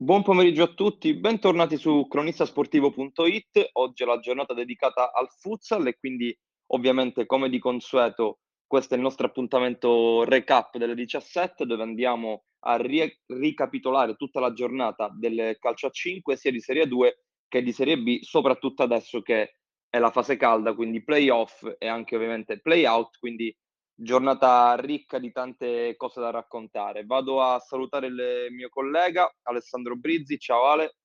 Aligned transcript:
Buon 0.00 0.22
pomeriggio 0.22 0.62
a 0.62 0.68
tutti, 0.68 1.12
bentornati 1.12 1.76
su 1.76 2.06
cronistasportivo.it. 2.06 3.70
Oggi 3.72 4.04
è 4.04 4.06
la 4.06 4.20
giornata 4.20 4.54
dedicata 4.54 5.12
al 5.12 5.28
futsal 5.28 5.88
e 5.88 5.98
quindi 5.98 6.32
ovviamente 6.66 7.26
come 7.26 7.48
di 7.48 7.58
consueto 7.58 8.38
questo 8.64 8.94
è 8.94 8.96
il 8.96 9.02
nostro 9.02 9.26
appuntamento 9.26 10.22
recap 10.22 10.76
delle 10.76 10.94
17 10.94 11.66
dove 11.66 11.82
andiamo 11.82 12.44
a 12.60 12.76
ri- 12.76 13.12
ricapitolare 13.26 14.14
tutta 14.14 14.38
la 14.38 14.52
giornata 14.52 15.10
del 15.12 15.56
calcio 15.58 15.88
a 15.88 15.90
5 15.90 16.36
sia 16.36 16.52
di 16.52 16.60
Serie 16.60 16.86
2 16.86 17.24
che 17.48 17.60
di 17.60 17.72
Serie 17.72 17.98
B, 17.98 18.20
soprattutto 18.20 18.84
adesso 18.84 19.20
che 19.20 19.54
è 19.88 19.98
la 19.98 20.12
fase 20.12 20.36
calda, 20.36 20.74
quindi 20.74 21.02
playoff 21.02 21.68
e 21.76 21.88
anche 21.88 22.14
ovviamente 22.14 22.60
playout, 22.60 23.18
quindi 23.18 23.52
giornata 24.00 24.76
ricca 24.76 25.18
di 25.18 25.32
tante 25.32 25.96
cose 25.96 26.20
da 26.20 26.30
raccontare. 26.30 27.04
Vado 27.04 27.42
a 27.42 27.58
salutare 27.58 28.06
il 28.06 28.46
mio 28.50 28.68
collega 28.68 29.28
Alessandro 29.42 29.96
Brizzi. 29.96 30.38
Ciao 30.38 30.66
Ale. 30.66 30.96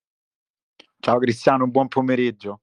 Ciao 1.00 1.18
Cristiano, 1.18 1.66
buon 1.66 1.88
pomeriggio. 1.88 2.60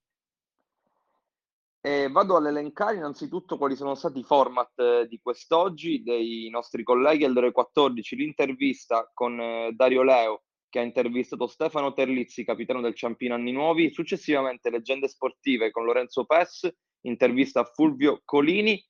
E 1.81 2.07
vado 2.09 2.37
ad 2.37 2.45
elencare 2.45 2.95
innanzitutto 2.95 3.57
quali 3.57 3.75
sono 3.75 3.95
stati 3.95 4.19
i 4.19 4.23
format 4.23 4.79
eh, 4.79 5.07
di 5.07 5.19
quest'oggi 5.21 6.01
dei 6.03 6.47
nostri 6.49 6.83
colleghi 6.83 7.25
alle 7.25 7.39
ore 7.39 7.51
14, 7.51 8.15
l'intervista 8.15 9.09
con 9.13 9.39
eh, 9.39 9.71
Dario 9.73 10.03
Leo 10.03 10.43
che 10.69 10.79
ha 10.79 10.83
intervistato 10.83 11.47
Stefano 11.47 11.93
Terlizzi, 11.93 12.45
capitano 12.45 12.79
del 12.79 12.95
Ciampino 12.95 13.33
Anni 13.33 13.51
Nuovi, 13.51 13.91
successivamente 13.91 14.69
leggende 14.69 15.09
sportive 15.09 15.69
con 15.69 15.83
Lorenzo 15.83 16.23
Pes, 16.23 16.71
intervista 17.01 17.59
a 17.59 17.65
Fulvio 17.65 18.21
Colini 18.23 18.81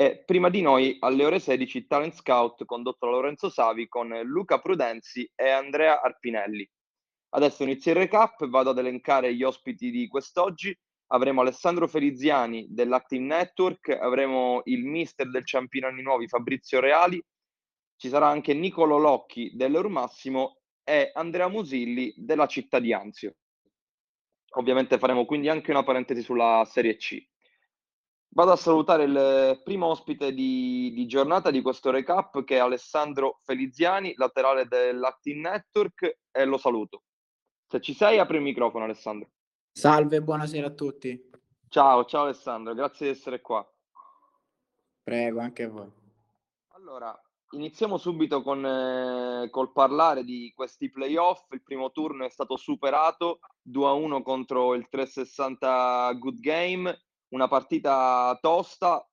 e 0.00 0.22
prima 0.24 0.48
di 0.48 0.60
noi 0.60 0.96
alle 1.00 1.24
ore 1.24 1.40
16 1.40 1.88
Talent 1.88 2.14
Scout 2.14 2.64
condotto 2.66 3.06
da 3.06 3.10
Lorenzo 3.10 3.50
Savi 3.50 3.88
con 3.88 4.16
Luca 4.26 4.60
Prudenzi 4.60 5.28
e 5.34 5.48
Andrea 5.48 6.00
Arpinelli. 6.00 6.64
Adesso 7.30 7.64
inizio 7.64 7.90
il 7.90 7.96
recap, 7.96 8.46
vado 8.46 8.70
ad 8.70 8.78
elencare 8.78 9.34
gli 9.34 9.42
ospiti 9.42 9.90
di 9.90 10.06
quest'oggi. 10.06 10.72
Avremo 11.08 11.40
Alessandro 11.40 11.88
Feliziani 11.88 12.68
dell'Active 12.70 13.24
Network, 13.24 13.88
avremo 13.88 14.60
il 14.66 14.84
mister 14.84 15.28
del 15.28 15.44
Ciampino 15.44 15.88
Anni 15.88 16.02
Nuovi 16.02 16.28
Fabrizio 16.28 16.78
Reali, 16.78 17.20
ci 17.96 18.08
sarà 18.08 18.28
anche 18.28 18.54
Nicolo 18.54 18.98
Locchi 18.98 19.50
dell'Eurmassimo 19.56 20.60
è 20.84 21.10
Andrea 21.12 21.48
Musilli 21.48 22.14
della 22.16 22.46
città 22.46 22.78
di 22.78 22.92
Anzio. 22.92 23.34
Ovviamente 24.58 24.96
faremo 24.96 25.24
quindi 25.24 25.48
anche 25.48 25.72
una 25.72 25.82
parentesi 25.82 26.22
sulla 26.22 26.64
Serie 26.70 26.94
C. 26.94 27.20
Vado 28.30 28.52
a 28.52 28.56
salutare 28.56 29.04
il 29.04 29.60
primo 29.64 29.86
ospite 29.86 30.32
di, 30.32 30.92
di 30.94 31.06
giornata 31.06 31.50
di 31.50 31.62
questo 31.62 31.90
recap 31.90 32.44
che 32.44 32.56
è 32.56 32.60
Alessandro 32.60 33.40
Feliziani, 33.42 34.14
laterale 34.16 34.66
dell'Active 34.66 35.40
Network 35.40 36.18
e 36.30 36.44
lo 36.44 36.58
saluto. 36.58 37.02
Se 37.66 37.80
ci 37.80 37.94
sei 37.94 38.18
apri 38.18 38.36
il 38.36 38.42
microfono 38.42 38.84
Alessandro. 38.84 39.30
Salve, 39.72 40.22
buonasera 40.22 40.66
a 40.66 40.72
tutti. 40.72 41.30
Ciao, 41.68 42.04
ciao 42.04 42.22
Alessandro, 42.24 42.74
grazie 42.74 43.06
di 43.06 43.12
essere 43.12 43.40
qua. 43.40 43.66
Prego, 45.02 45.40
anche 45.40 45.62
a 45.64 45.68
voi. 45.68 45.90
Allora, 46.68 47.18
Iniziamo 47.52 47.96
subito 47.96 48.42
con 48.42 48.62
eh, 48.64 49.48
col 49.48 49.72
parlare 49.72 50.22
di 50.22 50.52
questi 50.54 50.90
playoff. 50.90 51.50
Il 51.52 51.62
primo 51.62 51.90
turno 51.92 52.26
è 52.26 52.28
stato 52.28 52.58
superato 52.58 53.38
2-1 53.70 54.20
contro 54.20 54.74
il 54.74 54.86
360 54.90 56.12
Good 56.18 56.40
Game, 56.40 57.07
una 57.28 57.48
partita 57.48 58.36
tosta, 58.40 59.06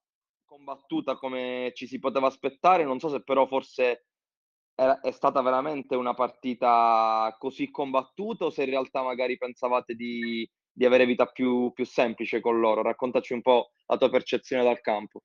combattuta 0.45 1.17
come 1.17 1.71
ci 1.73 1.87
si 1.87 1.99
poteva 1.99 2.27
aspettare. 2.27 2.83
Non 2.83 2.99
so 2.99 3.09
se 3.09 3.23
però 3.23 3.45
forse 3.47 4.05
è, 4.75 4.83
è 4.83 5.11
stata 5.11 5.41
veramente 5.41 5.95
una 5.95 6.13
partita 6.13 7.35
così 7.39 7.69
combattuta 7.71 8.45
o 8.45 8.49
se 8.49 8.63
in 8.63 8.69
realtà 8.69 9.01
magari 9.01 9.37
pensavate 9.37 9.95
di, 9.95 10.49
di 10.71 10.85
avere 10.85 11.05
vita 11.05 11.25
più, 11.25 11.71
più 11.73 11.85
semplice 11.85 12.39
con 12.39 12.59
loro. 12.59 12.81
Raccontaci 12.81 13.33
un 13.33 13.41
po' 13.41 13.71
la 13.87 13.97
tua 13.97 14.09
percezione 14.09 14.63
dal 14.63 14.81
campo. 14.81 15.23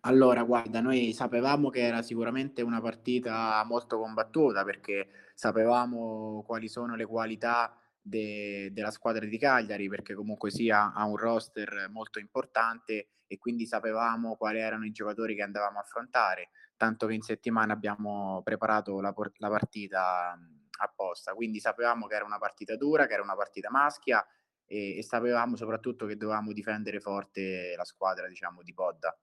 Allora, 0.00 0.42
guarda, 0.44 0.80
noi 0.80 1.12
sapevamo 1.12 1.68
che 1.68 1.80
era 1.80 2.00
sicuramente 2.02 2.62
una 2.62 2.80
partita 2.80 3.62
molto 3.66 3.98
combattuta 3.98 4.64
perché 4.64 5.08
sapevamo 5.34 6.42
quali 6.46 6.68
sono 6.68 6.96
le 6.96 7.04
qualità 7.04 7.76
de- 8.04 8.70
della 8.72 8.90
squadra 8.90 9.24
di 9.24 9.38
Cagliari, 9.38 9.88
perché 9.88 10.14
comunque 10.14 10.50
sia 10.50 10.92
ha 10.92 11.04
un 11.06 11.16
roster 11.16 11.88
molto 11.90 12.18
importante 12.18 13.08
e 13.26 13.38
quindi 13.38 13.66
sapevamo 13.66 14.36
quali 14.36 14.60
erano 14.60 14.84
i 14.84 14.92
giocatori 14.92 15.34
che 15.34 15.42
andavamo 15.42 15.78
a 15.78 15.80
affrontare, 15.80 16.50
tanto 16.76 17.06
che 17.06 17.14
in 17.14 17.22
settimana 17.22 17.72
abbiamo 17.72 18.42
preparato 18.44 19.00
la, 19.00 19.14
la 19.38 19.48
partita 19.48 20.38
apposta, 20.78 21.32
quindi 21.32 21.60
sapevamo 21.60 22.06
che 22.06 22.14
era 22.14 22.24
una 22.24 22.38
partita 22.38 22.76
dura, 22.76 23.06
che 23.06 23.14
era 23.14 23.22
una 23.22 23.36
partita 23.36 23.70
maschia 23.70 24.24
e, 24.66 24.98
e 24.98 25.02
sapevamo 25.02 25.56
soprattutto 25.56 26.04
che 26.04 26.16
dovevamo 26.16 26.52
difendere 26.52 27.00
forte 27.00 27.74
la 27.76 27.84
squadra, 27.84 28.28
diciamo, 28.28 28.62
di 28.62 28.74
Podda. 28.74 29.16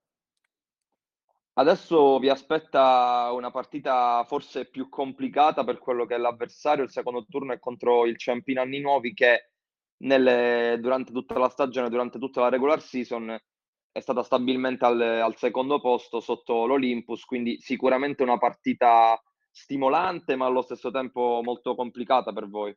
Adesso 1.53 2.17
vi 2.19 2.29
aspetta 2.29 3.29
una 3.33 3.51
partita 3.51 4.23
forse 4.25 4.69
più 4.69 4.87
complicata 4.87 5.65
per 5.65 5.79
quello 5.79 6.05
che 6.05 6.15
è 6.15 6.17
l'avversario. 6.17 6.83
Il 6.83 6.91
secondo 6.91 7.25
turno 7.27 7.51
è 7.51 7.59
contro 7.59 8.05
il 8.05 8.17
Ciampino 8.17 8.61
Anni 8.61 8.79
Nuovi 8.79 9.13
che 9.13 9.51
nelle, 9.97 10.77
durante 10.79 11.11
tutta 11.11 11.37
la 11.37 11.49
stagione, 11.49 11.89
durante 11.89 12.19
tutta 12.19 12.41
la 12.41 12.49
regular 12.49 12.81
season 12.81 13.37
è 13.91 13.99
stata 13.99 14.23
stabilmente 14.23 14.85
al, 14.85 15.01
al 15.01 15.35
secondo 15.35 15.81
posto 15.81 16.21
sotto 16.21 16.65
l'Olympus, 16.65 17.25
quindi 17.25 17.59
sicuramente 17.59 18.23
una 18.23 18.37
partita 18.37 19.21
stimolante 19.51 20.37
ma 20.37 20.45
allo 20.45 20.61
stesso 20.61 20.89
tempo 20.89 21.41
molto 21.43 21.75
complicata 21.75 22.31
per 22.31 22.47
voi. 22.47 22.75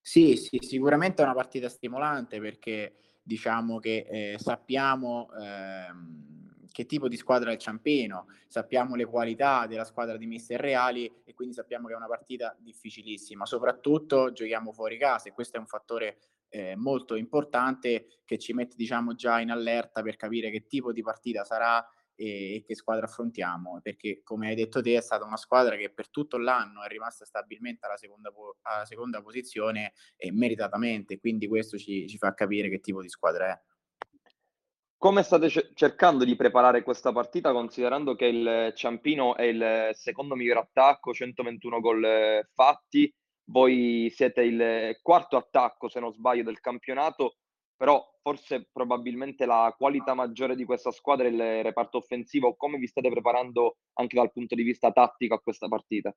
Sì, 0.00 0.36
sì, 0.36 0.58
sicuramente 0.60 1.22
è 1.22 1.24
una 1.24 1.34
partita 1.34 1.68
stimolante 1.68 2.40
perché 2.40 3.20
diciamo 3.22 3.78
che 3.78 4.06
eh, 4.08 4.38
sappiamo... 4.38 5.28
Ehm 5.40 6.47
che 6.70 6.86
tipo 6.86 7.08
di 7.08 7.16
squadra 7.16 7.50
è 7.50 7.54
il 7.54 7.58
Ciampino, 7.58 8.26
sappiamo 8.46 8.94
le 8.94 9.04
qualità 9.04 9.66
della 9.66 9.84
squadra 9.84 10.16
di 10.16 10.26
Mister 10.26 10.60
Reali 10.60 11.22
e 11.24 11.34
quindi 11.34 11.54
sappiamo 11.54 11.86
che 11.86 11.94
è 11.94 11.96
una 11.96 12.06
partita 12.06 12.56
difficilissima. 12.58 13.46
Soprattutto 13.46 14.32
giochiamo 14.32 14.72
fuori 14.72 14.98
casa 14.98 15.28
e 15.28 15.32
questo 15.32 15.56
è 15.56 15.60
un 15.60 15.66
fattore 15.66 16.18
eh, 16.50 16.76
molto 16.76 17.14
importante 17.14 18.06
che 18.24 18.38
ci 18.38 18.52
mette 18.52 18.74
diciamo 18.76 19.14
già 19.14 19.40
in 19.40 19.50
allerta 19.50 20.02
per 20.02 20.16
capire 20.16 20.50
che 20.50 20.66
tipo 20.66 20.92
di 20.92 21.02
partita 21.02 21.44
sarà 21.44 21.86
e, 22.14 22.56
e 22.56 22.62
che 22.66 22.74
squadra 22.74 23.06
affrontiamo 23.06 23.80
perché 23.82 24.22
come 24.24 24.48
hai 24.48 24.54
detto 24.54 24.80
te 24.80 24.96
è 24.96 25.00
stata 25.00 25.24
una 25.24 25.36
squadra 25.36 25.76
che 25.76 25.90
per 25.90 26.10
tutto 26.10 26.36
l'anno 26.38 26.82
è 26.82 26.88
rimasta 26.88 27.24
stabilmente 27.24 27.86
alla 27.86 27.96
seconda, 27.96 28.30
po- 28.32 28.56
alla 28.62 28.84
seconda 28.84 29.22
posizione 29.22 29.92
e 30.16 30.32
meritatamente 30.32 31.18
quindi 31.18 31.46
questo 31.46 31.78
ci, 31.78 32.08
ci 32.08 32.18
fa 32.18 32.34
capire 32.34 32.68
che 32.68 32.80
tipo 32.80 33.02
di 33.02 33.08
squadra 33.08 33.52
è. 33.52 33.60
Come 35.00 35.22
state 35.22 35.48
cercando 35.74 36.24
di 36.24 36.34
preparare 36.34 36.82
questa 36.82 37.12
partita 37.12 37.52
considerando 37.52 38.16
che 38.16 38.24
il 38.24 38.72
Ciampino 38.74 39.36
è 39.36 39.44
il 39.44 39.90
secondo 39.92 40.34
miglior 40.34 40.56
attacco, 40.56 41.14
121 41.14 41.78
gol 41.78 42.04
eh, 42.04 42.48
fatti, 42.52 43.08
voi 43.44 44.10
siete 44.12 44.42
il 44.42 44.98
quarto 45.00 45.36
attacco 45.36 45.88
se 45.88 46.00
non 46.00 46.12
sbaglio 46.12 46.42
del 46.42 46.58
campionato, 46.58 47.36
però 47.76 48.04
forse 48.20 48.68
probabilmente 48.72 49.46
la 49.46 49.72
qualità 49.78 50.14
maggiore 50.14 50.56
di 50.56 50.64
questa 50.64 50.90
squadra 50.90 51.28
è 51.28 51.30
il 51.30 51.62
reparto 51.62 51.98
offensivo, 51.98 52.56
come 52.56 52.76
vi 52.76 52.88
state 52.88 53.08
preparando 53.08 53.76
anche 54.00 54.16
dal 54.16 54.32
punto 54.32 54.56
di 54.56 54.64
vista 54.64 54.90
tattico 54.90 55.34
a 55.34 55.40
questa 55.40 55.68
partita? 55.68 56.12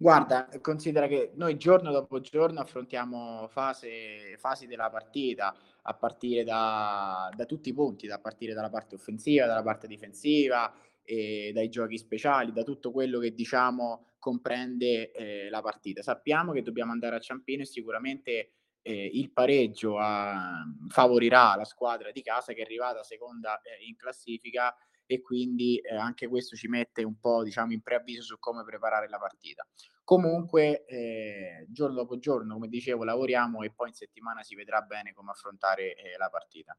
Guarda, 0.00 0.48
considera 0.60 1.08
che 1.08 1.32
noi 1.34 1.56
giorno 1.56 1.90
dopo 1.90 2.20
giorno 2.20 2.60
affrontiamo 2.60 3.48
fase, 3.48 4.36
fasi 4.38 4.68
della 4.68 4.90
partita 4.90 5.52
a 5.82 5.94
partire 5.94 6.44
da, 6.44 7.28
da, 7.34 7.44
tutti 7.46 7.70
i 7.70 7.72
punti, 7.72 8.06
da 8.06 8.20
partire 8.20 8.54
dalla 8.54 8.70
parte 8.70 8.94
offensiva, 8.94 9.46
dalla 9.46 9.64
parte 9.64 9.88
difensiva, 9.88 10.72
dai 11.04 11.68
giochi 11.68 11.98
speciali, 11.98 12.52
da 12.52 12.62
tutto 12.62 12.92
quello 12.92 13.18
che 13.18 13.34
diciamo 13.34 14.04
comprende 14.20 15.10
eh, 15.10 15.48
la 15.50 15.62
partita. 15.62 16.00
Sappiamo 16.00 16.52
che 16.52 16.62
dobbiamo 16.62 16.92
andare 16.92 17.16
a 17.16 17.20
Ciampino 17.20 17.62
e 17.62 17.66
sicuramente 17.66 18.50
eh, 18.82 19.10
il 19.12 19.32
pareggio 19.32 19.98
a, 19.98 20.64
favorirà 20.88 21.56
la 21.56 21.64
squadra 21.64 22.12
di 22.12 22.22
casa 22.22 22.52
che 22.52 22.60
è 22.60 22.64
arrivata 22.64 23.02
seconda 23.02 23.60
eh, 23.62 23.84
in 23.84 23.96
classifica 23.96 24.72
e 25.08 25.22
quindi 25.22 25.78
eh, 25.78 25.96
anche 25.96 26.28
questo 26.28 26.54
ci 26.54 26.68
mette 26.68 27.02
un 27.02 27.18
po' 27.18 27.42
diciamo 27.42 27.72
in 27.72 27.80
preavviso 27.80 28.22
su 28.22 28.38
come 28.38 28.62
preparare 28.62 29.08
la 29.08 29.18
partita. 29.18 29.66
Comunque 30.04 30.84
eh, 30.84 31.66
giorno 31.70 31.96
dopo 31.96 32.18
giorno, 32.18 32.54
come 32.54 32.68
dicevo, 32.68 33.04
lavoriamo 33.04 33.62
e 33.62 33.72
poi 33.72 33.88
in 33.88 33.94
settimana 33.94 34.42
si 34.42 34.54
vedrà 34.54 34.82
bene 34.82 35.14
come 35.14 35.30
affrontare 35.30 35.94
eh, 35.94 36.16
la 36.18 36.28
partita. 36.28 36.78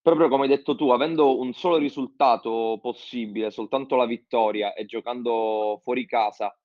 Proprio 0.00 0.28
come 0.28 0.44
hai 0.44 0.48
detto 0.48 0.76
tu, 0.76 0.90
avendo 0.90 1.38
un 1.38 1.52
solo 1.52 1.76
risultato 1.76 2.78
possibile, 2.80 3.50
soltanto 3.50 3.96
la 3.96 4.06
vittoria 4.06 4.72
e 4.72 4.86
giocando 4.86 5.80
fuori 5.82 6.06
casa, 6.06 6.56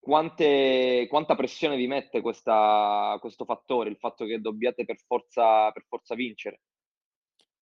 quante, 0.00 1.06
quanta 1.08 1.34
pressione 1.36 1.76
vi 1.76 1.86
mette 1.86 2.22
questa, 2.22 3.16
questo 3.20 3.44
fattore, 3.44 3.90
il 3.90 3.98
fatto 3.98 4.24
che 4.24 4.40
dobbiate 4.40 4.84
per 4.86 4.98
forza, 5.06 5.70
per 5.70 5.84
forza 5.86 6.14
vincere? 6.14 6.62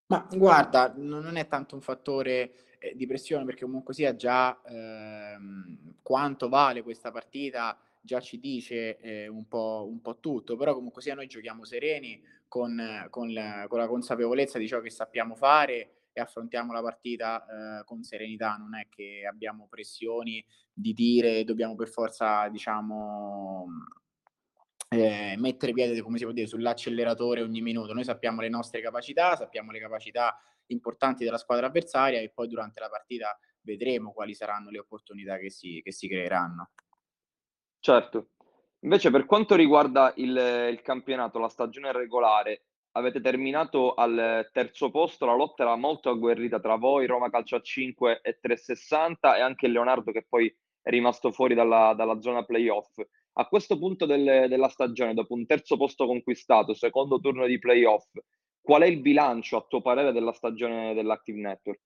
Ma 0.07 0.27
guarda, 0.31 0.93
non 0.95 1.35
è 1.37 1.47
tanto 1.47 1.75
un 1.75 1.81
fattore 1.81 2.53
eh, 2.79 2.93
di 2.95 3.07
pressione 3.07 3.45
perché 3.45 3.63
comunque 3.63 3.93
sia 3.93 4.15
già 4.15 4.61
ehm, 4.65 5.95
quanto 6.01 6.49
vale 6.49 6.83
questa 6.83 7.11
partita 7.11 7.79
già 8.01 8.19
ci 8.19 8.37
dice 8.39 8.97
eh, 8.99 9.27
un, 9.27 9.47
po', 9.47 9.87
un, 9.89 10.01
po', 10.01 10.19
tutto, 10.19 10.57
però 10.57 10.73
comunque 10.73 11.01
sia 11.01 11.15
noi 11.15 11.27
giochiamo 11.27 11.63
sereni 11.63 12.21
con, 12.49 13.07
con, 13.09 13.31
la, 13.31 13.65
con, 13.69 13.79
la, 13.79 13.87
consapevolezza 13.87 14.57
di 14.57 14.67
ciò 14.67 14.81
che 14.81 14.89
sappiamo 14.89 15.35
fare 15.35 16.09
e 16.11 16.19
affrontiamo 16.19 16.73
la 16.73 16.81
partita 16.81 17.45
eh, 17.79 17.83
con 17.85 18.03
serenità, 18.03 18.57
non 18.57 18.75
è 18.75 18.87
che 18.89 19.25
abbiamo 19.25 19.67
pressioni 19.69 20.45
di 20.73 20.93
dire 20.93 21.45
dobbiamo 21.45 21.75
per 21.75 21.87
forza, 21.87 22.49
diciamo, 22.49 23.67
eh, 24.97 25.35
mettere 25.37 25.73
piede, 25.73 26.01
come 26.01 26.17
si 26.17 26.23
può 26.23 26.33
dire, 26.33 26.47
sull'acceleratore 26.47 27.41
ogni 27.41 27.61
minuto. 27.61 27.93
Noi 27.93 28.03
sappiamo 28.03 28.41
le 28.41 28.49
nostre 28.49 28.81
capacità, 28.81 29.35
sappiamo 29.35 29.71
le 29.71 29.79
capacità 29.79 30.37
importanti 30.67 31.23
della 31.23 31.37
squadra 31.37 31.67
avversaria 31.67 32.19
e 32.19 32.29
poi 32.29 32.47
durante 32.47 32.79
la 32.79 32.89
partita 32.89 33.37
vedremo 33.61 34.11
quali 34.11 34.33
saranno 34.33 34.69
le 34.69 34.79
opportunità 34.79 35.37
che 35.37 35.49
si, 35.49 35.81
che 35.83 35.91
si 35.91 36.07
creeranno. 36.07 36.71
Certo. 37.79 38.29
Invece 38.79 39.11
per 39.11 39.25
quanto 39.25 39.55
riguarda 39.55 40.13
il, 40.17 40.35
il 40.71 40.81
campionato, 40.81 41.39
la 41.39 41.47
stagione 41.47 41.91
regolare, 41.91 42.65
avete 42.91 43.21
terminato 43.21 43.93
al 43.93 44.49
terzo 44.51 44.91
posto, 44.91 45.25
la 45.25 45.35
lotta 45.35 45.63
era 45.63 45.75
molto 45.75 46.09
agguerrita 46.09 46.59
tra 46.59 46.75
voi, 46.75 47.05
Roma 47.05 47.29
Calcio 47.29 47.55
a 47.55 47.61
5 47.61 48.21
e 48.21 48.37
360 48.39 49.37
e 49.37 49.41
anche 49.41 49.67
Leonardo 49.67 50.11
che 50.11 50.25
poi 50.27 50.53
è 50.81 50.89
rimasto 50.89 51.31
fuori 51.31 51.55
dalla, 51.55 51.93
dalla 51.95 52.19
zona 52.19 52.43
playoff. 52.43 52.99
A 53.33 53.47
questo 53.47 53.77
punto 53.77 54.05
del, 54.05 54.47
della 54.47 54.69
stagione, 54.69 55.13
dopo 55.13 55.33
un 55.33 55.45
terzo 55.45 55.75
posto 55.75 56.05
conquistato, 56.05 56.73
secondo 56.73 57.19
turno 57.19 57.45
di 57.47 57.57
playoff, 57.57 58.09
qual 58.61 58.83
è 58.83 58.85
il 58.85 58.99
bilancio 58.99 59.57
a 59.57 59.65
tuo 59.67 59.81
parere 59.81 60.11
della 60.11 60.33
stagione 60.33 60.93
dell'Active 60.93 61.39
Network? 61.39 61.79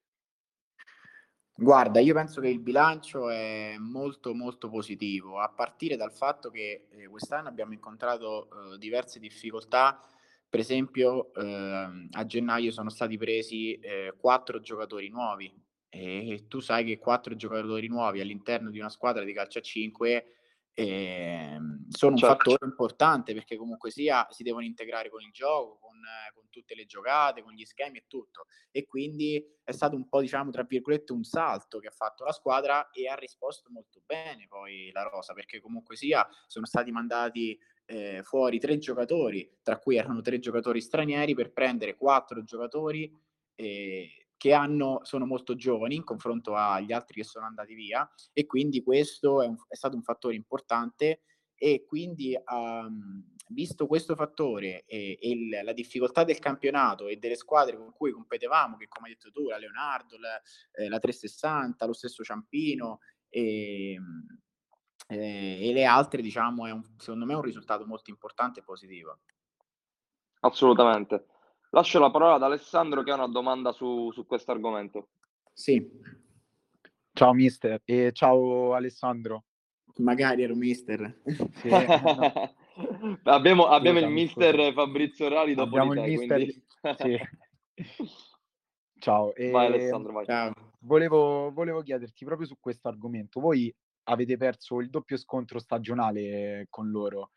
Guarda, 1.59 1.99
io 1.99 2.13
penso 2.13 2.39
che 2.39 2.49
il 2.49 2.59
bilancio 2.59 3.31
è 3.31 3.77
molto 3.79 4.35
molto 4.35 4.69
positivo, 4.69 5.39
a 5.39 5.49
partire 5.49 5.95
dal 5.95 6.11
fatto 6.11 6.51
che 6.51 6.85
eh, 6.91 7.07
quest'anno 7.07 7.47
abbiamo 7.47 7.73
incontrato 7.73 8.47
eh, 8.47 8.77
diverse 8.77 9.19
difficoltà, 9.19 9.99
per 10.47 10.59
esempio 10.59 11.33
eh, 11.33 12.07
a 12.11 12.25
gennaio 12.27 12.71
sono 12.71 12.89
stati 12.89 13.17
presi 13.17 13.73
eh, 13.79 14.13
quattro 14.19 14.59
giocatori 14.59 15.09
nuovi 15.09 15.51
e 15.89 16.45
tu 16.47 16.59
sai 16.59 16.85
che 16.85 16.99
quattro 16.99 17.35
giocatori 17.35 17.87
nuovi 17.87 18.21
all'interno 18.21 18.69
di 18.69 18.77
una 18.77 18.89
squadra 18.89 19.23
di 19.23 19.33
calcio 19.33 19.57
a 19.57 19.61
5 19.63 20.25
eh, 20.79 21.57
sono 21.89 22.11
un 22.11 22.17
certo. 22.19 22.35
fattore 22.35 22.65
importante 22.65 23.33
perché 23.33 23.55
comunque 23.55 23.89
sia 23.89 24.27
si 24.29 24.43
devono 24.43 24.63
integrare 24.63 25.09
con 25.09 25.23
il 25.23 25.31
gioco, 25.31 25.79
con, 25.79 25.99
con, 26.35 26.43
tutte 26.51 26.75
le 26.75 26.85
giocate, 26.85 27.41
con 27.41 27.53
gli 27.53 27.65
schemi 27.65 27.97
e 27.97 28.03
tutto. 28.05 28.45
E 28.69 28.85
quindi 28.85 29.43
è 29.63 29.71
stato 29.71 29.95
un 29.95 30.07
po', 30.07 30.21
diciamo, 30.21 30.51
tra 30.51 30.61
virgolette, 30.61 31.13
un 31.13 31.23
salto 31.23 31.79
che 31.79 31.87
ha 31.87 31.91
fatto 31.91 32.23
la 32.23 32.31
squadra 32.31 32.91
e 32.91 33.07
ha 33.07 33.15
risposto 33.15 33.71
molto 33.71 34.03
bene 34.05 34.45
poi 34.47 34.91
la 34.93 35.01
Rosa, 35.01 35.33
perché 35.33 35.59
comunque 35.59 35.95
sia 35.95 36.27
sono 36.45 36.67
stati 36.67 36.91
mandati 36.91 37.57
eh, 37.85 38.21
fuori 38.21 38.59
tre 38.59 38.77
giocatori, 38.77 39.57
tra 39.63 39.79
cui 39.79 39.95
erano 39.95 40.21
tre 40.21 40.37
giocatori 40.37 40.79
stranieri, 40.79 41.33
per 41.33 41.53
prendere 41.53 41.95
quattro 41.95 42.43
giocatori. 42.43 43.11
Eh, 43.55 44.26
che 44.37 44.53
hanno, 44.53 44.99
sono 45.03 45.25
molto 45.25 45.55
giovani 45.55 45.95
in 45.95 46.03
confronto 46.03 46.55
agli 46.55 46.93
altri 46.93 47.21
che 47.21 47.27
sono 47.27 47.45
andati 47.45 47.73
via 47.73 48.07
e 48.31 48.45
quindi 48.45 48.83
questo 48.83 49.41
è, 49.41 49.47
un, 49.47 49.57
è 49.67 49.75
stato 49.75 49.95
un 49.95 50.03
fattore 50.03 50.35
importante 50.35 51.21
e 51.55 51.83
quindi 51.85 52.37
um, 52.51 53.35
visto 53.49 53.87
questo 53.87 54.15
fattore 54.15 54.83
e, 54.85 55.17
e 55.19 55.29
il, 55.29 55.49
la 55.63 55.73
difficoltà 55.73 56.23
del 56.23 56.37
campionato 56.37 57.07
e 57.07 57.17
delle 57.17 57.35
squadre 57.35 57.77
con 57.77 57.91
cui 57.91 58.11
competevamo, 58.11 58.77
che 58.77 58.87
come 58.87 59.07
hai 59.07 59.13
detto 59.13 59.31
tu, 59.31 59.47
la 59.47 59.57
Leonardo, 59.57 60.19
la, 60.19 60.39
eh, 60.73 60.87
la 60.87 60.99
360, 60.99 61.85
lo 61.85 61.93
stesso 61.93 62.23
Ciampino 62.23 62.99
e, 63.29 63.97
eh, 65.07 65.69
e 65.69 65.73
le 65.73 65.85
altre, 65.85 66.21
diciamo, 66.21 66.67
è 66.67 66.71
un, 66.71 66.83
secondo 66.97 67.25
me 67.25 67.33
è 67.33 67.37
un 67.37 67.41
risultato 67.41 67.87
molto 67.87 68.11
importante 68.11 68.59
e 68.59 68.63
positivo. 68.63 69.19
Assolutamente. 70.41 71.25
Lascio 71.71 71.99
la 71.99 72.09
parola 72.09 72.35
ad 72.35 72.43
Alessandro 72.43 73.03
che 73.03 73.11
ha 73.11 73.15
una 73.15 73.27
domanda 73.27 73.71
su, 73.71 74.11
su 74.11 74.25
questo 74.25 74.51
argomento. 74.51 75.09
Sì. 75.53 75.85
Ciao 77.13 77.33
mister 77.33 77.81
e 77.83 78.11
ciao 78.13 78.73
Alessandro. 78.73 79.45
Magari 79.97 80.43
ero 80.43 80.55
mister. 80.55 81.21
Sì. 81.55 81.69
abbiamo 83.23 83.65
abbiamo 83.65 83.99
il 83.99 84.09
mister 84.09 84.71
Fabrizio 84.73 85.27
Rali 85.27 85.55
dopo 85.55 85.75
abbiamo 85.75 85.93
di 85.93 86.01
te, 86.01 86.07
mister... 86.07 86.37
quindi... 86.37 86.63
sì. 86.97 87.19
Ciao. 88.99 89.33
E... 89.35 89.51
Vai 89.51 89.67
Alessandro, 89.67 90.13
vai. 90.13 90.25
Ciao. 90.25 90.53
Volevo, 90.79 91.51
volevo 91.51 91.81
chiederti 91.81 92.25
proprio 92.25 92.47
su 92.47 92.57
questo 92.59 92.87
argomento. 92.87 93.39
Voi 93.39 93.73
avete 94.03 94.37
perso 94.37 94.79
il 94.79 94.89
doppio 94.89 95.17
scontro 95.17 95.59
stagionale 95.59 96.67
con 96.69 96.89
loro. 96.89 97.31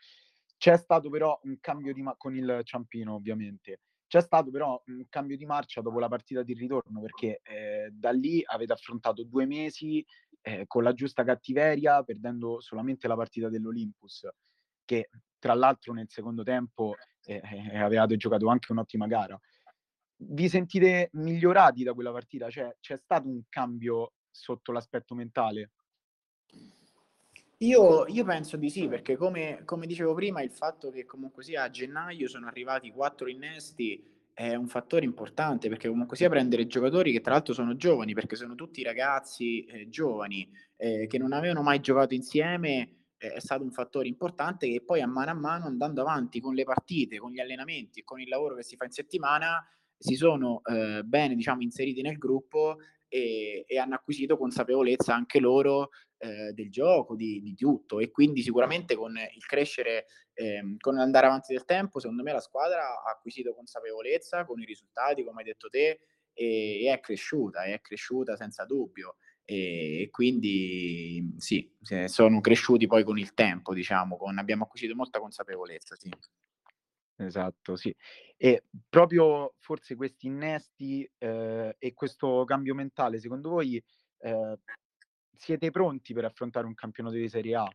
C'è 0.56 0.76
stato 0.76 1.08
però 1.10 1.38
un 1.44 1.58
cambio 1.60 1.92
di 1.92 2.02
ma- 2.02 2.14
con 2.16 2.34
il 2.36 2.60
Ciampino, 2.64 3.14
ovviamente. 3.14 3.80
C'è 4.10 4.22
stato 4.22 4.50
però 4.50 4.82
un 4.86 5.04
cambio 5.08 5.36
di 5.36 5.46
marcia 5.46 5.82
dopo 5.82 6.00
la 6.00 6.08
partita 6.08 6.42
di 6.42 6.52
ritorno 6.52 7.00
perché 7.00 7.40
eh, 7.44 7.90
da 7.92 8.10
lì 8.10 8.42
avete 8.44 8.72
affrontato 8.72 9.22
due 9.22 9.46
mesi 9.46 10.04
eh, 10.40 10.64
con 10.66 10.82
la 10.82 10.92
giusta 10.94 11.22
cattiveria, 11.22 12.02
perdendo 12.02 12.60
solamente 12.60 13.06
la 13.06 13.14
partita 13.14 13.48
dell'Olympus, 13.48 14.26
che 14.84 15.10
tra 15.38 15.54
l'altro 15.54 15.92
nel 15.92 16.08
secondo 16.08 16.42
tempo 16.42 16.96
eh, 17.22 17.40
eh 17.40 17.78
avevate 17.78 18.16
giocato 18.16 18.48
anche 18.48 18.72
un'ottima 18.72 19.06
gara. 19.06 19.40
Vi 20.16 20.48
sentite 20.48 21.10
migliorati 21.12 21.84
da 21.84 21.94
quella 21.94 22.10
partita? 22.10 22.50
Cioè, 22.50 22.78
c'è 22.80 22.96
stato 22.96 23.28
un 23.28 23.42
cambio 23.48 24.14
sotto 24.28 24.72
l'aspetto 24.72 25.14
mentale? 25.14 25.70
Io, 27.62 28.06
io, 28.06 28.24
penso 28.24 28.56
di 28.56 28.70
sì, 28.70 28.88
perché 28.88 29.16
come, 29.16 29.62
come, 29.66 29.86
dicevo 29.86 30.14
prima, 30.14 30.40
il 30.40 30.50
fatto 30.50 30.90
che 30.90 31.04
comunque 31.04 31.42
sia 31.42 31.64
a 31.64 31.70
gennaio 31.70 32.26
sono 32.26 32.46
arrivati 32.46 32.90
quattro 32.90 33.28
innesti 33.28 34.02
è 34.32 34.54
un 34.54 34.66
fattore 34.66 35.04
importante, 35.04 35.68
perché 35.68 35.86
comunque 35.86 36.16
sia 36.16 36.30
prendere 36.30 36.66
giocatori 36.66 37.12
che 37.12 37.20
tra 37.20 37.34
l'altro 37.34 37.52
sono 37.52 37.76
giovani, 37.76 38.14
perché 38.14 38.34
sono 38.34 38.54
tutti 38.54 38.82
ragazzi 38.82 39.66
eh, 39.66 39.90
giovani 39.90 40.50
eh, 40.78 41.06
che 41.06 41.18
non 41.18 41.34
avevano 41.34 41.60
mai 41.60 41.80
giocato 41.80 42.14
insieme, 42.14 43.08
eh, 43.18 43.34
è 43.34 43.40
stato 43.40 43.62
un 43.62 43.72
fattore 43.72 44.08
importante 44.08 44.66
che 44.66 44.80
poi 44.80 45.02
a 45.02 45.06
mano 45.06 45.30
a 45.30 45.34
mano 45.34 45.66
andando 45.66 46.00
avanti 46.00 46.40
con 46.40 46.54
le 46.54 46.64
partite, 46.64 47.18
con 47.18 47.30
gli 47.30 47.40
allenamenti 47.40 48.00
e 48.00 48.04
con 48.04 48.20
il 48.20 48.28
lavoro 48.28 48.54
che 48.54 48.62
si 48.62 48.76
fa 48.76 48.86
in 48.86 48.92
settimana, 48.92 49.62
si 49.98 50.14
sono 50.14 50.62
eh, 50.64 51.02
bene 51.04 51.34
diciamo, 51.34 51.60
inseriti 51.60 52.00
nel 52.00 52.16
gruppo 52.16 52.78
e, 53.06 53.64
e, 53.66 53.78
hanno 53.78 53.96
acquisito 53.96 54.38
consapevolezza 54.38 55.14
anche 55.14 55.40
loro 55.40 55.90
eh, 56.20 56.52
del 56.52 56.70
gioco, 56.70 57.16
di, 57.16 57.40
di, 57.40 57.54
tutto 57.54 57.98
e 57.98 58.10
quindi 58.10 58.42
sicuramente 58.42 58.94
con 58.94 59.16
il 59.16 59.46
crescere, 59.46 60.06
eh, 60.34 60.76
con 60.78 60.94
l'andare 60.94 61.26
avanti 61.26 61.54
del 61.54 61.64
tempo, 61.64 61.98
secondo 61.98 62.22
me 62.22 62.32
la 62.32 62.40
squadra 62.40 63.02
ha 63.02 63.10
acquisito 63.10 63.54
consapevolezza 63.54 64.44
con 64.44 64.60
i 64.60 64.66
risultati, 64.66 65.24
come 65.24 65.40
hai 65.40 65.46
detto 65.46 65.68
te, 65.68 66.00
e, 66.32 66.84
e 66.84 66.92
è 66.92 67.00
cresciuta, 67.00 67.64
è 67.64 67.80
cresciuta 67.80 68.36
senza 68.36 68.64
dubbio. 68.64 69.16
E, 69.44 70.02
e 70.02 70.10
quindi 70.10 71.34
sì, 71.38 71.74
sono 72.04 72.40
cresciuti 72.40 72.86
poi 72.86 73.02
con 73.02 73.18
il 73.18 73.32
tempo, 73.32 73.72
diciamo, 73.72 74.16
con, 74.18 74.36
abbiamo 74.38 74.64
acquisito 74.64 74.94
molta 74.94 75.18
consapevolezza, 75.18 75.96
sì. 75.96 76.10
Esatto, 77.16 77.76
sì. 77.76 77.94
E 78.36 78.64
proprio 78.88 79.54
forse 79.58 79.94
questi 79.94 80.26
innesti 80.26 81.10
eh, 81.18 81.74
e 81.78 81.94
questo 81.94 82.44
cambio 82.44 82.74
mentale, 82.74 83.20
secondo 83.20 83.50
voi 83.50 83.82
eh, 84.18 84.58
siete 85.40 85.70
pronti 85.70 86.12
per 86.12 86.26
affrontare 86.26 86.66
un 86.66 86.74
campionato 86.74 87.16
di 87.16 87.28
Serie 87.28 87.54
A? 87.54 87.68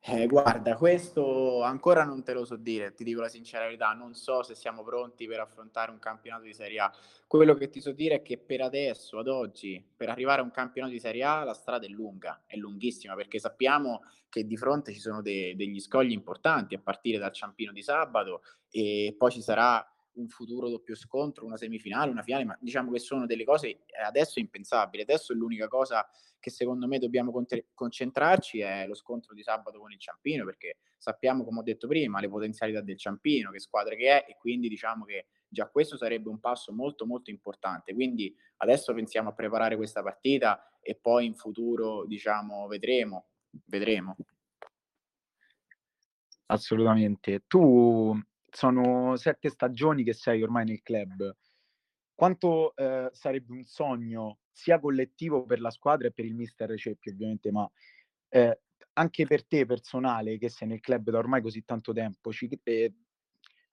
Eh, 0.00 0.26
guarda, 0.26 0.76
questo 0.76 1.62
ancora 1.62 2.04
non 2.04 2.22
te 2.22 2.32
lo 2.32 2.44
so 2.44 2.56
dire, 2.56 2.92
ti 2.92 3.04
dico 3.04 3.20
la 3.20 3.28
sincera 3.28 3.64
verità, 3.64 3.92
non 3.94 4.14
so 4.14 4.42
se 4.42 4.54
siamo 4.54 4.84
pronti 4.84 5.26
per 5.26 5.40
affrontare 5.40 5.90
un 5.90 5.98
campionato 5.98 6.44
di 6.44 6.52
Serie 6.52 6.80
A. 6.80 6.92
Quello 7.26 7.54
che 7.54 7.68
ti 7.68 7.80
so 7.80 7.92
dire 7.92 8.16
è 8.16 8.22
che 8.22 8.36
per 8.38 8.60
adesso, 8.60 9.18
ad 9.18 9.28
oggi, 9.28 9.82
per 9.96 10.10
arrivare 10.10 10.42
a 10.42 10.44
un 10.44 10.50
campionato 10.50 10.92
di 10.92 11.00
Serie 11.00 11.24
A, 11.24 11.42
la 11.42 11.54
strada 11.54 11.86
è 11.86 11.88
lunga, 11.88 12.44
è 12.46 12.56
lunghissima, 12.56 13.14
perché 13.14 13.38
sappiamo 13.38 14.02
che 14.28 14.46
di 14.46 14.56
fronte 14.58 14.92
ci 14.92 15.00
sono 15.00 15.22
de- 15.22 15.54
degli 15.56 15.80
scogli 15.80 16.12
importanti, 16.12 16.74
a 16.74 16.80
partire 16.80 17.18
dal 17.18 17.32
Ciampino 17.32 17.72
di 17.72 17.82
sabato, 17.82 18.42
e 18.70 19.14
poi 19.16 19.30
ci 19.30 19.40
sarà 19.40 19.84
un 20.18 20.28
futuro 20.28 20.68
doppio 20.68 20.94
scontro, 20.94 21.44
una 21.46 21.56
semifinale, 21.56 22.10
una 22.10 22.22
finale, 22.22 22.44
ma 22.44 22.58
diciamo 22.60 22.90
che 22.90 22.98
sono 22.98 23.26
delle 23.26 23.44
cose 23.44 23.68
eh, 23.68 24.02
adesso 24.04 24.38
impensabili. 24.38 25.02
Adesso 25.02 25.32
l'unica 25.32 25.68
cosa 25.68 26.06
che 26.38 26.50
secondo 26.50 26.86
me 26.86 26.98
dobbiamo 26.98 27.30
con- 27.30 27.46
concentrarci 27.74 28.60
è 28.60 28.86
lo 28.86 28.94
scontro 28.94 29.34
di 29.34 29.42
sabato 29.42 29.78
con 29.78 29.92
il 29.92 29.98
Ciampino, 29.98 30.44
perché 30.44 30.78
sappiamo, 30.98 31.44
come 31.44 31.60
ho 31.60 31.62
detto 31.62 31.88
prima, 31.88 32.20
le 32.20 32.28
potenzialità 32.28 32.80
del 32.80 32.98
Ciampino, 32.98 33.50
che 33.50 33.60
squadra 33.60 33.94
che 33.94 34.24
è, 34.24 34.30
e 34.30 34.36
quindi 34.36 34.68
diciamo 34.68 35.04
che 35.04 35.26
già 35.48 35.68
questo 35.68 35.96
sarebbe 35.96 36.28
un 36.28 36.40
passo 36.40 36.72
molto 36.72 37.06
molto 37.06 37.30
importante. 37.30 37.94
Quindi 37.94 38.34
adesso 38.58 38.92
pensiamo 38.94 39.30
a 39.30 39.34
preparare 39.34 39.76
questa 39.76 40.02
partita 40.02 40.78
e 40.80 40.96
poi 40.96 41.26
in 41.26 41.34
futuro, 41.34 42.04
diciamo, 42.06 42.66
vedremo, 42.66 43.28
vedremo. 43.66 44.16
Assolutamente. 46.46 47.44
Tu 47.46 48.18
sono 48.50 49.16
sette 49.16 49.48
stagioni 49.50 50.04
che 50.04 50.14
sei 50.14 50.42
ormai 50.42 50.64
nel 50.64 50.82
club. 50.82 51.34
Quanto 52.14 52.74
eh, 52.74 53.08
sarebbe 53.12 53.52
un 53.52 53.64
sogno 53.64 54.38
sia 54.50 54.80
collettivo 54.80 55.44
per 55.44 55.60
la 55.60 55.70
squadra 55.70 56.08
e 56.08 56.12
per 56.12 56.24
il 56.24 56.34
mister 56.34 56.68
Receppi, 56.68 57.10
ovviamente, 57.10 57.52
ma 57.52 57.70
eh, 58.28 58.60
anche 58.94 59.26
per 59.26 59.46
te 59.46 59.64
personale, 59.66 60.38
che 60.38 60.48
sei 60.48 60.68
nel 60.68 60.80
club 60.80 61.10
da 61.10 61.18
ormai 61.18 61.40
così 61.40 61.64
tanto 61.64 61.92
tempo, 61.92 62.32
ci, 62.32 62.48
eh, 62.64 62.92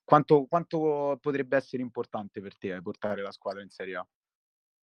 quanto, 0.03 0.46
quanto, 0.46 1.17
potrebbe 1.20 1.58
essere 1.58 1.82
importante 1.82 2.39
per 2.39 2.55
te 2.55 2.79
portare 2.82 3.24
la 3.24 3.32
squadra 3.32 3.63
in 3.63 3.70
Serie 3.70 3.96
A? 3.96 4.08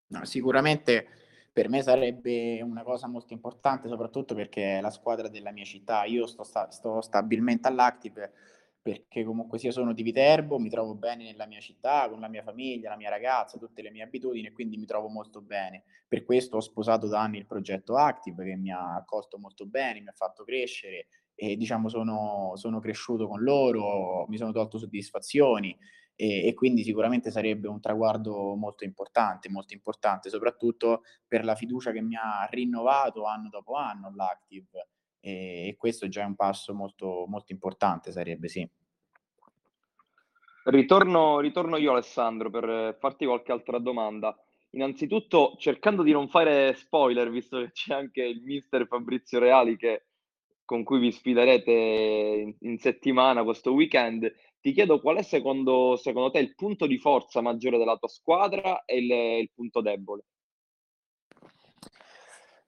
No, 0.09 0.25
sicuramente 0.25 1.07
per 1.53 1.69
me 1.69 1.83
sarebbe 1.83 2.61
una 2.63 2.83
cosa 2.83 3.07
molto 3.07 3.33
importante, 3.33 3.89
soprattutto 3.89 4.35
perché 4.35 4.79
è 4.79 4.81
la 4.81 4.91
squadra 4.91 5.29
della 5.29 5.53
mia 5.53 5.65
città. 5.65 6.05
Io 6.05 6.27
sto, 6.27 6.43
sta- 6.43 6.71
sto 6.71 7.01
stabilmente 7.01 7.69
all'Active 7.69 8.33
perché 8.83 9.23
comunque 9.23 9.59
sia 9.59 9.71
sono 9.71 9.93
di 9.93 10.03
Viterbo, 10.03 10.59
mi 10.59 10.69
trovo 10.69 10.97
bene 10.97 11.23
nella 11.23 11.47
mia 11.47 11.61
città, 11.61 12.09
con 12.11 12.19
la 12.19 12.29
mia 12.29 12.43
famiglia, 12.43 12.91
la 12.91 12.97
mia 12.97 13.11
ragazza, 13.11 13.57
tutte 13.57 13.81
le 13.81 13.93
mie 13.93 14.03
abitudini 14.03 14.49
e 14.49 14.53
quindi 14.53 14.77
mi 14.77 14.87
trovo 14.87 15.09
molto 15.09 15.41
bene. 15.41 15.85
Per 16.09 16.25
questo 16.25 16.57
ho 16.57 16.61
sposato 16.61 17.07
da 17.07 17.21
anni 17.21 17.39
il 17.39 17.47
progetto 17.47 17.97
Active 17.97 18.45
che 18.45 18.57
mi 18.57 18.73
ha 18.73 18.97
accolto 18.97 19.39
molto 19.39 19.67
bene, 19.67 20.01
mi 20.01 20.09
ha 20.09 20.13
fatto 20.13 20.43
crescere 20.43 21.07
e 21.37 21.57
diciamo 21.57 21.89
sono, 21.89 22.53
sono 22.57 22.81
cresciuto 22.81 23.29
con 23.29 23.41
loro, 23.43 24.27
mi 24.27 24.37
sono 24.37 24.51
tolto 24.51 24.79
soddisfazioni 24.79 25.79
e, 26.17 26.47
e, 26.49 26.55
quindi 26.55 26.83
sicuramente 26.83 27.31
sarebbe 27.31 27.69
un 27.69 27.81
traguardo 27.81 28.57
molto 28.57 28.85
importante, 28.85 29.49
molto 29.49 29.75
importante 29.75 30.29
soprattutto 30.29 31.03
per 31.27 31.45
la 31.45 31.55
fiducia 31.55 31.93
che 31.93 32.03
mi 32.03 32.17
ha 32.17 32.47
rinnovato 32.51 33.25
anno 33.27 33.49
dopo 33.49 33.75
anno 33.75 34.13
l'Active 34.15 34.89
e, 35.23 35.69
e 35.69 35.77
questo 35.77 36.09
già 36.09 36.23
è 36.23 36.27
un 36.27 36.35
passo 36.35 36.75
molto, 36.75 37.25
molto 37.29 37.53
importante, 37.53 38.11
sarebbe 38.11 38.49
sì. 38.49 38.69
Ritorno, 40.65 41.41
ritorno 41.41 41.77
io 41.77 41.93
Alessandro 41.93 42.51
per 42.51 42.97
farti 43.01 43.25
qualche 43.25 43.53
altra 43.53 43.79
domanda. 43.79 44.37
Innanzitutto 44.71 45.55
cercando 45.59 46.03
di 46.03 46.13
non 46.13 46.29
fare 46.29 46.75
spoiler, 46.75 47.31
visto 47.31 47.59
che 47.59 47.73
c'è 47.73 47.95
anche 47.95 48.23
il 48.23 48.43
mister 48.43 48.87
Fabrizio 48.87 49.39
Reali 49.39 49.77
che, 49.77 50.07
con 50.65 50.83
cui 50.83 50.99
vi 50.99 51.13
sfiderete 51.13 51.71
in, 51.73 52.55
in, 52.61 52.79
settimana 52.79 53.45
questo 53.45 53.73
weekend, 53.73 54.33
ti 54.61 54.73
chiedo 54.73 55.01
qual 55.01 55.17
è 55.17 55.23
secondo, 55.23 55.97
secondo 55.97 56.31
te 56.31 56.39
il 56.39 56.55
punto 56.55 56.87
di 56.87 56.99
forza 56.99 57.41
maggiore 57.41 57.77
della 57.77 57.97
tua 57.97 58.09
squadra 58.09 58.85
e 58.85 58.99
il, 58.99 59.11
il 59.41 59.51
punto 59.53 59.81
debole? 59.83 60.25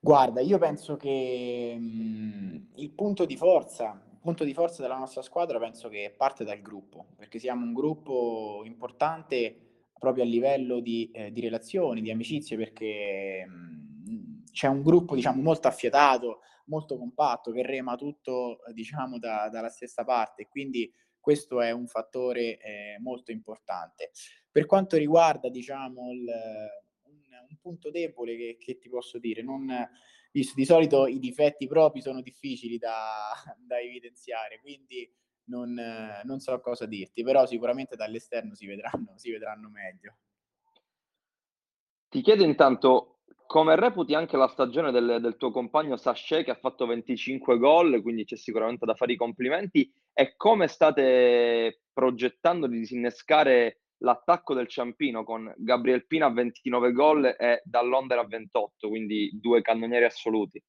Guarda, 0.04 0.42
io 0.42 0.58
penso 0.58 0.98
che 0.98 1.74
mh, 1.78 1.82
mm, 1.82 2.56
il 2.74 2.90
punto 2.90 3.24
di 3.24 3.38
forza, 3.38 3.98
punto 4.20 4.44
di 4.44 4.52
forza 4.52 4.82
della 4.82 4.98
nostra 4.98 5.22
squadra 5.22 5.58
penso 5.58 5.88
che 5.88 6.12
parte 6.14 6.44
dal 6.44 6.60
gruppo, 6.60 7.06
perché 7.16 7.38
siamo 7.38 7.64
un 7.64 7.72
gruppo 7.72 8.60
importante 8.66 9.88
proprio 9.98 10.24
a 10.24 10.26
livello 10.26 10.80
di, 10.80 11.10
eh, 11.10 11.32
di 11.32 11.40
relazioni, 11.40 12.02
di 12.02 12.10
amicizie, 12.10 12.58
perché 12.58 13.46
mh, 13.46 14.10
mm, 14.10 14.44
c'è 14.52 14.66
un 14.66 14.82
gruppo 14.82 15.14
diciamo 15.14 15.40
molto 15.40 15.68
affiatato, 15.68 16.40
molto 16.66 16.98
compatto, 16.98 17.50
che 17.50 17.62
rema 17.62 17.96
tutto 17.96 18.58
diciamo 18.74 19.18
da, 19.18 19.48
dalla 19.50 19.70
stessa 19.70 20.04
parte, 20.04 20.48
quindi 20.48 20.92
questo 21.18 21.62
è 21.62 21.70
un 21.70 21.86
fattore 21.86 22.58
eh, 22.58 22.98
molto 23.00 23.32
importante. 23.32 24.10
Per 24.50 24.66
quanto 24.66 24.98
riguarda 24.98 25.48
diciamo 25.48 26.12
il 26.12 26.26
punto 27.64 27.90
debole 27.90 28.36
che, 28.36 28.56
che 28.60 28.78
ti 28.78 28.90
posso 28.90 29.18
dire. 29.18 29.42
Non, 29.42 29.66
di 30.30 30.64
solito 30.64 31.06
i 31.06 31.18
difetti 31.18 31.66
propri 31.66 32.02
sono 32.02 32.20
difficili 32.20 32.76
da, 32.76 33.32
da 33.58 33.80
evidenziare, 33.80 34.60
quindi 34.60 35.10
non, 35.44 35.74
non, 36.24 36.40
so 36.40 36.60
cosa 36.60 36.86
dirti, 36.86 37.22
però 37.22 37.46
sicuramente 37.46 37.96
dall'esterno 37.96 38.54
si 38.54 38.66
vedranno, 38.66 39.14
si 39.16 39.30
vedranno 39.30 39.68
meglio. 39.70 40.16
Ti 42.08 42.20
chiedo 42.20 42.44
intanto 42.44 43.20
come 43.46 43.76
reputi 43.76 44.14
anche 44.14 44.36
la 44.36 44.48
stagione 44.48 44.90
del, 44.90 45.18
del 45.20 45.36
tuo 45.36 45.50
compagno 45.50 45.96
Sachet 45.96 46.44
che 46.44 46.50
ha 46.50 46.56
fatto 46.56 46.86
25 46.86 47.58
gol, 47.58 48.02
quindi 48.02 48.24
c'è 48.24 48.36
sicuramente 48.36 48.86
da 48.86 48.94
fare 48.94 49.12
i 49.12 49.16
complimenti, 49.16 49.92
e 50.12 50.34
come 50.36 50.66
state 50.66 51.82
progettando 51.92 52.66
di 52.66 52.78
disinnescare 52.78 53.83
l'attacco 54.04 54.54
del 54.54 54.68
Ciampino 54.68 55.24
con 55.24 55.52
Gabriel 55.56 56.06
Pina 56.06 56.26
a 56.26 56.32
29 56.32 56.92
gol 56.92 57.24
e 57.24 57.62
Dall'Onder 57.64 58.18
a 58.18 58.26
28, 58.26 58.88
quindi 58.88 59.30
due 59.32 59.62
cannonieri 59.62 60.04
assoluti. 60.04 60.62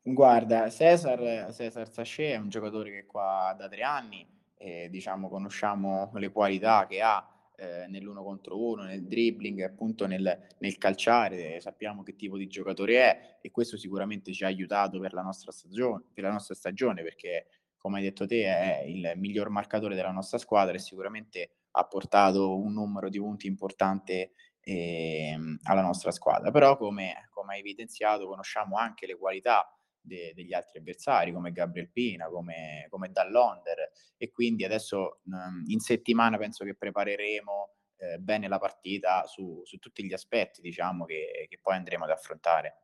Guarda, 0.00 0.70
Cesar, 0.70 1.52
Cesar 1.52 1.90
Sachet 1.90 2.34
è 2.34 2.36
un 2.36 2.48
giocatore 2.48 2.90
che 2.90 3.04
qua 3.04 3.54
da 3.58 3.68
tre 3.68 3.82
anni 3.82 4.26
e 4.56 4.88
diciamo 4.88 5.28
conosciamo 5.28 6.10
le 6.14 6.30
qualità 6.30 6.86
che 6.86 7.02
ha 7.02 7.28
eh, 7.56 7.86
nell'uno 7.88 8.22
contro 8.22 8.58
uno, 8.58 8.84
nel 8.84 9.04
dribbling, 9.06 9.60
appunto 9.62 10.06
nel, 10.06 10.46
nel, 10.58 10.78
calciare, 10.78 11.60
sappiamo 11.60 12.02
che 12.02 12.14
tipo 12.14 12.38
di 12.38 12.46
giocatore 12.46 12.94
è 12.94 13.38
e 13.42 13.50
questo 13.50 13.76
sicuramente 13.76 14.32
ci 14.32 14.44
ha 14.44 14.46
aiutato 14.46 14.98
per 15.00 15.12
la 15.12 15.22
nostra 15.22 15.50
stagione, 15.50 16.04
per 16.14 16.24
la 16.24 16.32
nostra 16.32 16.54
stagione 16.54 17.02
perché 17.02 17.48
come 17.76 17.98
hai 17.98 18.04
detto 18.04 18.26
te 18.26 18.44
è 18.44 18.84
il 18.86 19.12
miglior 19.16 19.50
marcatore 19.50 19.94
della 19.94 20.10
nostra 20.10 20.38
squadra 20.38 20.74
e 20.74 20.78
sicuramente 20.78 21.57
ha 21.70 21.84
portato 21.84 22.56
un 22.56 22.72
numero 22.72 23.08
di 23.08 23.18
punti 23.18 23.46
importante 23.46 24.32
eh, 24.60 25.36
alla 25.64 25.82
nostra 25.82 26.10
squadra. 26.10 26.50
Però, 26.50 26.76
come, 26.76 27.28
come 27.30 27.54
hai 27.54 27.60
evidenziato, 27.60 28.26
conosciamo 28.26 28.76
anche 28.76 29.06
le 29.06 29.16
qualità 29.16 29.66
de, 30.00 30.32
degli 30.34 30.52
altri 30.52 30.78
avversari, 30.78 31.32
come 31.32 31.52
Gabriel 31.52 31.90
Pina, 31.90 32.28
come, 32.28 32.86
come 32.90 33.10
Dall'Onder, 33.10 33.90
e 34.16 34.30
quindi 34.30 34.64
adesso 34.64 35.20
mh, 35.24 35.70
in 35.70 35.80
settimana 35.80 36.38
penso 36.38 36.64
che 36.64 36.74
prepareremo 36.74 37.70
eh, 37.98 38.18
bene 38.18 38.48
la 38.48 38.58
partita 38.58 39.26
su, 39.26 39.62
su, 39.64 39.78
tutti 39.78 40.04
gli 40.04 40.12
aspetti, 40.12 40.60
diciamo, 40.60 41.04
che, 41.04 41.46
che 41.48 41.58
poi 41.60 41.76
andremo 41.76 42.04
ad 42.04 42.10
affrontare. 42.10 42.82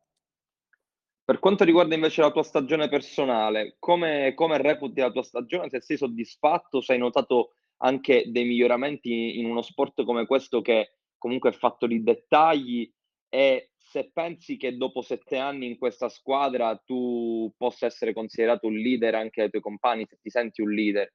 Per 1.25 1.39
quanto 1.39 1.63
riguarda 1.63 1.95
invece 1.95 2.21
la 2.21 2.31
tua 2.31 2.43
stagione 2.43 2.87
personale, 2.87 3.77
come, 3.79 4.35
come 4.35 4.61
reputi 4.61 5.01
la 5.01 5.09
tua 5.09 5.23
stagione? 5.23 5.69
Se 5.69 5.81
sei 5.81 5.97
soddisfatto, 5.97 6.81
se 6.81 6.93
hai 6.93 6.99
notato 6.99 7.54
anche 7.77 8.25
dei 8.27 8.45
miglioramenti 8.45 9.39
in 9.39 9.45
uno 9.45 9.61
sport 9.61 10.03
come 10.03 10.25
questo 10.25 10.61
che 10.61 10.97
comunque 11.17 11.49
è 11.49 11.53
fatto 11.53 11.87
di 11.87 12.03
dettagli 12.03 12.91
e 13.29 13.71
se 13.75 14.11
pensi 14.11 14.57
che 14.57 14.77
dopo 14.77 15.01
sette 15.01 15.37
anni 15.37 15.67
in 15.67 15.77
questa 15.77 16.09
squadra 16.09 16.75
tu 16.83 17.51
possa 17.57 17.85
essere 17.85 18.13
considerato 18.13 18.67
un 18.67 18.75
leader 18.75 19.15
anche 19.15 19.43
ai 19.43 19.49
tuoi 19.49 19.61
compagni, 19.61 20.05
se 20.07 20.17
ti 20.21 20.29
senti 20.29 20.61
un 20.61 20.71
leader. 20.71 21.13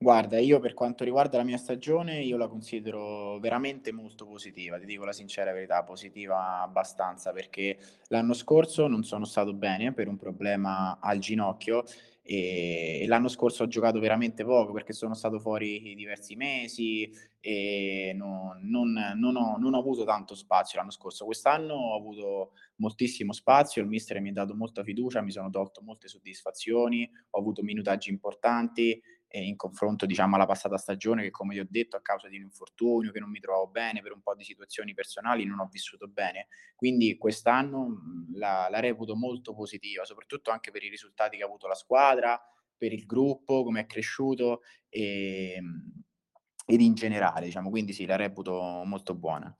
Guarda, 0.00 0.38
io 0.38 0.60
per 0.60 0.74
quanto 0.74 1.02
riguarda 1.02 1.38
la 1.38 1.42
mia 1.42 1.56
stagione, 1.56 2.20
io 2.20 2.36
la 2.36 2.46
considero 2.46 3.40
veramente 3.40 3.90
molto 3.90 4.26
positiva, 4.26 4.78
ti 4.78 4.86
dico 4.86 5.04
la 5.04 5.12
sincera 5.12 5.52
verità, 5.52 5.82
positiva 5.82 6.60
abbastanza 6.62 7.32
perché 7.32 7.76
l'anno 8.06 8.32
scorso 8.32 8.86
non 8.86 9.02
sono 9.02 9.24
stato 9.24 9.52
bene 9.54 9.92
per 9.92 10.06
un 10.06 10.16
problema 10.16 10.98
al 11.00 11.18
ginocchio 11.18 11.82
e, 12.30 13.06
l'anno 13.06 13.28
scorso 13.28 13.62
ho 13.62 13.68
giocato 13.68 13.98
veramente 13.98 14.44
poco 14.44 14.74
perché 14.74 14.92
sono 14.92 15.14
stato 15.14 15.40
fuori 15.40 15.94
diversi 15.94 16.36
mesi 16.36 17.10
e 17.40 18.12
non, 18.14 18.60
non, 18.64 19.14
non, 19.16 19.36
ho, 19.36 19.56
non 19.56 19.72
ho 19.72 19.78
avuto 19.78 20.04
tanto 20.04 20.34
spazio 20.34 20.78
l'anno 20.78 20.90
scorso. 20.90 21.24
Quest'anno 21.24 21.72
ho 21.72 21.96
avuto 21.96 22.50
moltissimo 22.76 23.32
spazio, 23.32 23.80
il 23.80 23.88
mister 23.88 24.20
mi 24.20 24.28
ha 24.28 24.32
dato 24.32 24.54
molta 24.54 24.82
fiducia, 24.82 25.22
mi 25.22 25.30
sono 25.30 25.48
tolto 25.48 25.80
molte 25.80 26.08
soddisfazioni, 26.08 27.10
ho 27.30 27.38
avuto 27.38 27.62
minutaggi 27.62 28.10
importanti 28.10 29.00
eh, 29.28 29.44
in 29.44 29.56
confronto 29.56 30.06
diciamo 30.06 30.36
alla 30.36 30.46
passata 30.46 30.78
stagione 30.78 31.22
che 31.22 31.30
come 31.30 31.54
ti 31.54 31.60
ho 31.60 31.66
detto 31.68 31.96
a 31.96 32.00
causa 32.00 32.28
di 32.28 32.36
un 32.36 32.44
infortunio 32.44 33.12
che 33.12 33.20
non 33.20 33.30
mi 33.30 33.40
trovavo 33.40 33.68
bene 33.68 34.00
per 34.00 34.12
un 34.12 34.22
po' 34.22 34.34
di 34.34 34.42
situazioni 34.42 34.94
personali 34.94 35.44
non 35.44 35.60
ho 35.60 35.68
vissuto 35.70 36.08
bene. 36.08 36.48
Quindi 36.74 37.16
quest'anno 37.18 38.26
la, 38.32 38.68
la 38.70 38.80
reputo 38.80 39.14
molto 39.14 39.54
positiva 39.54 40.04
soprattutto 40.04 40.50
anche 40.50 40.70
per 40.70 40.82
i 40.82 40.88
risultati 40.88 41.36
che 41.36 41.42
ha 41.42 41.46
avuto 41.46 41.66
la 41.66 41.74
squadra 41.74 42.40
per 42.76 42.92
il 42.92 43.04
gruppo 43.04 43.64
come 43.64 43.80
è 43.80 43.86
cresciuto 43.86 44.62
e, 44.88 45.60
ed 46.66 46.80
in 46.80 46.94
generale 46.94 47.46
diciamo. 47.46 47.68
Quindi 47.70 47.92
sì 47.92 48.06
la 48.06 48.16
reputo 48.16 48.82
molto 48.84 49.14
buona. 49.14 49.54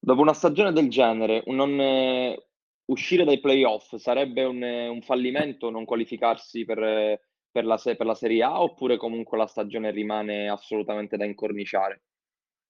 Dopo 0.00 0.20
una 0.20 0.32
stagione 0.32 0.72
del 0.72 0.88
genere 0.88 1.42
non, 1.46 1.78
eh, 1.80 2.48
uscire 2.86 3.24
dai 3.24 3.40
playoff 3.40 3.96
sarebbe 3.96 4.44
un, 4.44 4.62
un 4.62 5.02
fallimento 5.02 5.68
non 5.68 5.84
qualificarsi 5.84 6.64
per 6.64 7.26
per 7.50 7.64
la, 7.64 7.76
per 7.76 8.06
la 8.06 8.14
Serie 8.14 8.42
A 8.42 8.60
oppure 8.60 8.96
comunque 8.96 9.38
la 9.38 9.46
stagione 9.46 9.90
rimane 9.90 10.48
assolutamente 10.48 11.16
da 11.16 11.24
incorniciare? 11.24 12.02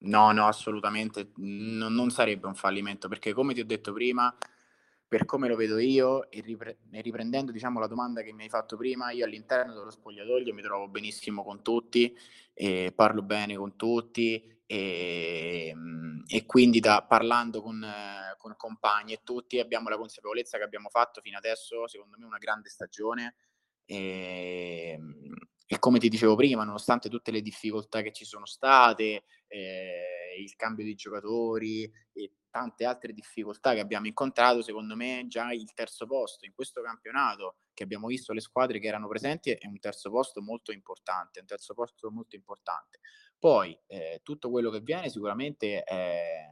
No, 0.01 0.31
no, 0.31 0.47
assolutamente 0.47 1.33
no, 1.37 1.89
non 1.89 2.11
sarebbe 2.11 2.47
un 2.47 2.55
fallimento 2.55 3.09
perché 3.09 3.33
come 3.33 3.53
ti 3.53 3.61
ho 3.61 3.65
detto 3.65 3.93
prima, 3.93 4.35
per 5.09 5.25
come 5.25 5.49
lo 5.49 5.57
vedo 5.57 5.79
io 5.79 6.31
e, 6.31 6.41
ripre- 6.41 6.79
e, 6.93 7.01
riprendendo 7.01 7.51
diciamo 7.51 7.81
la 7.81 7.89
domanda 7.89 8.23
che 8.23 8.33
mi 8.33 8.45
hai 8.45 8.49
fatto 8.49 8.77
prima, 8.77 9.11
io 9.11 9.25
all'interno 9.25 9.75
dello 9.75 9.91
spogliatoio 9.91 10.55
mi 10.55 10.63
trovo 10.63 10.87
benissimo 10.87 11.43
con 11.43 11.63
tutti, 11.63 12.17
e 12.55 12.93
parlo 12.95 13.23
bene 13.23 13.57
con 13.57 13.75
tutti 13.77 14.61
e, 14.67 15.75
e 16.27 16.47
quindi 16.47 16.79
da, 16.79 17.05
parlando 17.09 17.63
con, 17.63 17.85
con 18.37 18.55
compagni 18.57 19.15
e 19.15 19.21
tutti 19.25 19.59
abbiamo 19.59 19.89
la 19.89 19.97
consapevolezza 19.97 20.59
che 20.59 20.65
abbiamo 20.65 20.91
fatto 20.91 21.21
fino 21.23 21.39
adesso, 21.39 21.89
secondo 21.89 22.17
me, 22.19 22.27
una 22.27 22.39
grande 22.39 22.69
stagione 22.69 23.35
e, 23.89 24.91
ehm, 24.93 25.35
e 25.67 25.79
come 25.79 25.99
ti 25.99 26.09
dicevo 26.09 26.35
prima, 26.35 26.65
nonostante 26.65 27.09
tutte 27.09 27.31
le 27.31 27.41
difficoltà 27.41 28.03
che 28.03 28.13
ci 28.13 28.25
sono 28.25 28.47
state, 28.47 29.25
eh, 29.49 30.37
il 30.39 30.55
cambio 30.57 30.85
di 30.85 30.95
giocatori 30.95 31.91
e 32.13 32.33
tante 32.51 32.85
altre 32.85 33.13
difficoltà 33.13 33.75
che 33.75 33.81
abbiamo 33.81 34.07
incontrato, 34.07 34.63
secondo 34.63 34.95
me 34.97 35.25
già 35.29 35.53
il 35.53 35.73
terzo 35.75 36.07
posto 36.07 36.47
in 36.47 36.53
questo 36.55 36.81
campionato 36.83 37.57
che 37.75 37.83
abbiamo 37.83 38.07
visto 38.07 38.33
le 38.33 38.41
squadre 38.41 38.79
che 38.79 38.89
erano 38.89 39.09
presenti 39.09 39.51
è 39.51 39.67
un 39.67 39.79
terzo 39.79 40.11
posto 40.11 40.41
molto 40.41 40.73
importante, 40.73 41.41
un 41.41 41.47
terzo 41.47 41.75
posto 41.75 42.11
molto 42.11 42.37
importante. 42.37 43.01
Poi 43.39 43.79
eh, 43.87 44.21
tutto 44.23 44.51
quello 44.51 44.71
che 44.71 44.81
viene 44.81 45.11
sicuramente 45.11 45.83
è, 45.83 46.47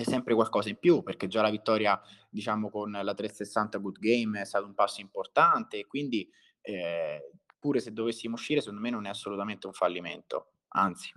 è 0.00 0.04
sempre 0.04 0.34
qualcosa 0.34 0.68
in 0.68 0.78
più, 0.78 1.02
perché 1.02 1.26
già 1.26 1.42
la 1.42 1.50
vittoria, 1.50 2.00
diciamo, 2.28 2.70
con 2.70 2.90
la 2.90 3.14
360 3.14 3.78
Good 3.78 3.98
Game 3.98 4.40
è 4.40 4.44
stato 4.44 4.66
un 4.66 4.74
passo 4.74 5.00
importante, 5.00 5.86
quindi 5.86 6.28
eh, 6.62 7.32
pure 7.58 7.80
se 7.80 7.92
dovessimo 7.92 8.34
uscire, 8.34 8.60
secondo 8.60 8.80
me 8.80 8.90
non 8.90 9.06
è 9.06 9.10
assolutamente 9.10 9.66
un 9.66 9.72
fallimento, 9.72 10.52
anzi. 10.68 11.12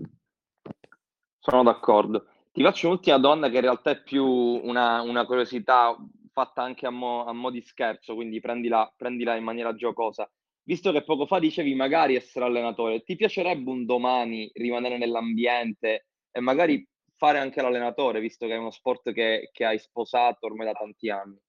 Sono 1.39 1.63
d'accordo. 1.63 2.27
Ti 2.51 2.61
faccio 2.61 2.87
un'ultima 2.87 3.17
domanda 3.17 3.49
che 3.49 3.55
in 3.55 3.61
realtà 3.61 3.91
è 3.91 4.01
più 4.01 4.25
una, 4.25 5.01
una 5.01 5.25
curiosità 5.25 5.95
fatta 6.31 6.61
anche 6.61 6.85
a 6.85 6.89
mo', 6.89 7.25
a 7.25 7.33
mo 7.33 7.49
di 7.49 7.61
scherzo, 7.61 8.15
quindi 8.15 8.39
prendila, 8.39 8.91
prendila 8.95 9.35
in 9.35 9.43
maniera 9.43 9.73
giocosa. 9.75 10.29
Visto 10.65 10.91
che 10.91 11.03
poco 11.03 11.25
fa 11.25 11.39
dicevi 11.39 11.75
magari 11.75 12.15
essere 12.15 12.45
allenatore, 12.45 13.03
ti 13.03 13.15
piacerebbe 13.15 13.69
un 13.69 13.85
domani 13.85 14.49
rimanere 14.53 14.97
nell'ambiente 14.97 16.07
e 16.31 16.39
magari 16.39 16.87
fare 17.15 17.39
anche 17.39 17.61
l'allenatore, 17.61 18.19
visto 18.19 18.45
che 18.47 18.53
è 18.53 18.57
uno 18.57 18.71
sport 18.71 19.11
che, 19.11 19.49
che 19.51 19.65
hai 19.65 19.79
sposato 19.79 20.45
ormai 20.45 20.67
da 20.67 20.73
tanti 20.73 21.09
anni? 21.09 21.39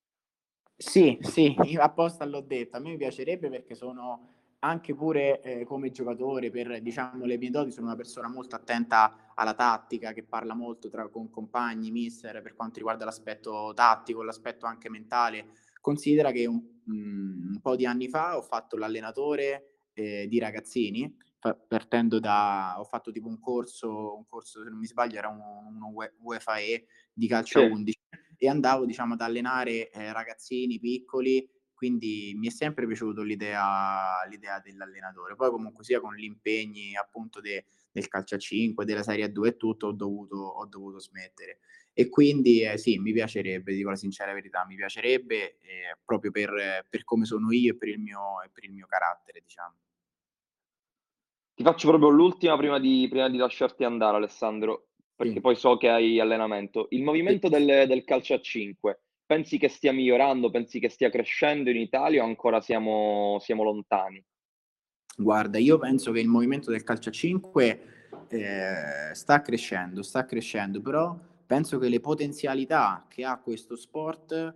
Sì, 0.77 1.17
sì, 1.21 1.55
apposta 1.79 2.25
l'ho 2.25 2.41
detto. 2.41 2.77
A 2.77 2.79
me 2.79 2.97
piacerebbe 2.97 3.49
perché 3.49 3.75
sono 3.75 4.33
anche 4.59 4.95
pure 4.95 5.41
eh, 5.41 5.63
come 5.63 5.91
giocatore, 5.91 6.49
per 6.49 6.81
diciamo, 6.81 7.25
le 7.25 7.37
mie 7.37 7.51
doti, 7.51 7.71
sono 7.71 7.87
una 7.87 7.95
persona 7.95 8.27
molto 8.27 8.55
attenta 8.55 9.31
alla 9.35 9.53
tattica, 9.53 10.11
che 10.11 10.23
parla 10.23 10.53
molto 10.53 10.89
tra, 10.89 11.07
con 11.07 11.29
compagni, 11.29 11.91
mister, 11.91 12.41
per 12.41 12.55
quanto 12.55 12.77
riguarda 12.77 13.05
l'aspetto 13.05 13.71
tattico, 13.73 14.23
l'aspetto 14.23 14.65
anche 14.65 14.89
mentale. 14.89 15.49
Considera 15.79 16.31
che 16.31 16.45
un, 16.47 16.61
mm, 16.91 17.53
un 17.53 17.59
po' 17.61 17.75
di 17.75 17.85
anni 17.85 18.09
fa 18.09 18.37
ho 18.37 18.41
fatto 18.41 18.75
l'allenatore 18.75 19.89
eh, 19.93 20.27
di 20.27 20.39
ragazzini, 20.39 21.15
partendo 21.67 22.19
da, 22.19 22.75
ho 22.79 22.83
fatto 22.83 23.11
tipo 23.11 23.27
un 23.27 23.39
corso, 23.39 24.15
un 24.15 24.25
corso 24.25 24.63
se 24.63 24.69
non 24.69 24.79
mi 24.79 24.87
sbaglio 24.87 25.17
era 25.17 25.27
un, 25.27 25.39
uno 25.39 25.93
UEFA 26.21 26.57
E 26.57 26.87
di 27.13 27.27
calcio 27.27 27.59
sì. 27.59 27.65
11 27.65 27.99
e 28.37 28.49
andavo 28.49 28.85
diciamo 28.85 29.13
ad 29.13 29.21
allenare 29.21 29.89
eh, 29.89 30.11
ragazzini 30.11 30.79
piccoli 30.79 31.47
quindi 31.75 32.33
mi 32.35 32.47
è 32.47 32.49
sempre 32.49 32.87
piaciuta 32.87 33.21
l'idea, 33.21 34.25
l'idea 34.29 34.59
dell'allenatore. 34.59 35.35
Poi 35.35 35.49
comunque 35.49 35.83
sia 35.83 35.99
con 35.99 36.15
gli 36.15 36.23
impegni 36.23 36.95
appunto 36.95 37.41
de, 37.41 37.65
del 37.91 38.07
calcio 38.07 38.35
a 38.35 38.37
5, 38.37 38.85
della 38.85 39.03
Serie 39.03 39.29
2 39.29 39.49
e 39.49 39.57
tutto, 39.57 39.87
ho 39.87 39.91
dovuto, 39.91 40.37
ho 40.37 40.65
dovuto 40.65 40.99
smettere. 40.99 41.59
E 41.93 42.09
quindi 42.09 42.61
eh, 42.61 42.77
sì, 42.77 42.97
mi 42.97 43.11
piacerebbe, 43.11 43.73
dico 43.73 43.89
la 43.89 43.97
sincera 43.97 44.33
verità, 44.33 44.65
mi 44.65 44.75
piacerebbe 44.75 45.59
eh, 45.59 45.97
proprio 46.03 46.31
per, 46.31 46.87
per, 46.89 47.03
come 47.03 47.25
sono 47.25 47.51
io 47.51 47.73
e 47.73 47.77
per 47.77 47.89
il 47.89 47.99
mio, 47.99 48.21
per 48.51 48.63
il 48.63 48.71
mio 48.71 48.87
carattere, 48.87 49.41
diciamo. 49.41 49.75
Ti 51.55 51.63
faccio 51.63 51.87
proprio 51.87 52.09
l'ultima 52.09 52.57
prima 52.57 52.79
di, 52.79 53.07
prima 53.09 53.29
di 53.29 53.37
lasciarti 53.37 53.85
andare, 53.85 54.17
Alessandro, 54.17 54.87
perché 55.15 55.35
sì. 55.35 55.39
poi 55.39 55.55
so 55.55 55.77
che 55.77 55.89
hai 55.89 56.19
allenamento. 56.19 56.87
Il 56.89 57.01
movimento 57.01 57.47
del, 57.47 57.85
del 57.87 58.03
calcio 58.03 58.33
a 58.33 58.41
5 58.41 58.99
pensi 59.25 59.57
che 59.57 59.69
stia 59.69 59.93
migliorando, 59.93 60.51
pensi 60.51 60.79
che 60.79 60.89
stia 60.89 61.09
crescendo 61.09 61.69
in 61.69 61.77
Italia 61.77 62.23
o 62.23 62.25
ancora 62.25 62.59
siamo, 62.59 63.37
siamo 63.39 63.63
lontani? 63.63 64.21
Guarda, 65.15 65.57
io 65.57 65.77
penso 65.77 66.11
che 66.11 66.19
il 66.19 66.27
movimento 66.27 66.71
del 66.71 66.83
calcio 66.83 67.07
a 67.07 67.13
5 67.13 67.81
eh, 68.27 69.13
sta 69.13 69.41
crescendo, 69.41 70.01
sta 70.01 70.25
crescendo, 70.25 70.81
però 70.81 71.17
penso 71.45 71.77
che 71.79 71.87
le 71.87 72.01
potenzialità 72.01 73.05
che 73.07 73.23
ha 73.23 73.39
questo 73.39 73.77
sport 73.77 74.55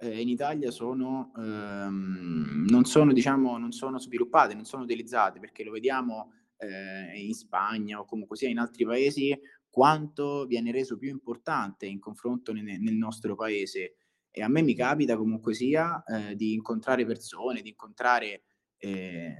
eh, 0.00 0.20
in 0.20 0.28
Italia 0.28 0.70
sono, 0.70 1.32
ehm, 1.36 2.64
non, 2.70 2.84
sono, 2.86 3.12
diciamo, 3.12 3.58
non 3.58 3.72
sono 3.72 3.98
sviluppate, 3.98 4.54
non 4.54 4.64
sono 4.64 4.84
utilizzate, 4.84 5.40
perché 5.40 5.62
lo 5.62 5.72
vediamo 5.72 6.32
eh, 6.58 7.18
in 7.20 7.34
Spagna 7.34 8.00
o 8.00 8.04
comunque 8.04 8.36
sia 8.36 8.48
in 8.48 8.58
altri 8.58 8.84
paesi, 8.84 9.38
quanto 9.70 10.46
viene 10.46 10.72
reso 10.72 10.96
più 10.96 11.08
importante 11.08 11.86
in 11.86 12.00
confronto 12.00 12.52
ne, 12.52 12.78
nel 12.78 12.94
nostro 12.94 13.34
paese. 13.34 13.96
E 14.30 14.42
a 14.42 14.48
me 14.48 14.62
mi 14.62 14.74
capita 14.74 15.16
comunque 15.16 15.54
sia 15.54 16.02
eh, 16.04 16.34
di 16.34 16.52
incontrare 16.52 17.04
persone, 17.06 17.62
di 17.62 17.70
incontrare 17.70 18.42
eh, 18.78 19.34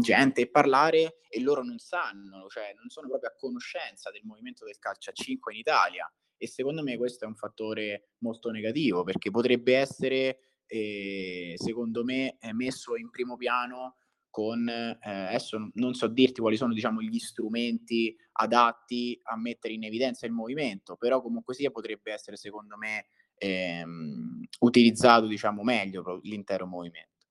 gente 0.00 0.42
e 0.42 0.50
parlare 0.50 1.20
e 1.28 1.40
loro 1.40 1.62
non 1.62 1.78
sanno, 1.78 2.46
cioè 2.48 2.72
non 2.76 2.88
sono 2.88 3.08
proprio 3.08 3.30
a 3.30 3.34
conoscenza 3.36 4.10
del 4.10 4.22
movimento 4.24 4.64
del 4.64 4.78
calcio 4.78 5.10
a 5.10 5.12
5 5.12 5.52
in 5.52 5.58
Italia. 5.58 6.12
E 6.36 6.46
secondo 6.46 6.82
me 6.82 6.96
questo 6.96 7.24
è 7.24 7.28
un 7.28 7.36
fattore 7.36 8.10
molto 8.18 8.50
negativo 8.50 9.04
perché 9.04 9.30
potrebbe 9.30 9.76
essere 9.76 10.38
eh, 10.66 11.54
secondo 11.56 12.04
me 12.04 12.38
messo 12.52 12.96
in 12.96 13.10
primo 13.10 13.36
piano 13.36 13.96
con 14.34 14.68
eh, 14.68 14.98
adesso 15.00 15.70
non 15.74 15.94
so 15.94 16.08
dirti 16.08 16.40
quali 16.40 16.56
sono 16.56 16.74
diciamo 16.74 17.00
gli 17.00 17.20
strumenti 17.20 18.16
adatti 18.32 19.16
a 19.22 19.36
mettere 19.36 19.74
in 19.74 19.84
evidenza 19.84 20.26
il 20.26 20.32
movimento 20.32 20.96
però 20.96 21.22
comunque 21.22 21.54
sia 21.54 21.70
potrebbe 21.70 22.12
essere 22.12 22.34
secondo 22.34 22.76
me 22.76 23.06
ehm, 23.36 24.42
utilizzato 24.58 25.26
diciamo 25.26 25.62
meglio 25.62 26.18
l'intero 26.24 26.66
movimento. 26.66 27.26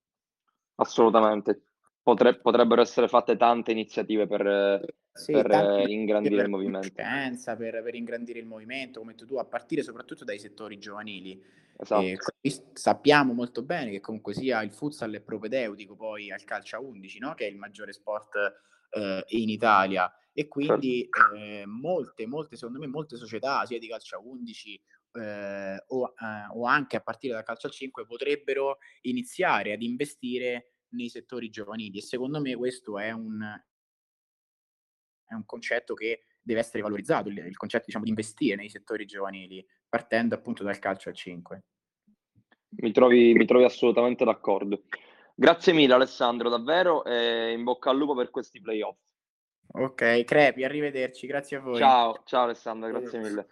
Assolutamente. 0.76 1.73
Potre, 2.04 2.36
potrebbero 2.36 2.82
essere 2.82 3.08
fatte 3.08 3.34
tante 3.38 3.72
iniziative 3.72 4.26
per, 4.26 4.84
sì, 5.10 5.32
per 5.32 5.50
eh, 5.50 5.84
ingrandire 5.88 6.36
per 6.36 6.44
il 6.44 6.50
movimento. 6.50 6.90
Per, 6.92 7.82
per, 7.82 7.94
ingrandire 7.94 8.38
il 8.38 8.44
movimento, 8.44 9.00
come 9.00 9.14
tu, 9.14 9.36
a 9.36 9.46
partire 9.46 9.82
soprattutto 9.82 10.22
dai 10.22 10.38
settori 10.38 10.76
giovanili. 10.76 11.42
Esatto. 11.78 12.04
E 12.42 12.52
sappiamo 12.74 13.32
molto 13.32 13.62
bene 13.62 13.90
che 13.90 14.00
comunque 14.00 14.34
sia 14.34 14.62
il 14.62 14.72
futsal 14.72 15.14
è 15.14 15.20
propedeutico 15.22 15.96
poi 15.96 16.30
al 16.30 16.44
calcio 16.44 16.76
a 16.76 16.80
11, 16.80 17.18
no? 17.20 17.32
che 17.32 17.46
è 17.46 17.48
il 17.48 17.56
maggiore 17.56 17.94
sport 17.94 18.34
eh, 18.90 19.24
in 19.28 19.48
Italia. 19.48 20.12
E 20.34 20.46
quindi 20.46 21.08
certo. 21.10 21.34
eh, 21.36 21.64
molte, 21.64 22.26
molte, 22.26 22.56
secondo 22.56 22.80
me, 22.80 22.86
molte 22.86 23.16
società, 23.16 23.64
sia 23.64 23.78
di 23.78 23.88
calcio 23.88 24.16
a 24.16 24.20
11 24.20 24.82
eh, 25.12 25.84
o, 25.86 26.14
eh, 26.20 26.46
o, 26.52 26.66
anche 26.66 26.96
a 26.96 27.00
partire 27.00 27.32
dal 27.32 27.44
calcio 27.44 27.68
al 27.68 27.72
5 27.72 28.04
potrebbero 28.04 28.78
iniziare 29.02 29.72
ad 29.72 29.80
investire 29.80 30.73
nei 30.94 31.08
settori 31.08 31.50
giovanili 31.50 31.98
e 31.98 32.02
secondo 32.02 32.40
me 32.40 32.54
questo 32.54 32.98
è 32.98 33.10
un, 33.10 33.40
è 35.24 35.34
un 35.34 35.44
concetto 35.44 35.94
che 35.94 36.24
deve 36.40 36.60
essere 36.60 36.82
valorizzato, 36.82 37.28
il, 37.28 37.38
il 37.38 37.56
concetto 37.56 37.84
diciamo, 37.86 38.04
di 38.04 38.10
investire 38.10 38.56
nei 38.56 38.68
settori 38.68 39.06
giovanili 39.06 39.64
partendo 39.88 40.34
appunto 40.34 40.62
dal 40.62 40.78
calcio 40.78 41.08
al 41.08 41.14
5. 41.14 41.62
Mi 42.76 42.92
trovi, 42.92 43.32
mi 43.34 43.46
trovi 43.46 43.64
assolutamente 43.64 44.24
d'accordo. 44.24 44.82
Grazie 45.34 45.72
mille 45.72 45.94
Alessandro, 45.94 46.48
davvero, 46.48 47.04
e 47.04 47.52
in 47.52 47.62
bocca 47.64 47.90
al 47.90 47.96
lupo 47.96 48.14
per 48.14 48.30
questi 48.30 48.60
playoff. 48.60 48.96
Ok, 49.66 50.24
Crepi, 50.24 50.64
arrivederci, 50.64 51.26
grazie 51.26 51.56
a 51.56 51.60
voi. 51.60 51.78
Ciao, 51.78 52.22
ciao 52.24 52.44
Alessandro, 52.44 52.90
grazie 52.90 53.18
mille. 53.18 53.46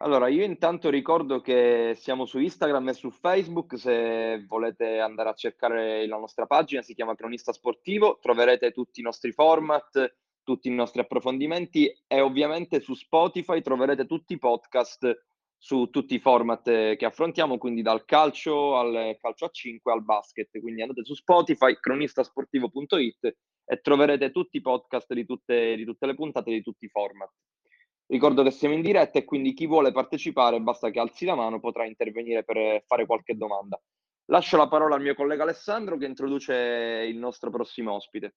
Allora, 0.00 0.28
io 0.28 0.44
intanto 0.44 0.90
ricordo 0.90 1.40
che 1.40 1.94
siamo 1.96 2.24
su 2.24 2.38
Instagram 2.38 2.90
e 2.90 2.92
su 2.92 3.10
Facebook, 3.10 3.76
se 3.76 4.44
volete 4.46 5.00
andare 5.00 5.30
a 5.30 5.34
cercare 5.34 6.06
la 6.06 6.18
nostra 6.18 6.46
pagina, 6.46 6.82
si 6.82 6.94
chiama 6.94 7.16
Cronista 7.16 7.52
Sportivo, 7.52 8.18
troverete 8.20 8.70
tutti 8.70 9.00
i 9.00 9.02
nostri 9.02 9.32
format, 9.32 10.14
tutti 10.44 10.68
i 10.68 10.72
nostri 10.72 11.00
approfondimenti 11.00 11.92
e 12.06 12.20
ovviamente 12.20 12.78
su 12.78 12.94
Spotify 12.94 13.60
troverete 13.60 14.06
tutti 14.06 14.34
i 14.34 14.38
podcast 14.38 15.26
su 15.56 15.90
tutti 15.90 16.14
i 16.14 16.20
format 16.20 16.62
che 16.94 17.04
affrontiamo, 17.04 17.58
quindi 17.58 17.82
dal 17.82 18.04
calcio 18.04 18.76
al 18.78 19.16
calcio 19.20 19.46
a 19.46 19.50
5 19.50 19.92
al 19.92 20.04
basket. 20.04 20.60
Quindi 20.60 20.80
andate 20.80 21.04
su 21.04 21.14
Spotify, 21.14 21.76
cronistasportivo.it 21.76 23.36
e 23.64 23.80
troverete 23.80 24.30
tutti 24.30 24.58
i 24.58 24.62
podcast 24.62 25.12
di 25.12 25.26
tutte, 25.26 25.74
di 25.74 25.84
tutte 25.84 26.06
le 26.06 26.14
puntate 26.14 26.52
di 26.52 26.62
tutti 26.62 26.84
i 26.84 26.88
format. 26.88 27.32
Ricordo 28.10 28.42
che 28.42 28.50
siamo 28.50 28.74
in 28.74 28.80
diretta 28.80 29.18
e 29.18 29.24
quindi 29.24 29.52
chi 29.52 29.66
vuole 29.66 29.92
partecipare 29.92 30.60
basta 30.60 30.88
che 30.88 30.98
alzi 30.98 31.26
la 31.26 31.34
mano, 31.34 31.60
potrà 31.60 31.84
intervenire 31.84 32.42
per 32.42 32.82
fare 32.86 33.04
qualche 33.04 33.36
domanda. 33.36 33.78
Lascio 34.30 34.56
la 34.56 34.66
parola 34.66 34.94
al 34.94 35.02
mio 35.02 35.14
collega 35.14 35.42
Alessandro 35.42 35.98
che 35.98 36.06
introduce 36.06 36.54
il 37.06 37.18
nostro 37.18 37.50
prossimo 37.50 37.92
ospite. 37.92 38.36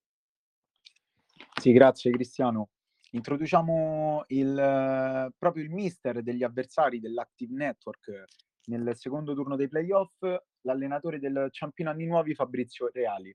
Sì, 1.58 1.72
grazie 1.72 2.12
Cristiano. 2.12 2.72
Introduciamo 3.12 4.26
il, 4.28 5.34
proprio 5.38 5.64
il 5.64 5.70
mister 5.70 6.22
degli 6.22 6.44
avversari 6.44 7.00
dell'Active 7.00 7.56
Network 7.56 8.24
nel 8.66 8.92
secondo 8.96 9.34
turno 9.34 9.56
dei 9.56 9.70
playoff, 9.70 10.22
l'allenatore 10.62 11.20
del 11.20 11.48
Ciampino 11.50 11.90
Anni 11.90 12.06
Nuovi 12.06 12.36
Fabrizio 12.36 12.90
Reali. 12.92 13.34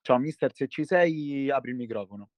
Ciao 0.00 0.18
mister, 0.18 0.54
se 0.54 0.68
ci 0.68 0.86
sei 0.86 1.50
apri 1.50 1.70
il 1.70 1.76
microfono. 1.76 2.30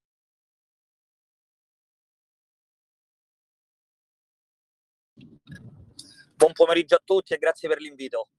Buon 6.42 6.55
pomeriggio 6.55 6.96
a 6.96 7.02
tutti 7.05 7.35
e 7.35 7.38
grazie 7.38 7.68
per 7.68 7.78
l'invito. 7.78 8.31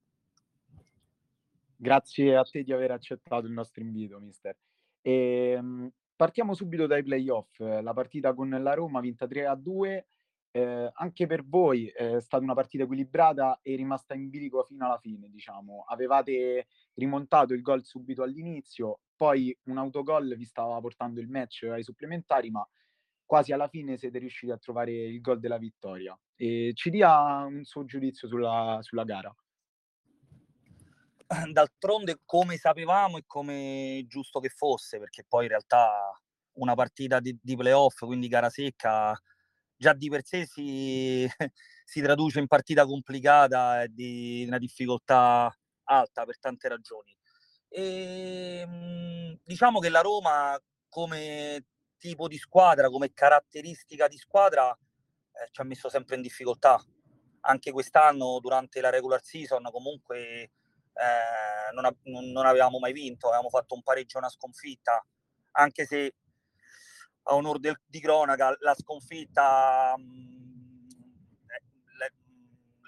Grazie 1.74 2.36
a 2.36 2.44
te 2.44 2.62
di 2.62 2.74
aver 2.74 2.92
accettato 2.92 3.46
il 3.46 3.54
nostro 3.54 3.82
invito, 3.82 4.20
mister. 4.20 4.58
E, 5.00 5.54
ehm, 5.56 5.90
partiamo 6.14 6.54
subito 6.54 6.86
dai 6.86 7.02
playoff. 7.02 7.60
La 7.60 7.94
partita 7.94 8.34
con 8.34 8.50
la 8.50 8.74
Roma 8.74 9.00
vinta 9.00 9.26
3 9.26 9.46
a 9.46 9.56
2. 9.56 10.08
Eh, 10.52 10.92
anche 10.92 11.28
per 11.28 11.46
voi 11.46 11.88
è 11.88 12.20
stata 12.20 12.44
una 12.44 12.54
partita 12.54 12.84
equilibrata 12.84 13.60
e 13.62 13.78
rimasta 13.78 14.16
in 14.16 14.30
bilico 14.30 14.66
fino 14.66 14.86
alla 14.86 15.00
fine, 15.00 15.30
diciamo. 15.30 15.86
Avevate 15.88 16.68
rimontato 16.96 17.54
il 17.54 17.62
gol 17.62 17.86
subito 17.86 18.22
all'inizio, 18.22 19.00
poi 19.16 19.58
un 19.68 19.78
autogol 19.78 20.36
vi 20.36 20.44
stava 20.44 20.78
portando 20.82 21.22
il 21.22 21.30
match 21.30 21.70
ai 21.72 21.84
supplementari, 21.84 22.52
ma 22.52 22.68
quasi 23.26 23.54
alla 23.54 23.70
fine 23.70 23.96
siete 23.96 24.20
riusciti 24.20 24.52
a 24.52 24.58
trovare 24.58 24.92
il 24.92 25.22
gol 25.22 25.40
della 25.40 25.58
vittoria. 25.58 26.18
E 26.44 26.74
ci 26.74 26.90
dia 26.90 27.46
un 27.46 27.64
suo 27.64 27.86
giudizio 27.86 28.28
sulla, 28.28 28.80
sulla 28.82 29.06
gara. 29.06 29.34
D'altronde, 31.54 32.20
come 32.26 32.58
sapevamo 32.58 33.18
e 33.18 33.24
come 33.26 34.04
giusto 34.10 34.42
che 34.42 34.50
fosse, 34.50 35.00
perché 35.00 35.24
poi 35.26 35.44
in 35.44 35.52
realtà 35.52 36.20
una 36.56 36.76
partita 36.76 37.22
di, 37.22 37.40
di 37.42 37.56
playoff, 37.56 38.00
quindi 38.00 38.28
gara 38.28 38.50
secca, 38.50 39.18
già 39.74 39.94
di 39.94 40.10
per 40.10 40.26
sé 40.26 40.46
si, 40.46 41.26
si 41.86 42.02
traduce 42.02 42.40
in 42.40 42.48
partita 42.48 42.86
complicata 42.86 43.84
e 43.84 43.88
di 43.94 44.44
una 44.46 44.58
difficoltà 44.58 45.50
alta 45.86 46.26
per 46.26 46.40
tante 46.40 46.68
ragioni. 46.68 47.16
E, 47.70 48.60
ehm, 48.68 49.40
diciamo 49.46 49.80
che 49.80 49.88
la 49.88 50.02
Roma 50.02 50.60
come 50.90 51.68
tipo 51.98 52.28
di 52.28 52.38
squadra, 52.38 52.90
come 52.90 53.14
caratteristica 53.14 54.10
di 54.10 54.18
squadra, 54.18 54.78
eh, 55.34 55.50
ci 55.52 55.62
ha 55.62 55.64
messo 55.64 55.90
sempre 55.90 56.16
in 56.16 56.22
difficoltà. 56.22 56.82
Anche 57.42 57.72
quest'anno, 57.72 58.40
durante 58.40 58.80
la 58.82 58.90
regular 58.90 59.22
season, 59.24 59.68
comunque 59.72 60.52
eh, 60.94 61.72
non, 61.74 61.96
non, 62.32 62.46
avevamo 62.46 62.80
mai 62.80 62.94
vinto, 62.94 63.28
avevamo 63.28 63.50
fatto 63.50 63.74
un 63.74 63.84
pareggio 63.84 64.18
e 64.18 64.20
una 64.20 64.30
sconfitta, 64.30 65.06
anche 65.52 65.86
se 65.86 66.16
a 67.24 67.36
onore 67.36 67.60
del, 67.60 67.80
di 67.86 68.00
cronaca, 68.00 68.56
la 68.60 68.76
sconfitta 68.76 69.94
mh, 69.98 70.04
mm, 70.04 70.90
eh, 71.48 72.14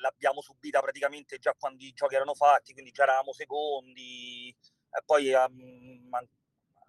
l'abbiamo 0.02 0.42
subita 0.42 0.82
praticamente 0.82 1.38
già 1.38 1.54
quando 1.58 1.84
i 1.84 1.94
giochi 1.94 2.16
erano 2.16 2.34
fatti, 2.34 2.74
quindi 2.74 2.92
già 2.92 3.04
eravamo 3.04 3.34
secondi, 3.34 4.50
e 4.50 5.02
poi 5.06 5.32
um, 5.34 6.10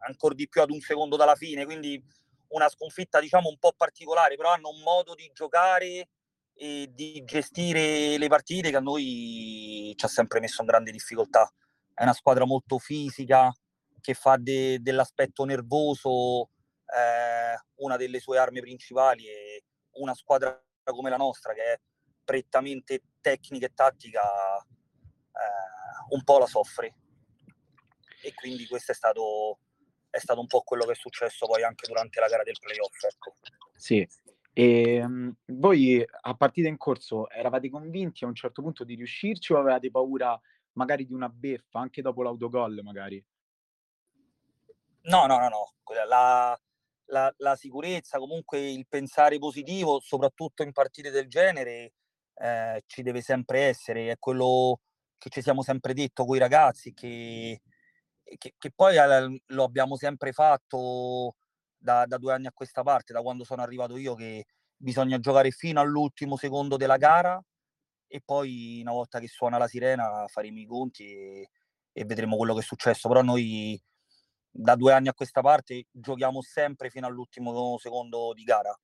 ancora 0.07 0.35
di 0.35 0.49
più 0.49 0.61
ad 0.61 0.71
un 0.71 0.81
secondo 0.81 1.17
dalla 1.17 1.35
fine, 1.35 1.65
quindi 1.65 2.03
una 2.49 2.69
sconfitta 2.69 3.21
diciamo 3.21 3.49
un 3.49 3.59
po' 3.59 3.73
particolare, 3.77 4.37
però 4.37 4.53
hanno 4.53 4.71
un 4.71 4.81
modo 4.81 5.15
di 5.15 5.31
giocare 5.33 6.09
e 6.55 6.89
di 6.93 7.23
gestire 7.25 8.17
le 8.17 8.29
partite 8.29 8.71
che 8.71 8.77
a 8.77 8.81
noi 8.81 9.93
ci 9.97 10.05
ha 10.05 10.09
sempre 10.09 10.41
messo 10.41 10.63
in 10.63 10.69
grande 10.69 10.91
difficoltà. 10.91 11.51
È 11.93 12.03
una 12.03 12.13
squadra 12.13 12.45
molto 12.45 12.79
fisica, 12.79 13.53
che 14.01 14.15
fa 14.15 14.37
de- 14.39 14.81
dell'aspetto 14.81 15.45
nervoso 15.45 16.51
eh, 16.87 17.59
una 17.77 17.97
delle 17.97 18.21
sue 18.21 18.39
armi 18.39 18.61
principali 18.61 19.27
e 19.27 19.65
una 19.95 20.15
squadra 20.15 20.63
come 20.85 21.11
la 21.11 21.17
nostra 21.17 21.53
che 21.53 21.63
è 21.73 21.81
prettamente 22.25 23.03
tecnica 23.21 23.67
e 23.67 23.75
tattica 23.75 24.23
eh, 24.59 26.07
un 26.11 26.23
po' 26.23 26.39
la 26.39 26.47
soffre 26.47 26.95
e 28.23 28.35
quindi 28.35 28.67
questo 28.67 28.93
è 28.93 28.95
stato, 28.95 29.59
è 30.17 30.21
stato 30.21 30.41
un 30.41 30.47
po' 30.47 30.63
quello 30.63 30.85
che 30.85 30.93
è 30.93 30.97
successo 30.97 31.47
poi 31.47 31.63
anche 31.63 31.87
durante 31.87 32.21
la 32.21 32.29
gara 32.29 32.43
del 32.43 32.59
playoff 32.59 33.03
ecco. 33.05 33.37
sì 33.75 34.07
e 34.53 35.05
um, 35.05 35.35
voi 35.47 36.03
a 36.23 36.35
partita 36.35 36.69
in 36.69 36.79
corso 36.79 37.29
eravate 37.29 37.69
convinti 37.69 38.25
a 38.25 38.27
un 38.27 38.35
certo 38.35 38.63
punto 38.63 38.85
di 38.85 38.95
riuscirci 38.95 39.53
o 39.53 39.59
avevate 39.59 39.91
paura 39.91 40.41
magari 40.77 41.07
di 41.07 41.13
una 41.13 41.29
beffa 41.29 41.81
anche 41.81 42.03
dopo 42.03 42.23
l'autogol 42.23 42.81
magari? 42.83 43.23
No, 45.03 45.27
no, 45.27 45.39
no, 45.39 45.49
no. 45.49 45.73
La, 46.07 46.59
la, 47.07 47.35
la, 47.37 47.57
sicurezza, 47.57 48.19
comunque 48.19 48.71
il 48.71 48.87
pensare 48.89 49.39
positivo, 49.39 50.01
soprattutto 50.01 50.63
in 50.63 50.73
partite 50.73 51.11
del 51.11 51.29
genere, 51.29 51.93
eh, 52.35 52.83
ci 52.87 53.03
deve 53.03 53.21
sempre 53.21 53.61
essere. 53.61 54.11
È 54.11 54.19
quello 54.19 54.81
che 55.17 55.31
ci 55.31 55.43
siamo 55.43 55.63
sempre 55.63 55.95
detto 55.95 56.25
con 56.25 56.37
i 56.37 56.41
ragazzi, 56.41 56.93
che, 56.93 57.61
che, 58.39 58.55
che 58.59 58.71
poi 58.75 58.97
lo 59.47 59.65
abbiamo 59.65 59.97
sempre 59.97 60.33
fatto 60.33 61.37
da, 61.77 62.05
da, 62.07 62.19
due 62.19 62.33
anni 62.33 62.47
a 62.47 62.53
questa 62.53 62.83
parte, 62.83 63.13
da 63.13 63.23
quando 63.23 63.45
sono 63.45 63.63
arrivato 63.63 63.97
io, 63.97 64.15
che 64.15 64.47
bisogna 64.77 65.19
giocare 65.19 65.51
fino 65.51 65.81
all'ultimo 65.81 66.37
secondo 66.37 66.77
della 66.77 66.97
gara 66.97 67.41
e 68.09 68.21
poi 68.25 68.79
una 68.83 68.93
volta 68.93 69.19
che 69.21 69.29
suona 69.29 69.59
la 69.59 69.69
sirena 69.69 70.27
faremo 70.29 70.59
i 70.59 70.67
conti 70.67 71.05
e, 71.05 71.51
e 71.93 72.05
vedremo 72.05 72.37
quello 72.37 72.55
che 72.55 72.61
è 72.61 72.65
successo. 72.65 73.09
Però 73.09 73.23
noi 73.23 73.81
da 74.51 74.75
due 74.75 74.93
anni 74.93 75.09
a 75.09 75.15
questa 75.15 75.41
parte 75.41 75.87
giochiamo 75.91 76.41
sempre 76.43 76.91
fino 76.91 77.07
all'ultimo 77.07 77.77
secondo 77.79 78.33
di 78.35 78.43
gara 78.43 78.75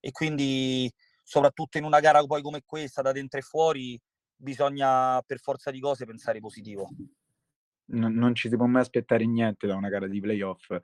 e 0.00 0.10
quindi 0.10 0.90
soprattutto 1.22 1.76
in 1.78 1.84
una 1.84 2.00
gara 2.00 2.22
poi 2.24 2.40
come 2.40 2.62
questa 2.64 3.02
da 3.02 3.12
dentro 3.12 3.38
e 3.38 3.42
fuori 3.42 4.00
bisogna 4.34 5.20
per 5.26 5.38
forza 5.40 5.70
di 5.70 5.80
cose 5.80 6.06
pensare 6.06 6.40
positivo 6.40 6.88
non, 7.88 8.14
non 8.14 8.34
ci 8.34 8.48
si 8.48 8.56
può 8.56 8.66
mai 8.66 8.82
aspettare 8.82 9.26
niente 9.26 9.66
da 9.66 9.76
una 9.76 9.88
gara 9.88 10.06
di 10.06 10.20
playoff 10.20 10.76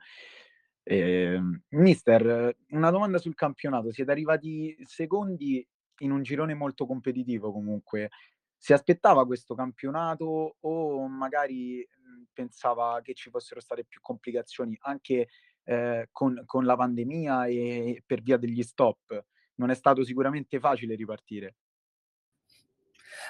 eh, 0.83 1.39
mister 1.69 2.55
una 2.69 2.91
domanda 2.91 3.17
sul 3.17 3.35
campionato 3.35 3.91
siete 3.91 4.11
arrivati 4.11 4.75
secondi 4.83 5.67
in 5.99 6.11
un 6.11 6.21
girone 6.21 6.53
molto 6.53 6.85
competitivo 6.85 7.51
comunque 7.51 8.09
si 8.57 8.73
aspettava 8.73 9.25
questo 9.25 9.55
campionato 9.55 10.57
o 10.59 11.07
magari 11.07 11.87
pensava 12.33 12.99
che 13.01 13.13
ci 13.13 13.29
fossero 13.29 13.59
state 13.59 13.85
più 13.85 14.01
complicazioni 14.01 14.77
anche 14.81 15.29
eh, 15.63 16.09
con, 16.11 16.43
con 16.45 16.65
la 16.65 16.75
pandemia 16.75 17.45
e 17.47 18.03
per 18.05 18.21
via 18.21 18.37
degli 18.37 18.61
stop. 18.61 19.25
Non 19.55 19.69
è 19.69 19.75
stato 19.75 20.03
sicuramente 20.03 20.59
facile 20.59 20.95
ripartire. 20.95 21.55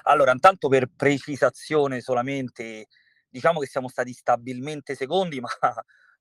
Allora, 0.04 0.32
intanto 0.32 0.68
per 0.68 0.90
precisazione 0.94 2.02
solamente, 2.02 2.88
diciamo 3.36 3.60
che 3.60 3.68
siamo 3.68 3.90
stati 3.90 4.14
stabilmente 4.14 4.96
secondi, 4.96 5.42
ma 5.42 5.50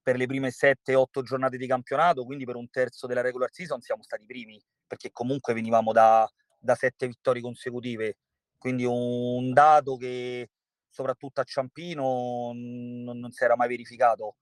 per 0.02 0.16
le 0.16 0.26
prime 0.26 0.50
7-8 0.50 1.22
giornate 1.22 1.56
di 1.56 1.66
campionato, 1.68 2.24
quindi 2.24 2.44
per 2.44 2.56
un 2.56 2.68
terzo 2.68 3.06
della 3.06 3.20
regular 3.20 3.50
season 3.52 3.80
siamo 3.80 4.02
stati 4.02 4.26
primi, 4.26 4.60
perché 4.84 5.12
comunque 5.12 5.54
venivamo 5.54 5.92
da, 5.92 6.28
da 6.58 6.74
sette 6.74 7.06
vittorie 7.06 7.40
consecutive. 7.40 8.18
Quindi 8.58 8.84
un 8.84 9.52
dato 9.52 9.96
che 9.96 10.50
soprattutto 10.88 11.40
a 11.40 11.44
Ciampino, 11.44 12.50
non, 12.52 13.18
non 13.18 13.30
si 13.30 13.44
era 13.44 13.56
mai 13.56 13.68
verificato. 13.68 14.36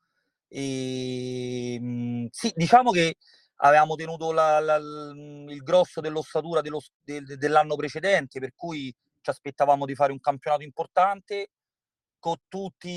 E, 0.48 1.74
ehm, 1.74 2.28
sì, 2.30 2.52
diciamo 2.54 2.90
che 2.90 3.16
avevamo 3.56 3.96
tenuto 3.96 4.32
la, 4.32 4.60
la, 4.60 4.76
il 4.76 5.62
grosso 5.62 6.00
dell'ossatura 6.00 6.62
dello, 6.62 6.80
de, 7.02 7.22
dell'anno 7.36 7.76
precedente, 7.76 8.40
per 8.40 8.52
cui 8.54 8.94
ci 9.20 9.30
aspettavamo 9.30 9.84
di 9.84 9.94
fare 9.94 10.12
un 10.12 10.20
campionato 10.20 10.62
importante 10.62 11.50
con 12.22 12.36
tutti 12.46 12.88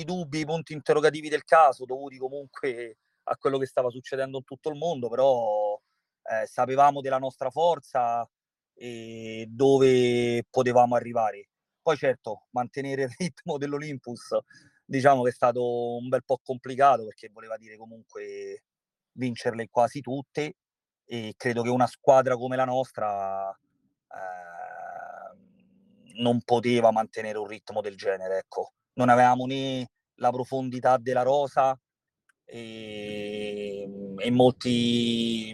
i 0.00 0.04
dubbi, 0.04 0.40
i 0.40 0.44
punti 0.44 0.72
interrogativi 0.72 1.28
del 1.28 1.44
caso, 1.44 1.84
dovuti 1.84 2.18
comunque 2.18 2.96
a 3.28 3.36
quello 3.36 3.58
che 3.58 3.66
stava 3.66 3.90
succedendo 3.90 4.38
in 4.38 4.44
tutto 4.44 4.70
il 4.70 4.76
mondo, 4.76 5.08
però 5.08 5.80
eh, 6.24 6.46
sapevamo 6.48 7.00
della 7.00 7.18
nostra 7.18 7.48
forza 7.50 8.28
e 8.74 9.46
dove 9.48 10.44
potevamo 10.50 10.96
arrivare. 10.96 11.50
Poi 11.80 11.96
certo, 11.96 12.48
mantenere 12.50 13.04
il 13.04 13.14
ritmo 13.16 13.56
dell'Olympus 13.56 14.36
diciamo 14.84 15.22
che 15.22 15.28
è 15.30 15.32
stato 15.32 15.96
un 15.98 16.08
bel 16.08 16.24
po' 16.24 16.40
complicato 16.42 17.04
perché 17.04 17.28
voleva 17.32 17.56
dire 17.56 17.76
comunque 17.76 18.64
vincerle 19.12 19.68
quasi 19.70 20.00
tutte 20.00 20.56
e 21.04 21.34
credo 21.36 21.62
che 21.62 21.68
una 21.68 21.86
squadra 21.86 22.36
come 22.36 22.56
la 22.56 22.64
nostra 22.64 23.48
eh, 23.48 24.59
non 26.20 26.40
poteva 26.42 26.90
mantenere 26.90 27.38
un 27.38 27.46
ritmo 27.46 27.80
del 27.80 27.96
genere, 27.96 28.38
ecco. 28.38 28.72
Non 28.94 29.08
avevamo 29.08 29.46
né 29.46 29.90
la 30.16 30.30
profondità 30.30 30.96
della 30.98 31.22
rosa 31.22 31.78
e, 32.44 33.88
e 34.18 34.30
molti 34.30 35.50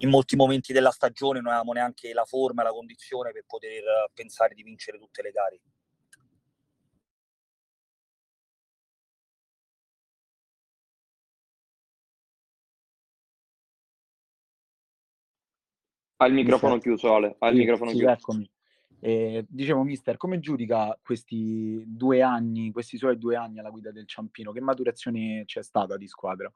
in 0.00 0.10
molti 0.10 0.36
momenti 0.36 0.74
della 0.74 0.90
stagione 0.90 1.40
non 1.40 1.48
avevamo 1.52 1.72
neanche 1.72 2.12
la 2.12 2.24
forma 2.24 2.60
e 2.60 2.64
la 2.66 2.70
condizione 2.70 3.32
per 3.32 3.44
poter 3.46 3.82
pensare 4.12 4.54
di 4.54 4.62
vincere 4.62 4.98
tutte 4.98 5.22
le 5.22 5.30
gare. 5.30 5.60
Ha 16.18 16.26
il 16.26 16.34
microfono 16.34 16.78
chiuso, 16.78 17.14
Ale. 17.14 17.36
Ha 17.38 17.48
il 17.48 17.54
sì, 17.54 17.58
microfono 17.60 17.90
sì, 17.90 17.96
chiuso. 17.96 18.12
Eccomi. 18.12 18.50
Eh, 19.06 19.46
dicevo, 19.48 19.84
mister, 19.84 20.16
come 20.16 20.40
giudica 20.40 20.98
questi 21.00 21.80
due 21.86 22.22
anni, 22.22 22.72
questi 22.72 22.96
suoi 22.96 23.16
due 23.16 23.36
anni 23.36 23.60
alla 23.60 23.70
guida 23.70 23.92
del 23.92 24.04
Ciampino? 24.04 24.50
Che 24.50 24.60
maturazione 24.60 25.44
c'è 25.46 25.62
stata 25.62 25.96
di 25.96 26.08
squadra? 26.08 26.52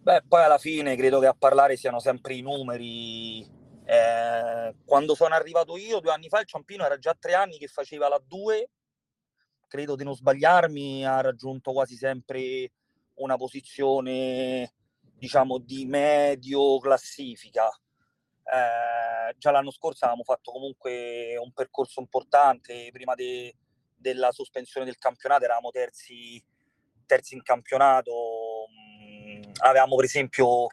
Beh, 0.00 0.22
poi 0.26 0.42
alla 0.42 0.56
fine 0.56 0.96
credo 0.96 1.20
che 1.20 1.26
a 1.26 1.36
parlare 1.38 1.76
siano 1.76 2.00
sempre 2.00 2.32
i 2.32 2.40
numeri. 2.40 3.40
Eh, 3.84 4.74
quando 4.86 5.14
sono 5.14 5.34
arrivato 5.34 5.76
io 5.76 6.00
due 6.00 6.12
anni 6.12 6.28
fa, 6.28 6.40
il 6.40 6.46
Ciampino 6.46 6.82
era 6.82 6.96
già 6.96 7.14
tre 7.18 7.34
anni 7.34 7.58
che 7.58 7.66
faceva 7.66 8.08
la 8.08 8.20
2, 8.26 8.70
credo 9.66 9.96
di 9.96 10.04
non 10.04 10.14
sbagliarmi, 10.14 11.04
ha 11.04 11.20
raggiunto 11.20 11.72
quasi 11.72 11.94
sempre 11.94 12.72
una 13.16 13.36
posizione 13.36 14.72
diciamo 15.18 15.58
di 15.58 15.84
medio 15.84 16.78
classifica. 16.78 17.68
Eh, 18.50 19.34
già 19.36 19.50
l'anno 19.50 19.70
scorso 19.70 20.04
avevamo 20.04 20.24
fatto 20.24 20.50
comunque 20.50 21.36
un 21.36 21.52
percorso 21.52 22.00
importante, 22.00 22.88
prima 22.92 23.14
de, 23.14 23.54
della 23.94 24.32
sospensione 24.32 24.86
del 24.86 24.96
campionato 24.96 25.44
eravamo 25.44 25.70
terzi, 25.70 26.42
terzi 27.04 27.34
in 27.34 27.42
campionato, 27.42 28.66
mm, 28.70 29.42
avevamo 29.60 29.96
per 29.96 30.06
esempio, 30.06 30.66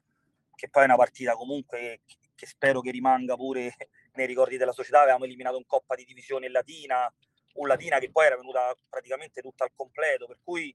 che 0.56 0.70
poi 0.70 0.84
è 0.84 0.86
una 0.86 0.96
partita 0.96 1.34
comunque 1.34 2.02
che 2.34 2.46
spero 2.46 2.80
che 2.82 2.92
rimanga 2.92 3.36
pure 3.36 3.76
nei 4.14 4.26
ricordi 4.26 4.58
della 4.58 4.72
società, 4.72 5.02
avevamo 5.02 5.26
eliminato 5.26 5.58
in 5.58 5.66
Coppa 5.66 5.96
di 5.96 6.06
Divisione 6.06 6.50
Latina, 6.50 7.14
un 7.56 7.68
Latina 7.68 8.00
che 8.00 8.12
poi 8.12 8.26
era 8.26 8.38
venuta 8.38 8.74
praticamente 8.90 9.42
tutta 9.42 9.66
al 9.66 9.72
completo, 9.76 10.28
per 10.28 10.40
cui 10.44 10.74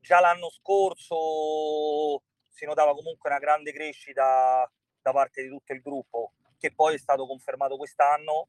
già 0.00 0.18
l'anno 0.18 0.50
scorso 0.50 2.22
si 2.48 2.64
notava 2.64 2.94
comunque 2.94 3.30
una 3.30 3.38
grande 3.38 3.72
crescita 3.72 4.68
da 5.02 5.12
parte 5.12 5.42
di 5.42 5.48
tutto 5.48 5.72
il 5.72 5.80
gruppo, 5.80 6.32
che 6.58 6.72
poi 6.72 6.94
è 6.94 6.98
stato 6.98 7.26
confermato 7.26 7.76
quest'anno 7.76 8.48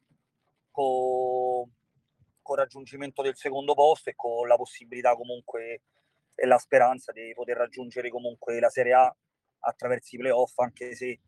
con, 0.72 1.70
con 2.42 2.56
raggiungimento 2.56 3.22
del 3.22 3.36
secondo 3.36 3.74
posto 3.74 4.10
e 4.10 4.16
con 4.16 4.48
la 4.48 4.56
possibilità 4.56 5.16
comunque 5.16 5.82
e 6.36 6.46
la 6.46 6.58
speranza 6.58 7.12
di 7.12 7.32
poter 7.34 7.58
raggiungere 7.58 8.10
comunque 8.10 8.60
la 8.60 8.70
Serie 8.70 8.94
A 8.94 9.16
attraverso 9.60 10.16
i 10.16 10.20
playoff, 10.20 10.58
anche 10.60 10.96
se 10.96 11.20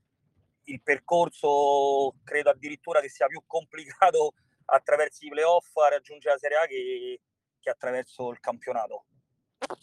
il 0.64 0.82
percorso 0.82 2.16
credo 2.24 2.50
addirittura 2.50 3.02
che 3.02 3.10
sia 3.10 3.28
più 3.28 3.44
complicato 3.46 4.34
attraverso 4.66 5.26
i 5.26 5.30
playoff 5.30 5.76
a 5.78 5.90
raggiungere 5.90 6.34
la 6.34 6.40
Serie 6.40 6.58
A 6.58 6.66
che, 6.66 7.22
che 7.60 7.70
attraverso 7.70 8.32
il 8.32 8.40
campionato. 8.40 9.06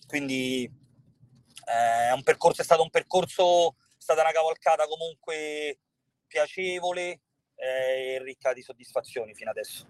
Quindi 0.07 0.65
eh, 0.65 2.09
è, 2.09 2.13
un 2.13 2.23
percorso, 2.23 2.63
è 2.63 2.65
stato 2.65 2.83
un 2.83 2.91
percorso, 2.91 3.77
stata 4.03 4.21
una 4.21 4.33
cavalcata 4.33 4.87
comunque 4.87 5.79
piacevole 6.27 7.21
eh, 7.55 8.15
e 8.15 8.23
ricca 8.23 8.53
di 8.53 8.61
soddisfazioni 8.61 9.33
fino 9.35 9.51
adesso. 9.51 9.87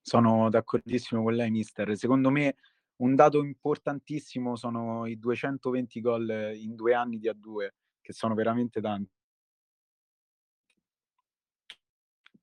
Sono 0.00 0.50
d'accordissimo 0.50 1.22
con 1.22 1.34
lei, 1.34 1.50
mister. 1.50 1.96
Secondo 1.96 2.30
me 2.30 2.56
un 2.96 3.14
dato 3.14 3.42
importantissimo 3.42 4.56
sono 4.56 5.06
i 5.06 5.18
220 5.18 6.00
gol 6.00 6.52
in 6.54 6.74
due 6.74 6.92
anni 6.92 7.18
di 7.18 7.28
A2, 7.28 7.68
che 8.02 8.12
sono 8.12 8.34
veramente 8.34 8.80
tanti. 8.80 9.10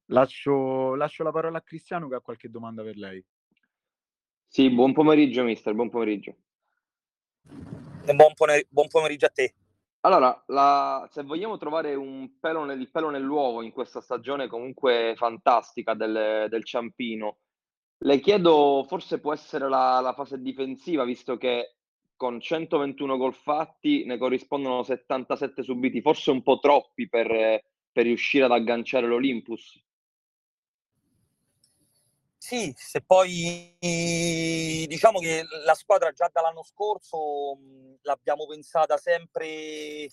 Lascio, 0.06 0.96
lascio 0.96 1.22
la 1.22 1.32
parola 1.32 1.60
a 1.60 1.62
Cristiano 1.62 2.08
che 2.08 2.16
ha 2.16 2.22
qualche 2.22 2.50
domanda 2.50 2.82
per 2.82 2.98
lei. 2.98 3.24
Sì, 4.48 4.72
buon 4.72 4.94
pomeriggio, 4.94 5.44
mister, 5.44 5.76
buon 5.76 5.92
pomeriggio. 5.92 6.36
Buon, 7.44 8.34
pone- 8.34 8.66
buon 8.70 8.88
pomeriggio 8.88 9.28
a 9.28 9.30
te. 9.30 9.54
Allora, 10.02 10.42
la, 10.48 11.08
se 11.12 11.24
vogliamo 11.24 11.58
trovare 11.58 11.94
un 11.96 12.40
pelo 12.40 12.64
nel, 12.64 12.80
il 12.80 12.90
pelo 12.90 13.10
nell'uovo 13.10 13.62
in 13.62 13.72
questa 13.72 14.00
stagione 14.00 14.48
comunque 14.48 15.14
fantastica 15.18 15.94
del, 15.94 16.48
del 16.50 16.64
Ciampino, 16.64 17.40
le 18.04 18.20
chiedo, 18.20 18.86
forse 18.88 19.20
può 19.20 19.34
essere 19.34 19.68
la, 19.68 20.00
la 20.00 20.14
fase 20.14 20.42
difensiva, 20.42 21.04
visto 21.04 21.36
che 21.36 21.76
con 22.16 22.40
121 22.40 23.18
gol 23.18 23.34
fatti 23.34 24.06
ne 24.06 24.18
corrispondono 24.18 24.84
77 24.84 25.64
subiti, 25.64 26.02
forse 26.02 26.32
un 26.32 26.44
po' 26.44 26.60
troppi 26.60 27.10
per, 27.10 27.62
per 27.92 28.04
riuscire 28.06 28.46
ad 28.46 28.52
agganciare 28.52 29.06
l'Olympus. 29.06 29.82
Sì, 32.42 32.74
se 32.78 33.02
poi 33.02 33.76
diciamo 34.88 35.20
che 35.20 35.44
la 35.66 35.74
squadra 35.76 36.12
già 36.14 36.30
dall'anno 36.32 36.64
scorso 36.64 37.58
l'abbiamo 38.04 38.46
pensata 38.48 38.96
sempre 38.98 40.08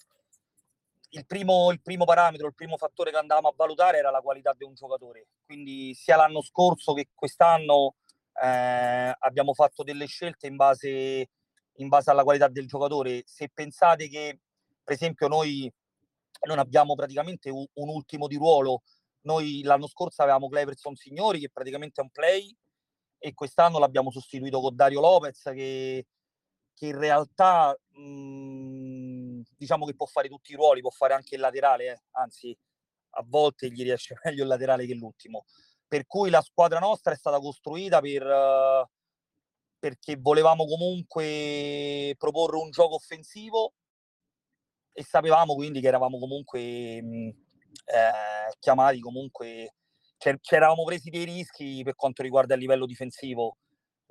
il 1.10 1.24
primo, 1.24 1.70
il 1.70 1.80
primo, 1.80 2.04
parametro, 2.04 2.48
il 2.48 2.54
primo 2.54 2.76
fattore 2.76 3.12
che 3.12 3.16
andavamo 3.16 3.48
a 3.48 3.54
valutare 3.56 3.98
era 3.98 4.10
la 4.10 4.20
qualità 4.20 4.52
di 4.58 4.64
un 4.64 4.74
giocatore. 4.74 5.28
Quindi 5.46 5.94
sia 5.94 6.16
l'anno 6.16 6.42
scorso 6.42 6.94
che 6.94 7.08
quest'anno 7.14 7.94
eh, 8.42 9.14
abbiamo 9.16 9.54
fatto 9.54 9.84
delle 9.84 10.06
scelte 10.06 10.48
in 10.48 10.56
base, 10.56 11.28
in 11.76 11.88
base 11.88 12.10
alla 12.10 12.24
qualità 12.24 12.48
del 12.48 12.66
giocatore. 12.66 13.22
Se 13.24 13.48
pensate 13.54 14.08
che, 14.08 14.40
per 14.82 14.94
esempio, 14.94 15.28
noi 15.28 15.72
non 16.48 16.58
abbiamo 16.58 16.96
praticamente 16.96 17.50
un, 17.50 17.64
un 17.74 17.88
ultimo 17.88 18.26
di 18.26 18.36
ruolo 18.36 18.82
noi 19.26 19.62
l'anno 19.62 19.88
scorso 19.88 20.22
avevamo 20.22 20.48
Cleverson 20.48 20.94
Signori 20.94 21.40
che 21.40 21.50
praticamente 21.50 22.00
è 22.00 22.04
un 22.04 22.10
play 22.10 22.56
e 23.18 23.34
quest'anno 23.34 23.78
l'abbiamo 23.78 24.10
sostituito 24.10 24.60
con 24.60 24.74
Dario 24.74 25.00
Lopez 25.00 25.42
che, 25.52 26.06
che 26.72 26.86
in 26.86 26.98
realtà 26.98 27.76
mh, 27.88 28.00
mhmm, 28.00 29.42
diciamo 29.56 29.84
che 29.84 29.94
può 29.94 30.06
fare 30.06 30.28
tutti 30.28 30.52
i 30.52 30.54
ruoli, 30.54 30.80
può 30.80 30.90
fare 30.90 31.14
anche 31.14 31.34
il 31.34 31.40
laterale, 31.40 31.92
eh. 31.92 32.02
anzi 32.12 32.56
a 33.18 33.24
volte 33.26 33.70
gli 33.70 33.82
riesce 33.82 34.14
meglio 34.24 34.42
il 34.42 34.48
laterale 34.48 34.86
che 34.86 34.94
l'ultimo. 34.94 35.44
Per 35.88 36.06
cui 36.06 36.30
la 36.30 36.42
squadra 36.42 36.78
nostra 36.78 37.12
è 37.12 37.16
stata 37.16 37.38
costruita 37.38 38.00
per, 38.00 38.22
uh, 38.24 38.88
perché 39.78 40.16
volevamo 40.16 40.66
comunque 40.66 42.14
proporre 42.18 42.56
un 42.56 42.70
gioco 42.70 42.94
offensivo 42.94 43.72
e 44.92 45.04
sapevamo 45.04 45.54
quindi 45.54 45.80
che 45.80 45.88
eravamo 45.88 46.18
comunque 46.18 47.02
mh, 47.02 47.06
mhmm, 47.06 47.45
eh, 47.84 48.54
chiamati 48.58 49.00
comunque 49.00 49.72
ci 50.18 50.54
eravamo 50.54 50.84
presi 50.84 51.10
dei 51.10 51.24
rischi 51.24 51.82
per 51.84 51.94
quanto 51.94 52.22
riguarda 52.22 52.54
il 52.54 52.60
livello 52.60 52.86
difensivo. 52.86 53.58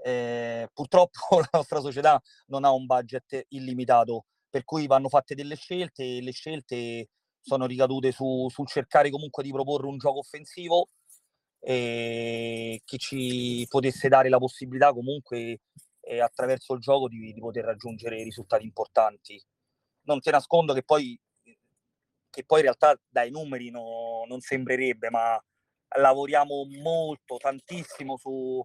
Eh, 0.04 0.70
purtroppo 0.74 1.20
la 1.40 1.50
nostra 1.52 1.80
società 1.80 2.22
non 2.48 2.64
ha 2.64 2.72
un 2.72 2.86
budget 2.86 3.46
illimitato, 3.50 4.26
per 4.50 4.64
cui 4.64 4.88
vanno 4.88 5.10
fatte 5.10 5.36
delle 5.36 5.56
scelte 5.56 6.04
e 6.04 6.22
le 6.22 6.32
scelte 6.32 7.10
sono 7.42 7.66
ricadute 7.66 8.12
su, 8.12 8.48
sul 8.50 8.68
cercare 8.68 9.10
comunque 9.10 9.44
di 9.44 9.52
proporre 9.52 9.88
un 9.88 9.98
gioco 9.98 10.20
offensivo 10.20 10.90
eh, 11.60 12.82
che 12.86 12.98
ci 12.98 13.66
potesse 13.70 14.08
dare 14.08 14.30
la 14.30 14.38
possibilità 14.38 14.94
comunque 14.94 15.62
eh, 16.02 16.22
attraverso 16.22 16.74
il 16.74 16.80
gioco 16.80 17.08
di, 17.08 17.34
di 17.34 17.40
poter 17.40 17.66
raggiungere 17.66 18.24
risultati 18.24 18.64
importanti. 18.64 19.42
Non 20.04 20.20
ti 20.20 20.30
nascondo 20.30 20.74
che 20.74 20.84
poi 20.84 21.20
che 22.36 22.44
poi 22.44 22.58
in 22.58 22.66
realtà 22.66 23.00
dai 23.08 23.32
numeri 23.32 23.70
no, 23.70 24.26
non 24.28 24.42
sembrerebbe, 24.42 25.10
ma 25.10 25.42
lavoriamo 25.98 26.66
molto, 26.82 27.38
tantissimo 27.38 28.18
su, 28.18 28.62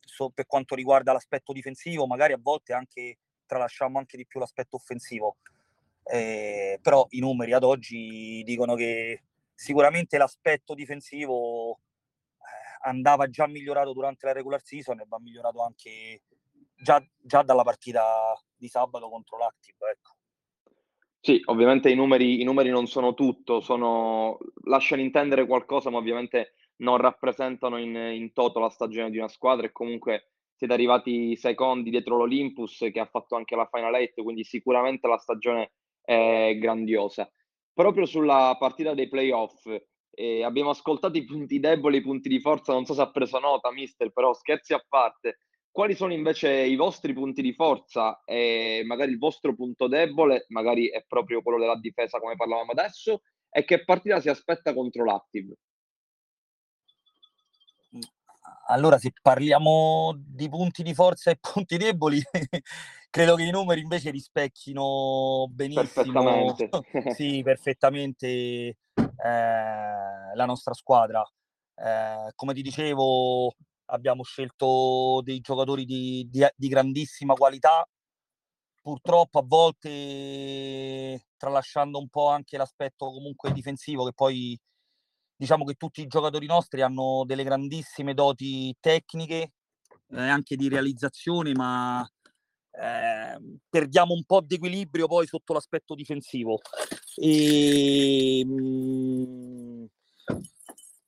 su, 0.00 0.30
per 0.32 0.46
quanto 0.46 0.74
riguarda 0.74 1.12
l'aspetto 1.12 1.52
difensivo, 1.52 2.06
magari 2.06 2.32
a 2.32 2.40
volte 2.40 2.72
anche 2.72 3.18
tralasciamo 3.44 3.98
anche 3.98 4.16
di 4.16 4.26
più 4.26 4.40
l'aspetto 4.40 4.76
offensivo. 4.76 5.36
Eh, 6.04 6.78
però 6.80 7.06
i 7.10 7.20
numeri 7.20 7.52
ad 7.52 7.64
oggi 7.64 8.42
dicono 8.44 8.74
che 8.76 9.24
sicuramente 9.54 10.16
l'aspetto 10.16 10.72
difensivo 10.72 11.74
eh, 11.74 12.88
andava 12.88 13.28
già 13.28 13.46
migliorato 13.46 13.92
durante 13.92 14.24
la 14.24 14.32
regular 14.32 14.62
season 14.64 15.00
e 15.00 15.04
va 15.06 15.18
migliorato 15.20 15.62
anche 15.62 16.22
già, 16.76 17.04
già 17.20 17.42
dalla 17.42 17.62
partita 17.62 18.34
di 18.56 18.68
sabato 18.68 19.10
contro 19.10 19.36
l'Active. 19.36 19.90
Ecco. 19.90 20.11
Sì, 21.24 21.40
ovviamente 21.44 21.88
i 21.88 21.94
numeri, 21.94 22.40
i 22.40 22.44
numeri 22.44 22.68
non 22.70 22.88
sono 22.88 23.14
tutto, 23.14 23.60
sono, 23.60 24.38
lasciano 24.64 25.02
intendere 25.02 25.46
qualcosa, 25.46 25.88
ma 25.88 25.98
ovviamente 25.98 26.54
non 26.78 26.96
rappresentano 26.96 27.76
in, 27.78 27.94
in 27.94 28.32
toto 28.32 28.58
la 28.58 28.70
stagione 28.70 29.08
di 29.08 29.18
una 29.18 29.28
squadra 29.28 29.66
e 29.66 29.70
comunque 29.70 30.30
siete 30.52 30.72
arrivati 30.72 31.36
secondi 31.36 31.90
dietro 31.90 32.16
l'Olympus 32.16 32.88
che 32.92 32.98
ha 32.98 33.06
fatto 33.06 33.36
anche 33.36 33.54
la 33.54 33.68
Final 33.70 33.94
Eight, 33.94 34.20
quindi 34.20 34.42
sicuramente 34.42 35.06
la 35.06 35.18
stagione 35.18 35.74
è 36.02 36.56
grandiosa. 36.58 37.30
Proprio 37.72 38.04
sulla 38.04 38.56
partita 38.58 38.92
dei 38.92 39.08
playoff 39.08 39.64
eh, 40.10 40.42
abbiamo 40.42 40.70
ascoltato 40.70 41.16
i 41.18 41.24
punti 41.24 41.60
deboli, 41.60 41.98
i 41.98 42.02
punti 42.02 42.28
di 42.28 42.40
forza, 42.40 42.72
non 42.72 42.84
so 42.84 42.94
se 42.94 43.00
ha 43.00 43.10
preso 43.12 43.38
nota, 43.38 43.70
mister, 43.70 44.10
però 44.12 44.32
scherzi 44.34 44.72
a 44.74 44.84
parte, 44.88 45.38
quali 45.72 45.96
sono 45.96 46.12
invece 46.12 46.50
i 46.50 46.76
vostri 46.76 47.14
punti 47.14 47.40
di 47.40 47.54
forza 47.54 48.22
e 48.24 48.82
magari 48.84 49.10
il 49.10 49.18
vostro 49.18 49.54
punto 49.54 49.88
debole, 49.88 50.44
magari 50.48 50.88
è 50.90 51.02
proprio 51.08 51.42
quello 51.42 51.58
della 51.58 51.78
difesa 51.78 52.20
come 52.20 52.36
parlavamo 52.36 52.72
adesso, 52.72 53.22
e 53.50 53.64
che 53.64 53.82
partita 53.82 54.20
si 54.20 54.28
aspetta 54.28 54.74
contro 54.74 55.04
l'Active? 55.04 55.56
Allora, 58.66 58.98
se 58.98 59.12
parliamo 59.20 60.14
di 60.16 60.48
punti 60.48 60.82
di 60.82 60.94
forza 60.94 61.30
e 61.30 61.38
punti 61.40 61.76
deboli, 61.76 62.22
credo 63.10 63.34
che 63.34 63.42
i 63.42 63.50
numeri 63.50 63.80
invece 63.80 64.10
rispecchino 64.10 65.46
benissimo, 65.50 65.82
perfettamente, 65.84 66.68
sì, 67.14 67.42
perfettamente 67.44 68.26
eh, 68.28 68.76
la 70.34 70.44
nostra 70.46 70.74
squadra. 70.74 71.22
Eh, 71.74 72.32
come 72.34 72.54
ti 72.54 72.62
dicevo, 72.62 73.54
abbiamo 73.92 74.22
scelto 74.22 75.20
dei 75.22 75.40
giocatori 75.40 75.84
di, 75.84 76.26
di, 76.30 76.44
di 76.56 76.68
grandissima 76.68 77.34
qualità, 77.34 77.86
purtroppo 78.80 79.38
a 79.38 79.44
volte 79.46 81.26
tralasciando 81.36 81.98
un 81.98 82.08
po' 82.08 82.28
anche 82.28 82.56
l'aspetto 82.56 83.10
comunque 83.12 83.52
difensivo 83.52 84.04
che 84.04 84.12
poi 84.12 84.58
diciamo 85.36 85.64
che 85.64 85.74
tutti 85.74 86.02
i 86.02 86.06
giocatori 86.06 86.46
nostri 86.46 86.82
hanno 86.82 87.24
delle 87.26 87.44
grandissime 87.44 88.14
doti 88.14 88.74
tecniche 88.80 89.52
eh, 90.10 90.20
anche 90.20 90.56
di 90.56 90.68
realizzazione 90.68 91.52
ma 91.52 92.08
eh, 92.72 93.58
perdiamo 93.68 94.14
un 94.14 94.24
po' 94.24 94.40
di 94.40 94.54
equilibrio 94.54 95.06
poi 95.06 95.26
sotto 95.26 95.52
l'aspetto 95.52 95.94
difensivo. 95.94 96.60
E, 97.16 98.42
mh, 98.44 98.52
mm, 98.52 99.51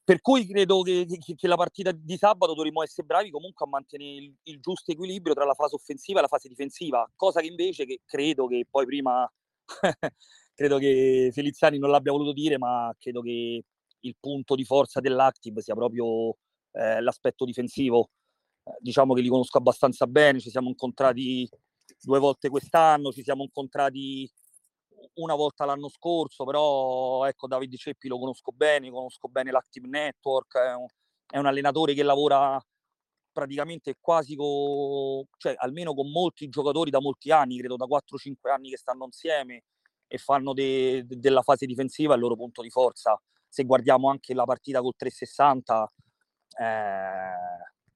per 0.05 0.21
cui 0.21 0.47
credo 0.47 0.83
che, 0.83 1.07
che, 1.07 1.35
che, 1.35 1.49
la 1.49 1.57
partita 1.57 1.91
di 1.91 2.17
sabato 2.19 2.53
dovremmo 2.55 2.83
essere 2.83 3.07
bravi 3.07 3.31
comunque 3.31 3.65
a 3.65 3.69
mantenere 3.69 4.23
il, 4.23 4.35
il, 4.43 4.61
giusto 4.61 4.93
equilibrio 4.93 5.35
tra 5.35 5.47
la 5.47 5.55
fase 5.55 5.75
offensiva 5.77 6.19
e 6.19 6.23
la 6.23 6.29
fase 6.29 6.49
difensiva, 6.49 7.11
cosa 7.17 7.41
che 7.41 7.47
invece 7.47 7.87
che 7.87 8.01
credo 8.05 8.47
che 8.47 8.67
poi 8.71 8.85
prima 8.85 9.31
credo 10.55 10.79
che 10.79 11.31
Felizzani 11.33 11.79
non 11.79 11.91
l'abbia 11.91 12.13
voluto 12.13 12.33
dire, 12.33 12.59
ma 12.59 12.95
credo 12.99 13.23
che 13.23 13.65
il 14.01 14.17
punto 14.21 14.55
di 14.55 14.65
forza 14.65 15.01
dell'Active 15.01 15.63
sia 15.63 15.75
proprio 15.75 16.37
eh, 16.73 17.01
l'aspetto 17.01 17.45
difensivo. 17.45 18.11
Eh, 18.65 18.77
diciamo 18.81 19.15
che 19.15 19.23
li 19.23 19.29
conosco 19.29 19.57
abbastanza 19.59 20.07
bene, 20.07 20.41
ci 20.41 20.51
siamo 20.51 20.69
incontrati 20.69 21.49
due 22.01 22.19
volte 22.19 22.49
quest'anno, 22.51 23.11
ci 23.11 23.23
siamo 23.23 23.43
incontrati 23.43 24.31
una 25.15 25.35
volta 25.35 25.65
l'anno 25.65 25.89
scorso, 25.89 26.45
però 26.45 27.25
ecco 27.27 27.47
Davide 27.47 27.77
Ceppi 27.77 28.09
lo 28.09 28.19
conosco 28.19 28.53
bene, 28.53 28.91
conosco 28.91 29.29
bene 29.29 29.51
l'Active 29.51 29.89
Network, 29.89 30.57
è 30.59 30.75
un, 30.75 30.87
è 31.27 31.39
un 31.39 31.47
allenatore 31.47 31.95
che 31.95 32.03
lavora 32.03 32.61
praticamente 33.33 33.97
quasi 34.01 34.37
con, 34.37 35.25
cioè 35.37 35.55
almeno 35.59 35.93
con 35.93 36.11
molti 36.11 36.49
giocatori 36.49 36.91
da 36.91 37.01
molti 37.01 37.31
anni, 37.33 37.59
credo 37.59 37.77
da 37.77 37.87
4-5 37.87 38.51
anni 38.51 38.71
che 38.71 38.77
stanno 38.77 39.05
insieme 39.05 39.65
e 40.07 40.19
fanno 40.19 40.53
de, 40.53 41.05
de, 41.05 41.19
della 41.19 41.43
fase 41.43 41.67
difensiva 41.67 42.15
il 42.15 42.21
loro 42.21 42.37
punto 42.37 42.63
di 42.63 42.71
forza. 42.71 43.21
Se 43.49 43.65
guardiamo 43.65 44.09
anche 44.09 44.35
la 44.35 44.45
partita 44.45 44.81
col 44.81 44.95
360, 44.97 45.93
eh, 46.61 46.65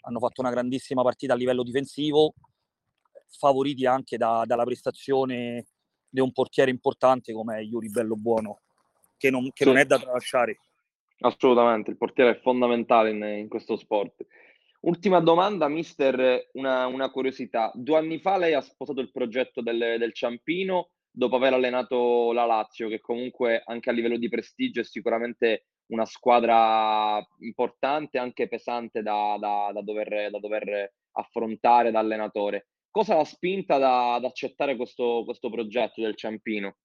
hanno 0.01 0.19
fatto 0.19 0.41
una 0.41 0.51
grandissima 0.51 1.03
partita 1.03 1.35
a 1.35 1.37
livello 1.37 1.63
difensivo, 1.63 2.35
favoriti 3.29 3.87
anche 3.87 4.17
da, 4.17 4.43
dalla 4.45 4.65
prestazione 4.65 5.67
di 6.09 6.21
un 6.21 6.33
portiere 6.33 6.71
importante 6.71 7.33
come 7.33 7.61
Yuri 7.61 7.91
Bello 7.91 8.17
Buono, 8.17 8.61
che 9.17 9.31
non, 9.31 9.45
che 9.53 9.65
sì. 9.65 9.67
non 9.67 9.79
è 9.79 9.85
da 9.85 9.99
tralasciare. 9.99 10.59
Assolutamente, 11.21 11.91
il 11.91 11.97
portiere 11.97 12.31
è 12.31 12.41
fondamentale 12.41 13.11
in, 13.11 13.23
in 13.23 13.49
questo 13.49 13.77
sport. 13.77 14.25
Ultima 14.81 15.21
domanda, 15.21 15.67
mister, 15.67 16.51
una, 16.53 16.87
una, 16.87 17.11
curiosità. 17.11 17.73
Due 17.75 17.97
anni 17.97 18.21
fa 18.21 18.37
lei 18.37 18.55
ha 18.55 18.61
sposato 18.61 19.01
il 19.01 19.11
progetto 19.11 19.61
del, 19.61 19.97
del, 19.99 20.15
Ciampino 20.15 20.91
dopo 21.11 21.35
aver 21.35 21.55
allenato 21.55 22.33
la 22.33 22.45
Lazio, 22.45 22.89
che 22.89 23.01
comunque 23.01 23.61
anche 23.65 23.91
a 23.91 23.93
livello 23.93 24.17
di 24.17 24.29
prestigio 24.29 24.81
è 24.81 24.85
sicuramente 24.85 25.65
una 25.87 26.05
squadra 26.05 27.27
importante, 27.41 28.19
anche 28.19 28.47
pesante 28.47 29.03
da, 29.03 29.37
da, 29.41 29.71
da, 29.73 29.83
dover, 29.83 30.31
da 30.31 30.39
dover, 30.39 30.93
affrontare 31.13 31.91
da 31.91 31.99
allenatore. 31.99 32.69
Cosa 32.91 33.15
l'ha 33.15 33.25
spinta 33.25 33.75
ad 33.75 34.25
accettare 34.25 34.77
questo, 34.77 35.23
questo 35.25 35.51
progetto 35.51 36.01
del 36.01 36.17
Ciampino? 36.17 36.77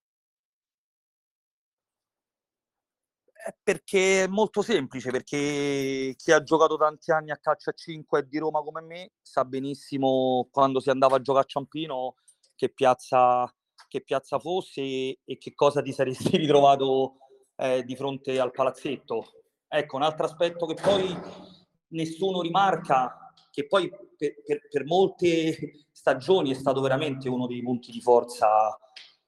Perché 3.62 4.24
è 4.24 4.28
molto 4.28 4.62
semplice, 4.62 5.12
perché 5.12 6.13
chi 6.16 6.32
ha 6.32 6.44
giocato 6.44 6.78
tanti 6.78 7.12
anni 7.12 7.32
a 7.32 7.38
calcio 7.38 7.72
a 7.72 7.74
5 7.74 8.28
di 8.28 8.38
Roma 8.38 8.62
come 8.62 8.82
me 8.82 9.12
sa 9.22 9.44
benissimo 9.44 10.48
quando 10.50 10.80
si 10.80 10.89
andava 10.89 11.18
a 11.18 11.22
giocare 11.22 11.44
a 11.44 11.50
Ciampino 11.50 12.16
che 12.56 12.70
piazza, 12.70 13.54
che 13.88 14.02
piazza 14.02 14.39
fosse 14.39 14.82
e, 14.82 15.20
e 15.26 15.38
che 15.38 15.54
cosa 15.54 15.82
ti 15.82 15.92
saresti 15.92 16.38
ritrovato 16.38 17.18
eh, 17.58 17.84
di 17.84 17.96
fronte 17.96 18.39
al 18.39 18.52
palazzetto. 18.52 19.26
Ecco, 19.68 19.96
un 19.96 20.04
altro 20.04 20.26
aspetto 20.26 20.66
che 20.66 20.76
poi 20.82 21.18
nessuno 21.89 22.42
rimarca, 22.42 23.34
che 23.52 23.68
poi 23.68 23.89
per, 23.89 24.42
per, 24.46 24.68
per 24.70 24.86
molte 24.86 25.88
stagioni 26.04 26.52
è 26.52 26.54
stato 26.54 26.82
veramente 26.82 27.30
uno 27.30 27.48
dei 27.48 27.62
punti 27.62 27.89
di 27.89 28.02
forza 28.02 28.78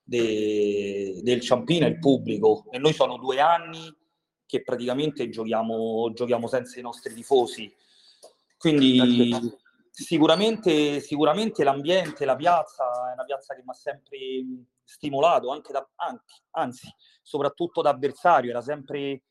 de, 0.04 1.22
del 1.24 1.40
Ciampino, 1.40 1.88
il 1.88 2.00
pubblico. 2.00 2.66
E 2.70 2.80
noi 2.80 2.92
sono 2.92 3.18
due 3.18 3.40
anni 3.40 3.96
che 4.46 4.62
praticamente 4.62 5.30
giochiamo, 5.30 6.12
giochiamo 6.12 6.48
senza 6.48 6.78
i 6.78 6.84
nostri 6.84 7.14
tifosi. 7.14 7.74
Quindi 8.58 9.32
sicuramente, 9.90 11.00
sicuramente 11.00 11.64
l'ambiente, 11.64 12.26
la 12.26 12.36
piazza 12.36 13.10
è 13.10 13.14
una 13.14 13.24
piazza 13.24 13.56
che 13.56 13.62
mi 13.64 13.70
ha 13.70 13.74
sempre 13.74 14.18
stimolato, 14.84 15.52
anche 15.52 15.72
da, 15.72 15.88
anche, 15.96 16.42
anzi, 16.52 16.94
soprattutto 17.22 17.82
da 17.82 17.92
avversario, 17.92 18.50
era 18.50 18.62
sempre, 18.62 19.22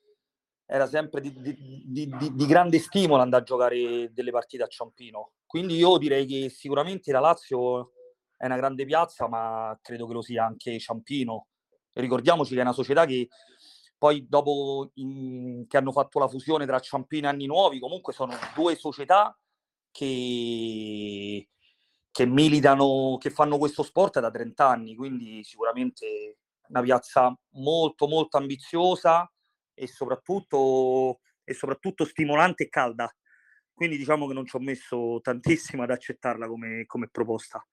era 0.64 0.87
sempre 0.87 1.20
di, 1.20 1.30
di, 1.38 1.54
di, 1.85 2.33
di, 2.33 2.46
grande 2.46 2.78
stimolo 2.78 3.20
andare 3.20 3.42
a 3.42 3.46
giocare 3.46 4.11
delle 4.14 4.30
partite 4.30 4.62
a 4.62 4.66
Ciampino. 4.66 5.33
Quindi 5.54 5.76
io 5.76 5.98
direi 5.98 6.26
che 6.26 6.48
sicuramente 6.48 7.12
la 7.12 7.20
Lazio 7.20 7.92
è 8.36 8.46
una 8.46 8.56
grande 8.56 8.84
piazza, 8.84 9.28
ma 9.28 9.78
credo 9.80 10.04
che 10.08 10.12
lo 10.12 10.20
sia 10.20 10.44
anche 10.44 10.80
Ciampino. 10.80 11.46
Ricordiamoci 11.92 12.54
che 12.54 12.58
è 12.58 12.62
una 12.62 12.72
società 12.72 13.04
che 13.04 13.28
poi 13.96 14.26
dopo 14.28 14.90
in, 14.94 15.64
che 15.68 15.76
hanno 15.76 15.92
fatto 15.92 16.18
la 16.18 16.26
fusione 16.26 16.66
tra 16.66 16.80
Ciampino 16.80 17.28
e 17.28 17.30
Anni 17.30 17.46
Nuovi, 17.46 17.78
comunque 17.78 18.12
sono 18.12 18.34
due 18.52 18.74
società 18.74 19.38
che, 19.92 21.48
che 22.10 22.26
militano, 22.26 23.16
che 23.20 23.30
fanno 23.30 23.56
questo 23.56 23.84
sport 23.84 24.18
da 24.18 24.32
30 24.32 24.68
anni, 24.68 24.96
quindi 24.96 25.44
sicuramente 25.44 26.38
una 26.66 26.82
piazza 26.82 27.32
molto 27.50 28.08
molto 28.08 28.38
ambiziosa 28.38 29.32
e 29.72 29.86
soprattutto, 29.86 31.20
e 31.44 31.54
soprattutto 31.54 32.04
stimolante 32.04 32.64
e 32.64 32.68
calda. 32.68 33.08
Quindi 33.74 33.96
diciamo 33.96 34.26
che 34.26 34.34
non 34.34 34.46
ci 34.46 34.56
ho 34.56 34.60
messo 34.60 35.20
tantissimo 35.20 35.82
ad 35.82 35.90
accettarla 35.90 36.46
come, 36.46 36.87
come 36.87 37.08
proposta. 37.08 37.66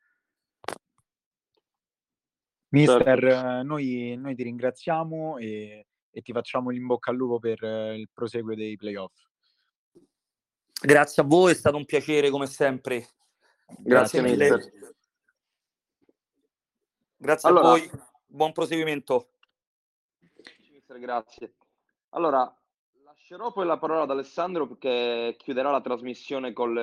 Mister, 2.69 3.19
certo. 3.19 3.63
noi, 3.63 4.15
noi 4.17 4.33
ti 4.33 4.43
ringraziamo 4.43 5.37
e 5.37 5.85
e 6.11 6.21
ti 6.21 6.33
facciamo 6.33 6.69
l'in 6.69 6.85
bocca 6.85 7.09
al 7.09 7.17
lupo 7.17 7.39
per 7.39 7.63
il 7.63 8.09
proseguo 8.13 8.53
dei 8.53 8.75
playoff. 8.75 9.13
Grazie 10.81 11.23
a 11.23 11.25
voi, 11.25 11.51
è 11.51 11.55
stato 11.55 11.77
un 11.77 11.85
piacere 11.85 12.29
come 12.29 12.47
sempre. 12.47 13.07
Grazie, 13.77 14.21
Grazie 14.21 14.21
mille. 14.21 14.73
Grazie 17.15 17.49
allora, 17.49 17.67
a 17.67 17.69
voi, 17.69 17.89
buon 18.25 18.51
proseguimento. 18.51 19.29
Grazie. 20.85 21.53
Allora, 22.09 22.61
lascerò 23.31 23.53
poi 23.53 23.65
la 23.65 23.77
parola 23.77 24.01
ad 24.01 24.11
Alessandro 24.11 24.67
perché 24.67 25.35
chiuderà 25.37 25.71
la 25.71 25.79
trasmissione 25.79 26.51
con 26.51 26.73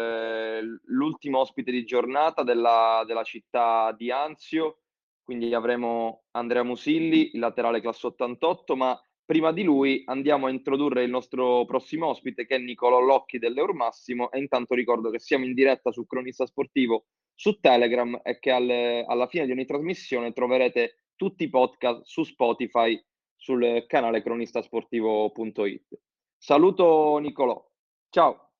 l'ultimo 0.86 1.40
ospite 1.40 1.70
di 1.70 1.84
giornata 1.84 2.42
della, 2.42 3.04
della 3.06 3.22
città 3.22 3.92
di 3.92 4.10
Anzio. 4.10 4.78
Quindi 5.22 5.52
avremo 5.52 6.22
Andrea 6.30 6.62
Musilli, 6.62 7.32
il 7.34 7.40
laterale 7.40 7.82
classe 7.82 8.06
88, 8.06 8.76
ma 8.76 8.98
Prima 9.28 9.52
di 9.52 9.62
lui 9.62 10.04
andiamo 10.06 10.46
a 10.46 10.50
introdurre 10.50 11.02
il 11.02 11.10
nostro 11.10 11.66
prossimo 11.66 12.06
ospite 12.06 12.46
che 12.46 12.54
è 12.54 12.58
Nicolò 12.58 12.98
Locchi 12.98 13.38
dell'Eurmassimo 13.38 14.30
e 14.30 14.38
intanto 14.38 14.74
ricordo 14.74 15.10
che 15.10 15.18
siamo 15.18 15.44
in 15.44 15.52
diretta 15.52 15.92
su 15.92 16.06
Cronista 16.06 16.46
Sportivo 16.46 17.08
su 17.34 17.60
Telegram 17.60 18.18
e 18.24 18.38
che 18.38 18.50
al, 18.50 19.04
alla 19.06 19.26
fine 19.26 19.44
di 19.44 19.52
ogni 19.52 19.66
trasmissione 19.66 20.32
troverete 20.32 21.08
tutti 21.14 21.44
i 21.44 21.50
podcast 21.50 22.04
su 22.04 22.24
Spotify 22.24 22.98
sul 23.36 23.84
canale 23.86 24.22
cronistasportivo.it. 24.22 26.07
Saluto 26.38 27.18
Nicolò. 27.18 27.62
Ciao. 28.10 28.52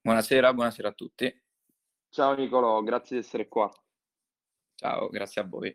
Buonasera, 0.00 0.52
buonasera 0.52 0.88
a 0.88 0.92
tutti. 0.92 1.42
Ciao 2.10 2.34
Nicolò, 2.34 2.82
grazie 2.82 3.18
di 3.18 3.22
essere 3.24 3.46
qua. 3.46 3.70
Ciao, 4.74 5.08
grazie 5.08 5.40
a 5.40 5.46
voi. 5.46 5.74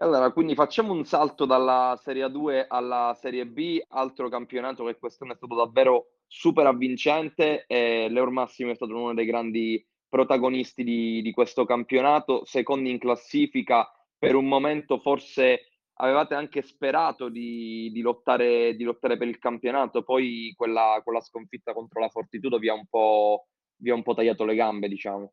Allora, 0.00 0.32
quindi 0.32 0.54
facciamo 0.54 0.92
un 0.92 1.04
salto 1.04 1.44
dalla 1.44 1.98
Serie 2.00 2.26
A2 2.26 2.66
alla 2.68 3.16
Serie 3.18 3.46
B, 3.46 3.80
altro 3.88 4.28
campionato 4.28 4.84
che 4.84 4.98
quest'anno 4.98 5.32
è 5.32 5.36
stato 5.36 5.54
davvero 5.54 6.18
super 6.26 6.66
avvincente 6.66 7.64
e 7.66 8.08
L'Eur 8.08 8.30
Massimo 8.30 8.70
è 8.70 8.74
stato 8.74 8.94
uno 8.94 9.14
dei 9.14 9.26
grandi 9.26 9.84
protagonisti 10.08 10.82
di, 10.84 11.22
di 11.22 11.32
questo 11.32 11.64
campionato, 11.64 12.44
secondi 12.44 12.90
in 12.90 12.98
classifica, 12.98 13.90
per 14.16 14.34
un 14.34 14.46
momento 14.46 14.98
forse 14.98 15.77
avevate 16.00 16.34
anche 16.34 16.62
sperato 16.62 17.28
di, 17.28 17.90
di, 17.92 18.00
lottare, 18.00 18.74
di 18.74 18.84
lottare, 18.84 19.16
per 19.16 19.28
il 19.28 19.38
campionato, 19.38 20.02
poi 20.02 20.52
quella, 20.56 21.00
quella 21.02 21.20
sconfitta 21.20 21.72
contro 21.72 22.00
la 22.00 22.08
Fortitudo 22.08 22.58
vi 22.58 22.68
ha, 22.68 22.74
un 22.74 22.86
po', 22.86 23.48
vi 23.76 23.90
ha 23.90 23.94
un 23.94 24.02
po' 24.02 24.14
tagliato 24.14 24.44
le 24.44 24.54
gambe, 24.54 24.88
diciamo. 24.88 25.32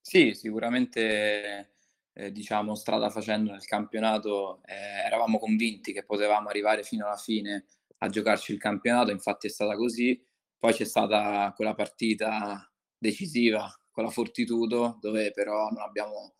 Sì, 0.00 0.34
sicuramente 0.34 1.74
eh, 2.12 2.32
diciamo, 2.32 2.74
strada 2.74 3.10
facendo 3.10 3.52
nel 3.52 3.64
campionato, 3.64 4.60
eh, 4.64 5.06
eravamo 5.06 5.38
convinti 5.38 5.92
che 5.92 6.04
potevamo 6.04 6.48
arrivare 6.48 6.82
fino 6.82 7.06
alla 7.06 7.16
fine 7.16 7.66
a 7.98 8.08
giocarci 8.08 8.52
il 8.52 8.58
campionato, 8.58 9.10
infatti 9.10 9.46
è 9.46 9.50
stata 9.50 9.76
così. 9.76 10.20
Poi 10.58 10.72
c'è 10.72 10.84
stata 10.84 11.52
quella 11.54 11.74
partita 11.74 12.68
decisiva 12.96 13.70
con 13.90 14.04
la 14.04 14.10
Fortitudo, 14.10 14.98
dove 15.00 15.32
però 15.32 15.68
non 15.70 15.82
abbiamo 15.82 16.34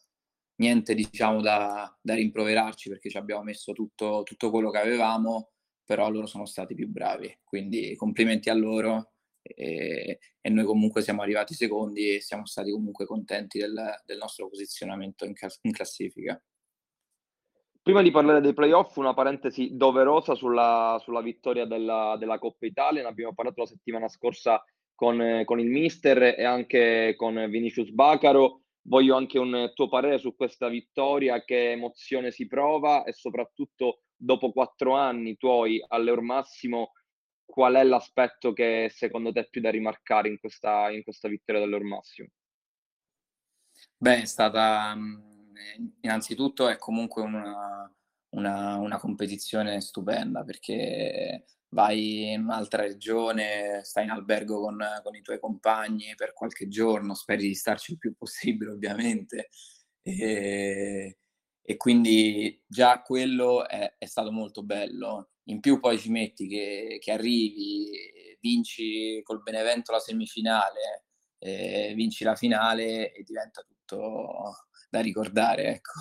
niente 0.59 0.95
diciamo, 0.95 1.41
da, 1.41 1.97
da 2.01 2.15
rimproverarci 2.15 2.89
perché 2.89 3.11
ci 3.11 3.17
abbiamo 3.17 3.43
messo 3.43 3.73
tutto, 3.73 4.23
tutto 4.25 4.51
quello 4.51 4.71
che 4.71 4.79
avevamo, 4.79 5.51
però 5.85 6.11
loro 6.11 6.27
sono 6.27 6.47
stati 6.47 6.75
più 6.75 6.89
bravi. 6.89 7.41
Quindi 7.45 7.95
complimenti 7.97 8.51
a 8.51 8.55
loro 8.55 9.13
e, 9.43 10.19
e, 10.41 10.51
noi 10.51 10.65
comunque 10.65 11.03
siamo 11.03 11.23
arrivati 11.23 11.55
secondi 11.55 12.17
e 12.17 12.21
siamo 12.21 12.45
stati 12.45 12.71
comunque 12.71 13.07
contenti 13.07 13.59
del, 13.59 13.75
del 14.05 14.19
nostro 14.19 14.49
posizionamento 14.49 15.25
in, 15.25 15.33
in, 15.63 15.73
classifica. 15.73 16.41
Prima 17.81 18.03
di 18.03 18.11
parlare 18.11 18.43
dei 18.43 18.53
playoff, 18.53 18.97
una 18.97 19.15
parentesi 19.15 19.71
doverosa 19.73 20.35
sulla, 20.35 20.99
sulla 21.03 21.23
vittoria 21.23 21.65
della, 21.65 22.17
della, 22.19 22.39
Coppa 22.39 22.67
Italia, 22.67 23.03
ne 23.03 23.09
abbiamo 23.09 23.33
parlato 23.33 23.63
la 23.63 23.67
settimana 23.67 24.09
scorsa 24.09 24.63
con, 24.95 25.43
con 25.47 25.59
il 25.59 25.69
mister 25.69 26.35
e 26.39 26.45
anche 26.45 27.15
con 27.17 27.49
Vinicius 27.49 27.89
Bacaro. 27.91 28.65
Voglio 28.89 29.17
anche 29.17 29.39
un 29.39 29.71
tuo 29.75 29.89
parere 29.89 30.19
su 30.19 30.35
questa 30.35 30.69
vittoria, 30.69 31.45
che 31.45 31.73
emozione 31.73 32.31
si 32.31 32.47
prova 32.47 33.05
e 33.05 33.13
soprattutto 33.13 34.05
dopo 34.17 34.51
quattro 34.51 34.95
anni 34.95 35.37
tuoi 35.37 35.85
all'Eur 35.87 36.23
Massimo, 36.23 36.93
qual 37.45 37.75
è 37.75 37.85
l'aspetto 37.85 38.55
che 38.55 38.91
secondo 38.91 39.31
te 39.31 39.41
è 39.41 39.49
più 39.49 39.61
da 39.61 39.71
rimarcare 39.71 40.29
in 40.29 40.39
questa, 40.39 40.91
in 40.91 41.03
questa 41.03 41.29
vittoria 41.29 41.61
dell'Eur 41.61 41.83
Massimo? 41.83 42.29
Beh, 43.97 44.23
è 44.23 44.25
stata 44.25 44.97
innanzitutto 46.01 46.69
è 46.69 46.79
comunque 46.79 47.23
una, 47.23 47.93
una, 48.31 48.77
una 48.77 48.99
competizione 48.99 49.81
stupenda 49.81 50.45
perché 50.45 51.45
vai 51.71 52.33
in 52.33 52.45
un'altra 52.45 52.83
regione, 52.83 53.81
stai 53.85 54.05
in 54.05 54.11
albergo 54.11 54.61
con, 54.61 54.79
con, 55.03 55.15
i 55.15 55.23
tuoi 55.23 55.39
compagni 55.39 56.15
per 56.15 56.33
qualche 56.33 56.69
giorno, 56.69 57.15
speri 57.15 57.49
di 57.49 57.55
starci 57.55 57.93
il 57.93 57.99
più 57.99 58.15
possibile 58.17 58.73
ovviamente. 58.73 59.49
E, 60.03 61.19
e 61.63 61.77
quindi 61.77 62.63
già 62.67 63.03
quello 63.03 63.67
è, 63.69 63.97
è, 63.99 64.07
stato 64.07 64.33
molto 64.33 64.63
bello. 64.63 65.31
In 65.45 65.61
più 65.61 65.81
poi 65.81 65.99
ci 65.99 66.11
metti 66.11 66.47
che, 66.49 66.99
che 67.01 67.13
arrivi, 67.13 67.91
vinci 68.41 69.21
col 69.23 69.43
Benevento 69.43 69.93
la 69.93 69.99
semifinale, 69.99 71.07
eh, 71.39 71.93
vinci 71.95 72.25
la 72.25 72.35
finale 72.35 73.13
e 73.13 73.23
diventa 73.23 73.63
tutto 73.63 74.67
da 74.89 75.01
ricordare, 75.01 75.65
ecco. 75.75 75.93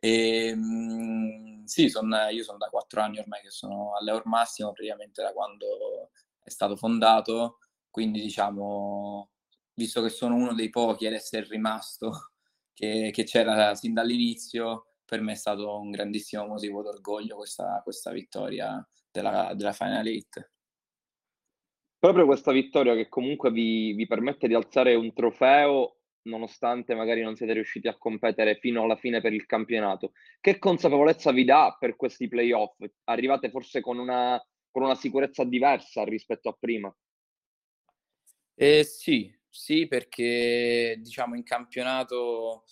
E, 0.00 0.46
ehm, 0.48 1.64
sì, 1.64 1.88
son, 1.90 2.10
io 2.32 2.42
sono 2.42 2.58
da 2.58 2.68
quattro 2.68 3.02
anni 3.02 3.18
ormai 3.18 3.42
che 3.42 3.50
sono 3.50 3.94
all'Eur 3.96 4.26
Massimo, 4.26 4.72
praticamente 4.72 5.22
da 5.22 5.32
quando 5.32 6.10
è 6.42 6.50
stato 6.50 6.76
fondato, 6.76 7.58
quindi 7.90 8.20
diciamo, 8.20 9.30
visto 9.74 10.02
che 10.02 10.08
sono 10.08 10.34
uno 10.34 10.54
dei 10.54 10.70
pochi 10.70 11.06
ad 11.06 11.12
essere 11.12 11.46
rimasto, 11.48 12.32
che, 12.74 13.10
che 13.12 13.24
c'era 13.24 13.74
sin 13.74 13.92
dall'inizio, 13.94 14.94
per 15.04 15.20
me 15.20 15.32
è 15.32 15.36
stato 15.36 15.78
un 15.78 15.90
grandissimo 15.90 16.46
motivo 16.46 16.82
d'orgoglio 16.82 17.36
questa, 17.36 17.80
questa 17.82 18.10
vittoria 18.10 18.84
della, 19.10 19.52
della 19.54 19.72
Final 19.72 20.06
Eight. 20.06 20.50
Proprio 21.98 22.24
questa 22.24 22.52
vittoria 22.52 22.94
che 22.94 23.08
comunque 23.08 23.50
vi, 23.50 23.92
vi 23.92 24.06
permette 24.06 24.48
di 24.48 24.54
alzare 24.54 24.94
un 24.94 25.12
trofeo 25.12 25.99
nonostante 26.22 26.94
magari 26.94 27.22
non 27.22 27.36
siete 27.36 27.52
riusciti 27.52 27.88
a 27.88 27.96
competere 27.96 28.56
fino 28.56 28.82
alla 28.82 28.96
fine 28.96 29.20
per 29.20 29.32
il 29.32 29.46
campionato. 29.46 30.12
Che 30.40 30.58
consapevolezza 30.58 31.32
vi 31.32 31.44
dà 31.44 31.76
per 31.78 31.96
questi 31.96 32.28
playoff? 32.28 32.76
Arrivate 33.04 33.50
forse 33.50 33.80
con 33.80 33.98
una, 33.98 34.42
con 34.70 34.82
una 34.82 34.94
sicurezza 34.94 35.44
diversa 35.44 36.04
rispetto 36.04 36.48
a 36.48 36.56
prima? 36.58 36.94
Eh, 38.54 38.84
sì, 38.84 39.34
sì, 39.48 39.86
perché 39.86 40.96
diciamo 41.00 41.34
in 41.34 41.42
campionato 41.42 42.64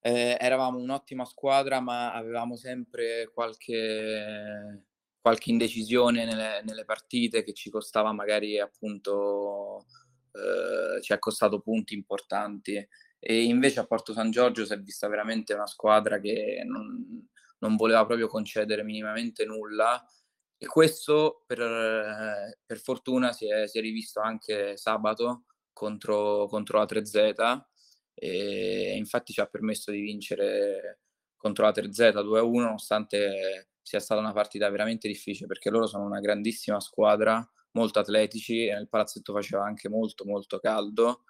eh, 0.00 0.36
eravamo 0.38 0.78
un'ottima 0.78 1.24
squadra, 1.24 1.80
ma 1.80 2.12
avevamo 2.12 2.56
sempre 2.56 3.30
qualche, 3.32 4.86
qualche 5.20 5.50
indecisione 5.50 6.24
nelle, 6.24 6.62
nelle 6.64 6.84
partite 6.84 7.44
che 7.44 7.52
ci 7.52 7.70
costava 7.70 8.12
magari 8.12 8.58
appunto 8.58 9.86
eh, 10.32 11.00
ci 11.02 11.12
ha 11.12 11.18
costato 11.18 11.60
punti 11.60 11.94
importanti. 11.94 12.86
E 13.20 13.42
invece 13.44 13.80
a 13.80 13.86
Porto 13.86 14.12
San 14.12 14.30
Giorgio 14.30 14.64
si 14.64 14.72
è 14.72 14.78
vista 14.78 15.08
veramente 15.08 15.54
una 15.54 15.66
squadra 15.66 16.20
che 16.20 16.62
non, 16.64 17.28
non 17.58 17.76
voleva 17.76 18.06
proprio 18.06 18.28
concedere 18.28 18.82
minimamente 18.84 19.44
nulla. 19.44 20.04
E 20.56 20.66
questo 20.66 21.44
per, 21.46 22.56
per 22.64 22.78
fortuna 22.80 23.32
si 23.32 23.48
è, 23.48 23.66
si 23.68 23.78
è, 23.78 23.80
rivisto 23.80 24.20
anche 24.20 24.76
sabato 24.76 25.44
contro, 25.72 26.46
contro 26.48 26.78
la 26.78 26.84
3Z 26.84 27.62
e 28.14 28.96
infatti 28.96 29.32
ci 29.32 29.40
ha 29.40 29.46
permesso 29.46 29.92
di 29.92 30.00
vincere 30.00 31.02
contro 31.36 31.64
la 31.64 31.70
3Z 31.70 32.16
2-1 32.24 32.50
nonostante 32.58 33.68
sia 33.80 34.00
stata 34.00 34.20
una 34.20 34.32
partita 34.32 34.68
veramente 34.68 35.06
difficile 35.06 35.46
perché 35.46 35.70
loro 35.70 35.86
sono 35.86 36.04
una 36.04 36.18
grandissima 36.18 36.80
squadra 36.80 37.48
molto 37.72 37.98
atletici 37.98 38.66
e 38.66 38.74
nel 38.74 38.88
palazzetto 38.88 39.32
faceva 39.32 39.64
anche 39.64 39.88
molto 39.88 40.24
molto 40.24 40.58
caldo, 40.58 41.24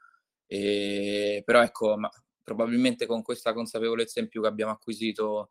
e, 0.47 1.43
però 1.45 1.63
ecco, 1.63 1.97
ma, 1.97 2.11
probabilmente 2.43 3.07
con 3.07 3.23
questa 3.23 3.53
consapevolezza 3.53 4.21
in 4.21 4.29
più 4.29 4.41
che 4.41 4.49
abbiamo 4.49 4.73
acquisito 4.73 5.51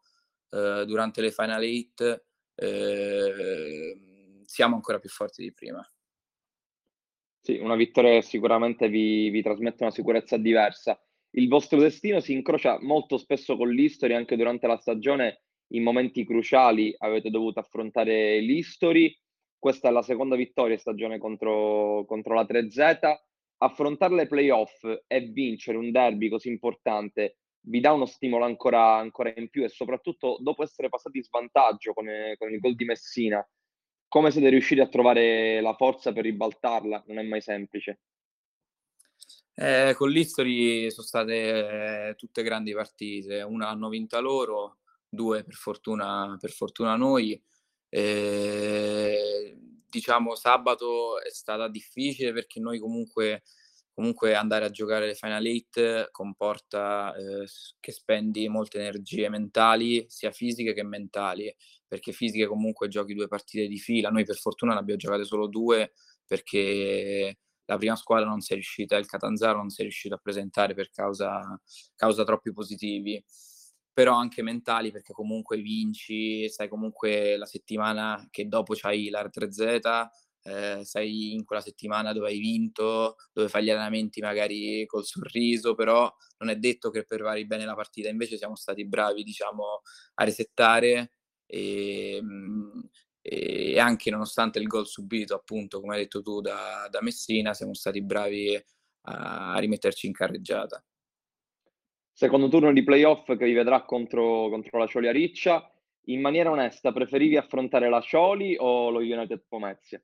eh, 0.50 0.84
durante 0.86 1.22
le 1.22 1.32
Final 1.32 1.62
Eight 1.62 2.26
eh, 2.56 4.42
siamo 4.46 4.76
ancora 4.76 5.00
più 5.00 5.10
forti 5.10 5.44
di 5.44 5.54
prima. 5.54 5.88
Sì, 7.40 7.58
una 7.58 7.76
vittoria 7.76 8.22
sicuramente 8.22 8.90
vi, 8.90 9.30
vi 9.30 9.42
trasmette 9.42 9.84
una 9.84 9.92
sicurezza 9.92 10.38
diversa. 10.38 11.00
Il 11.32 11.48
vostro 11.48 11.80
destino 11.80 12.20
si 12.20 12.34
incrocia 12.34 12.80
molto 12.82 13.18
spesso 13.18 13.56
con 13.56 13.70
l'History, 13.70 14.14
anche 14.14 14.36
durante 14.36 14.68
la 14.68 14.78
stagione 14.78 15.44
in 15.72 15.84
momenti 15.84 16.26
cruciali 16.26 16.96
avete 16.98 17.30
dovuto 17.30 17.60
affrontare 17.60 18.40
l'History 18.40 19.16
questa 19.60 19.90
è 19.90 19.92
la 19.92 20.02
seconda 20.02 20.36
vittoria 20.36 20.78
stagione 20.78 21.18
contro, 21.18 22.06
contro 22.06 22.34
la 22.34 22.44
3Z. 22.44 23.16
Affrontare 23.60 24.14
le 24.14 24.28
playoff 24.28 24.84
e 25.08 25.22
vincere 25.22 25.78
un 25.78 25.92
derby 25.92 26.30
così 26.30 26.50
importante 26.50 27.38
vi 27.68 27.80
dà 27.80 27.92
uno 27.92 28.06
stimolo 28.06 28.46
ancora, 28.46 28.96
ancora 28.96 29.34
in 29.36 29.50
più 29.50 29.64
e 29.64 29.70
soprattutto 29.70 30.38
dopo 30.40 30.64
essere 30.64 30.90
passati 30.90 31.18
in 31.18 31.24
svantaggio 31.24 31.94
con, 31.94 32.08
con 32.38 32.52
il 32.52 32.60
gol 32.60 32.76
di 32.76 32.86
Messina, 32.86 33.46
come 34.08 34.32
siete 34.32 34.50
riusciti 34.50 34.80
a 34.80 34.88
trovare 34.88 35.62
la 35.62 35.74
forza 35.76 36.14
per 36.14 36.24
ribaltarla? 36.24 37.04
Non 37.08 37.20
è 37.20 37.24
mai 37.24 37.42
semplice. 37.42 38.00
Eh, 39.54 39.94
con 39.96 40.10
l'History 40.10 40.90
sono 40.92 41.06
state 41.06 42.10
eh, 42.10 42.16
tutte 42.16 42.44
grandi 42.44 42.74
partite, 42.74 43.42
una 43.42 43.70
hanno 43.70 43.90
vinta 43.90 44.20
loro, 44.20 44.78
due 45.10 45.44
per 45.44 45.56
fortuna, 45.56 46.38
per 46.40 46.52
fortuna 46.52 46.96
noi. 46.96 47.42
Eh, 47.90 49.58
diciamo 49.90 50.36
sabato 50.36 51.22
è 51.22 51.30
stata 51.30 51.68
difficile 51.70 52.34
perché 52.34 52.60
noi 52.60 52.80
comunque, 52.80 53.44
comunque 53.94 54.36
andare 54.36 54.66
a 54.66 54.70
giocare 54.70 55.08
le 55.08 55.16
Final 55.16 55.46
Eight 55.46 56.12
comporta 56.12 57.16
eh, 57.16 57.48
che 57.80 57.92
spendi 57.92 58.48
molte 58.50 58.80
energie 58.80 59.30
mentali, 59.30 60.06
sia 60.10 60.32
fisiche 60.32 60.74
che 60.74 60.84
mentali, 60.84 61.54
perché 61.88 62.12
fisiche 62.12 62.48
comunque 62.48 62.88
giochi 62.90 63.14
due 63.14 63.28
partite 63.28 63.68
di 63.68 63.78
fila, 63.78 64.10
noi 64.10 64.26
per 64.26 64.36
fortuna 64.38 64.74
ne 64.74 64.80
abbiamo 64.80 65.00
giocate 65.00 65.24
solo 65.24 65.48
due 65.48 65.94
perché 66.26 67.38
la 67.66 67.78
prima 67.78 67.96
squadra 67.96 68.28
non 68.28 68.42
si 68.42 68.52
è 68.52 68.56
riuscita, 68.56 68.98
il 68.98 69.06
Catanzaro 69.06 69.58
non 69.58 69.70
si 69.70 69.82
è 69.82 69.84
riuscito 69.84 70.16
a 70.16 70.20
presentare 70.22 70.74
per 70.74 70.90
causa, 70.90 71.42
causa 71.96 72.24
troppi 72.24 72.52
positivi 72.52 73.24
però 73.98 74.14
anche 74.16 74.44
mentali 74.44 74.92
perché 74.92 75.12
comunque 75.12 75.58
vinci, 75.58 76.48
sai 76.50 76.68
comunque 76.70 77.36
la 77.36 77.48
settimana 77.48 78.28
che 78.30 78.48
dopo 78.48 78.76
c'hai 78.76 79.10
la 79.10 79.28
3Z, 79.28 80.08
eh, 80.44 80.82
sei 80.86 81.34
in 81.34 81.44
quella 81.46 81.64
settimana 81.64 82.14
dove 82.14 82.28
hai 82.28 82.38
vinto, 82.38 83.16
dove 83.34 83.50
fai 83.50 83.64
gli 83.64 83.72
allenamenti 83.72 84.22
magari 84.22 84.86
col 84.86 85.04
sorriso, 85.04 85.74
però 85.74 86.14
non 86.38 86.50
è 86.50 86.58
detto 86.58 86.92
che 86.92 87.06
prepari 87.08 87.48
bene 87.48 87.66
la 87.66 87.74
partita, 87.74 88.08
invece 88.08 88.38
siamo 88.38 88.56
stati 88.56 88.86
bravi 88.86 89.24
diciamo 89.24 89.82
a 90.14 90.24
resettare 90.24 91.14
e, 91.48 92.20
mm, 92.22 92.80
e 93.22 93.80
anche 93.80 94.12
nonostante 94.12 94.60
il 94.60 94.68
gol 94.68 94.86
subito 94.86 95.34
appunto 95.34 95.80
come 95.82 95.96
hai 95.96 96.02
detto 96.04 96.22
tu 96.22 96.40
da, 96.40 96.88
da 96.92 97.02
Messina 97.02 97.56
siamo 97.56 97.74
stati 97.74 98.04
bravi 98.04 98.64
a 99.10 99.58
rimetterci 99.58 100.06
in 100.06 100.14
carreggiata 100.14 100.84
secondo 102.18 102.50
turno 102.50 102.74
di 102.74 102.84
playoff 102.84 103.28
che 103.28 103.46
vi 103.46 103.54
vedrà 103.54 103.86
contro, 103.86 104.50
contro 104.50 104.80
la 104.80 104.88
Cioli 104.88 105.08
a 105.08 105.12
Riccia. 105.12 105.72
In 106.06 106.20
maniera 106.20 106.50
onesta, 106.50 106.92
preferivi 106.92 107.38
affrontare 107.38 107.90
la 107.90 108.02
Cioli 108.02 108.56
o 108.58 108.90
lo 108.90 108.98
United 108.98 109.44
Pomezia? 109.48 110.02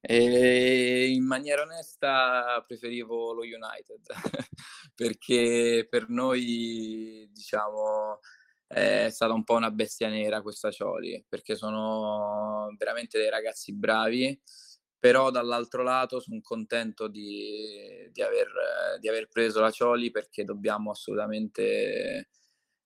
E 0.00 1.08
in 1.10 1.26
maniera 1.26 1.62
onesta 1.62 2.64
preferivo 2.64 3.32
lo 3.32 3.42
United 3.42 4.00
perché 4.94 5.88
per 5.90 6.08
noi 6.08 7.28
diciamo 7.32 8.20
è 8.68 9.08
stata 9.10 9.34
un 9.34 9.42
po' 9.42 9.56
una 9.56 9.72
bestia 9.72 10.08
nera 10.08 10.42
questa 10.42 10.70
Cioli 10.70 11.22
perché 11.28 11.56
sono 11.56 12.72
veramente 12.78 13.18
dei 13.18 13.28
ragazzi 13.28 13.74
bravi 13.74 14.40
però 15.00 15.30
dall'altro 15.30 15.82
lato 15.82 16.20
sono 16.20 16.40
contento 16.42 17.08
di, 17.08 18.06
di, 18.12 18.20
aver, 18.20 18.48
di, 19.00 19.08
aver, 19.08 19.28
preso 19.28 19.60
la 19.60 19.70
Cioli 19.70 20.10
perché 20.10 20.44
dobbiamo 20.44 20.90
assolutamente 20.90 22.28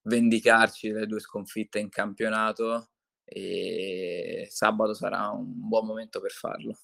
vendicarci 0.02 0.92
delle 0.92 1.08
due 1.08 1.18
sconfitte 1.18 1.80
in 1.80 1.88
campionato 1.88 2.90
e 3.24 4.46
sabato 4.48 4.94
sarà 4.94 5.30
un 5.30 5.68
buon 5.68 5.86
momento 5.86 6.20
per 6.20 6.30
farlo. 6.30 6.78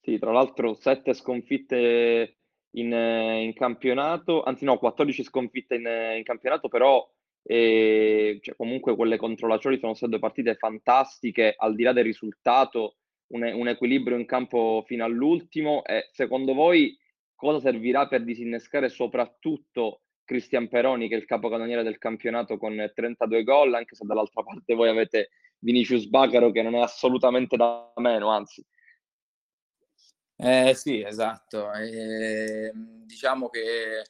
Sì, 0.00 0.16
tra 0.18 0.30
l'altro 0.30 0.74
sette 0.74 1.12
sconfitte 1.12 2.36
in, 2.76 2.92
in 2.92 3.52
campionato, 3.54 4.44
anzi 4.44 4.64
no, 4.64 4.78
14 4.78 5.24
sconfitte 5.24 5.74
in, 5.74 5.86
in 6.16 6.22
campionato, 6.22 6.68
però 6.68 7.04
eh, 7.42 8.38
cioè, 8.40 8.54
comunque 8.54 8.94
quelle 8.94 9.16
contro 9.16 9.48
la 9.48 9.58
Cioli 9.58 9.78
sono 9.80 9.94
state 9.94 10.12
due 10.12 10.20
partite 10.20 10.54
fantastiche, 10.54 11.54
al 11.56 11.74
di 11.74 11.82
là 11.82 11.92
del 11.92 12.04
risultato, 12.04 12.98
un, 13.28 13.42
un 13.42 13.68
equilibrio 13.68 14.16
in 14.16 14.26
campo 14.26 14.82
fino 14.86 15.04
all'ultimo. 15.04 15.84
E 15.84 16.08
secondo 16.12 16.54
voi 16.54 16.96
cosa 17.34 17.60
servirà 17.60 18.08
per 18.08 18.24
disinnescare 18.24 18.88
soprattutto 18.88 20.02
Cristian 20.24 20.68
Peroni, 20.68 21.08
che 21.08 21.14
è 21.14 21.18
il 21.18 21.24
capocannoniere 21.24 21.82
del 21.82 21.98
campionato 21.98 22.58
con 22.58 22.92
32 22.94 23.44
gol, 23.44 23.74
anche 23.74 23.94
se 23.94 24.04
dall'altra 24.04 24.42
parte 24.42 24.74
voi 24.74 24.88
avete 24.88 25.30
Vinicius 25.60 26.06
Bacaro 26.06 26.50
che 26.50 26.62
non 26.62 26.74
è 26.74 26.80
assolutamente 26.80 27.56
da 27.56 27.90
meno, 27.96 28.28
anzi. 28.28 28.64
Eh, 30.36 30.74
sì, 30.74 31.02
esatto. 31.02 31.72
E, 31.72 32.70
diciamo 32.74 33.48
che 33.48 34.04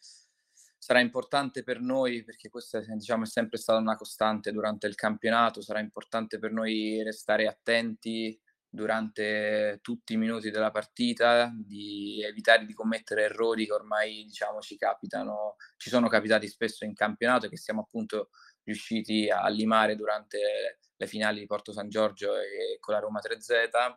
sarà 0.79 1.01
importante 1.01 1.63
per 1.63 1.81
noi, 1.81 2.25
perché 2.25 2.49
questa 2.49 2.81
diciamo, 2.81 3.25
è 3.25 3.27
sempre 3.27 3.59
stata 3.59 3.79
una 3.79 3.97
costante 3.97 4.53
durante 4.53 4.87
il 4.87 4.95
campionato, 4.95 5.61
sarà 5.61 5.81
importante 5.81 6.39
per 6.39 6.51
noi 6.51 7.03
restare 7.03 7.47
attenti 7.47 8.39
durante 8.79 9.81
tutti 9.83 10.13
i 10.13 10.17
minuti 10.17 10.51
della 10.51 10.71
partita, 10.71 11.53
di 11.53 12.23
evitare 12.23 12.65
di 12.65 12.73
commettere 12.75 13.25
errori 13.25 13.67
che 13.67 13.73
ormai 13.73 14.25
diciamo, 14.25 14.61
ci 14.61 14.77
capitano, 14.77 15.57
ci 15.77 15.89
sono 15.89 16.07
capitati 16.07 16.47
spesso 16.47 16.85
in 16.85 16.95
campionato 16.95 17.47
e 17.47 17.49
che 17.49 17.57
siamo 17.57 17.81
appunto 17.81 18.31
riusciti 18.63 19.29
a 19.29 19.49
limare 19.49 19.97
durante 19.97 20.79
le 20.95 21.07
finali 21.09 21.41
di 21.41 21.47
Porto 21.47 21.73
San 21.73 21.89
Giorgio 21.89 22.37
e 22.37 22.77
con 22.79 22.95
la 22.95 23.01
Roma 23.01 23.19
3Z 23.21 23.97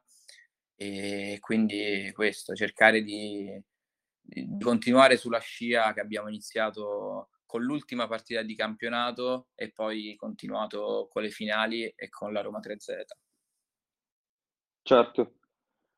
e 0.75 1.37
quindi 1.39 2.11
questo, 2.11 2.55
cercare 2.55 3.03
di, 3.03 3.63
di 4.19 4.57
continuare 4.59 5.15
sulla 5.15 5.39
scia 5.39 5.93
che 5.93 5.99
abbiamo 5.99 6.27
iniziato 6.27 7.29
con 7.45 7.61
l'ultima 7.61 8.07
partita 8.07 8.41
di 8.41 8.55
campionato 8.55 9.49
e 9.53 9.71
poi 9.71 10.15
continuato 10.15 11.07
con 11.11 11.21
le 11.21 11.29
finali 11.29 11.87
e 11.87 12.09
con 12.09 12.33
la 12.33 12.41
Roma 12.41 12.59
3Z. 12.59 13.29
Certo. 14.81 15.35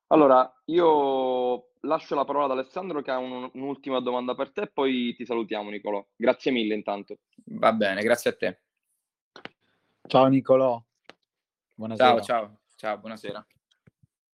Allora, 0.07 0.61
io 0.65 1.71
lascio 1.81 2.15
la 2.15 2.25
parola 2.25 2.45
ad 2.45 2.51
Alessandro 2.51 3.01
che 3.01 3.11
ha 3.11 3.17
un, 3.17 3.49
un'ultima 3.53 3.99
domanda 3.99 4.35
per 4.35 4.51
te 4.51 4.61
e 4.63 4.67
poi 4.67 5.15
ti 5.15 5.25
salutiamo 5.25 5.69
Nicolò. 5.69 6.05
Grazie 6.15 6.51
mille 6.51 6.75
intanto. 6.75 7.19
Va 7.45 7.73
bene, 7.73 8.01
grazie 8.01 8.29
a 8.29 8.35
te. 8.35 8.61
Ciao 10.07 10.27
Nicolò. 10.27 10.81
Buonasera. 11.73 12.09
Ciao, 12.09 12.21
ciao, 12.21 12.59
ciao, 12.75 12.97
buonasera. 12.99 13.45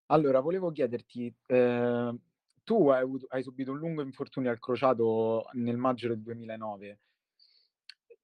Allora, 0.08 0.39
volevo 0.39 0.72
chiederti, 0.72 1.34
eh, 1.45 2.16
tu 2.64 2.89
hai, 2.89 3.02
avuto, 3.02 3.28
hai, 3.30 3.43
subito 3.43 3.72
un 3.72 3.78
lungo 3.78 4.02
infortunio 4.02 4.50
al 4.50 4.60
crociato 4.60 5.47
nel 5.54 5.78
maggio 5.78 6.08
del 6.08 6.22
2009, 6.22 7.00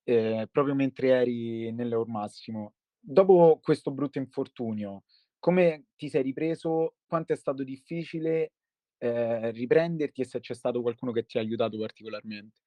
eh, 0.03 0.49
proprio 0.51 0.73
mentre 0.73 1.09
eri 1.09 1.71
nell'Eur 1.71 2.07
Massimo. 2.07 2.73
Dopo 2.99 3.59
questo 3.61 3.91
brutto 3.91 4.17
infortunio, 4.17 5.03
come 5.39 5.85
ti 5.95 6.09
sei 6.09 6.23
ripreso? 6.23 6.95
Quanto 7.05 7.33
è 7.33 7.35
stato 7.35 7.63
difficile 7.63 8.53
eh, 8.97 9.51
riprenderti 9.51 10.21
e 10.21 10.25
se 10.25 10.39
c'è 10.39 10.53
stato 10.53 10.81
qualcuno 10.81 11.11
che 11.11 11.25
ti 11.25 11.37
ha 11.37 11.41
aiutato 11.41 11.77
particolarmente? 11.77 12.61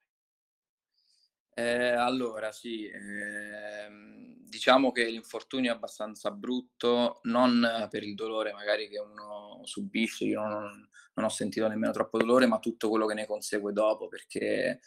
Eh, 1.59 1.89
allora, 1.91 2.53
sì, 2.53 2.85
eh, 2.87 3.89
diciamo 4.45 4.93
che 4.93 5.11
l'infortunio 5.11 5.73
è 5.73 5.75
abbastanza 5.75 6.31
brutto, 6.31 7.19
non 7.25 7.89
per 7.91 8.05
il 8.05 8.15
dolore 8.15 8.53
magari 8.53 8.89
che 8.89 9.01
uno 9.01 9.61
subisce, 9.65 10.25
io 10.25 10.41
non, 10.41 10.89
non, 11.15 11.25
ho 11.25 11.29
sentito 11.29 11.67
nemmeno 11.67 11.93
troppo 11.93 12.17
dolore, 12.17 12.47
ma 12.47 12.61
tutto 12.61 12.89
quello 12.89 13.07
che 13.07 13.15
ne 13.15 13.27
consegue 13.27 13.73
dopo, 13.73 14.07
perché 14.07 14.81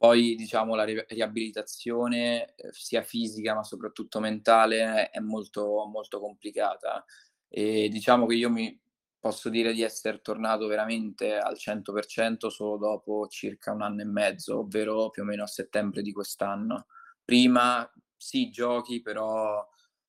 poi 0.00 0.34
diciamo 0.34 0.74
la 0.74 0.84
riabilitazione 0.84 2.54
eh, 2.54 2.68
sia 2.72 3.02
fisica 3.02 3.54
ma 3.54 3.62
soprattutto 3.62 4.18
mentale 4.18 5.10
è 5.10 5.20
molto, 5.20 5.84
molto 5.92 6.20
complicata 6.20 7.04
e 7.50 7.90
diciamo 7.90 8.24
che 8.24 8.34
io 8.34 8.48
mi 8.48 8.80
posso 9.18 9.50
dire 9.50 9.74
di 9.74 9.82
essere 9.82 10.22
tornato 10.22 10.66
veramente 10.66 11.36
al 11.36 11.58
100% 11.58 12.48
solo 12.48 12.78
dopo 12.78 13.26
circa 13.28 13.72
un 13.72 13.82
anno 13.82 14.00
e 14.00 14.06
mezzo, 14.06 14.60
ovvero 14.60 15.10
più 15.10 15.20
o 15.22 15.26
meno 15.26 15.42
a 15.42 15.46
settembre 15.46 16.00
di 16.00 16.10
quest'anno. 16.12 16.86
Prima 17.22 17.86
sì, 18.16 18.48
giochi, 18.48 19.02
però 19.02 19.62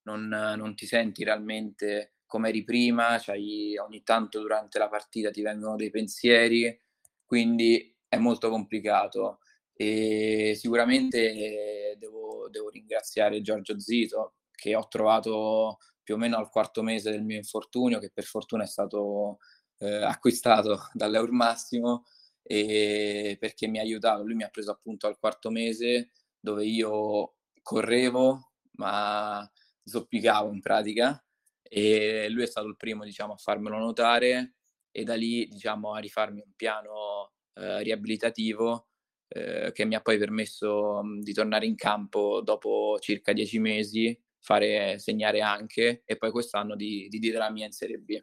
non, 0.04 0.28
non 0.30 0.76
ti 0.76 0.86
senti 0.86 1.26
realmente 1.26 2.14
come 2.26 2.48
eri 2.50 2.64
prima, 2.64 3.20
cioè 3.20 3.36
ogni 3.36 4.02
tanto 4.04 4.40
durante 4.40 4.80
la 4.80 4.88
partita 4.88 5.30
ti 5.32 5.42
vengono 5.42 5.76
dei 5.76 5.90
pensieri, 5.90 6.80
quindi 7.26 7.94
è 8.08 8.18
molto 8.18 8.50
complicato. 8.50 9.40
E 9.84 10.54
sicuramente 10.56 11.96
devo, 11.98 12.48
devo 12.52 12.70
ringraziare 12.70 13.42
Giorgio 13.42 13.80
Zito, 13.80 14.36
che 14.52 14.76
ho 14.76 14.88
trovato 14.88 15.80
più 16.04 16.14
o 16.14 16.18
meno 16.20 16.38
al 16.38 16.52
quarto 16.52 16.84
mese 16.84 17.10
del 17.10 17.24
mio 17.24 17.38
infortunio, 17.38 17.98
che 17.98 18.12
per 18.14 18.26
fortuna 18.26 18.62
è 18.64 18.68
stato 18.68 19.40
eh, 19.80 20.04
acquistato 20.04 20.88
dall'Eur 20.94 21.32
Massimo, 21.32 22.06
e 22.44 23.38
perché 23.40 23.66
mi 23.66 23.80
ha 23.80 23.82
aiutato. 23.82 24.22
Lui 24.24 24.36
mi 24.36 24.44
ha 24.44 24.50
preso 24.50 24.70
appunto 24.70 25.08
al 25.08 25.18
quarto 25.18 25.50
mese, 25.50 26.12
dove 26.40 26.64
io 26.64 27.38
correvo, 27.64 28.52
ma 28.74 29.50
zoppicavo 29.84 30.52
in 30.54 30.60
pratica, 30.60 31.26
e 31.64 32.30
lui 32.30 32.44
è 32.44 32.48
stato 32.48 32.68
il 32.68 32.78
primo, 32.78 33.04
diciamo, 33.04 33.34
a 33.34 33.38
farmelo 33.38 33.80
notare, 33.80 34.58
e 34.92 35.04
da 35.04 35.16
lì, 35.16 35.48
diciamo, 35.48 35.94
a 35.94 36.00
rifarmi 36.00 36.40
un 36.40 36.54
piano 36.56 37.32
eh, 37.56 37.82
riabilitativo 37.82 38.86
eh, 39.34 39.72
che 39.72 39.86
mi 39.86 39.96
ha 39.96 40.02
poi 40.02 40.18
permesso 40.18 41.02
mh, 41.02 41.22
di 41.22 41.34
tornare 41.34 41.66
in 41.66 41.76
campo 41.76 42.42
dopo 42.42 42.98
circa 43.00 43.32
dieci 43.32 43.60
mesi 43.60 44.20
fare 44.42 44.98
segnare 45.00 45.42
anche 45.42 46.02
e 46.04 46.18
poi 46.18 46.32
quest'anno 46.32 46.76
di, 46.76 47.08
di 47.08 47.20
dire 47.20 47.38
la 47.38 47.50
mia 47.50 47.66
in 47.66 47.72
Serie 47.72 47.98
B. 47.98 48.22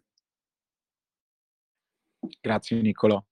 Grazie 2.41 2.81
Niccolò. 2.81 3.23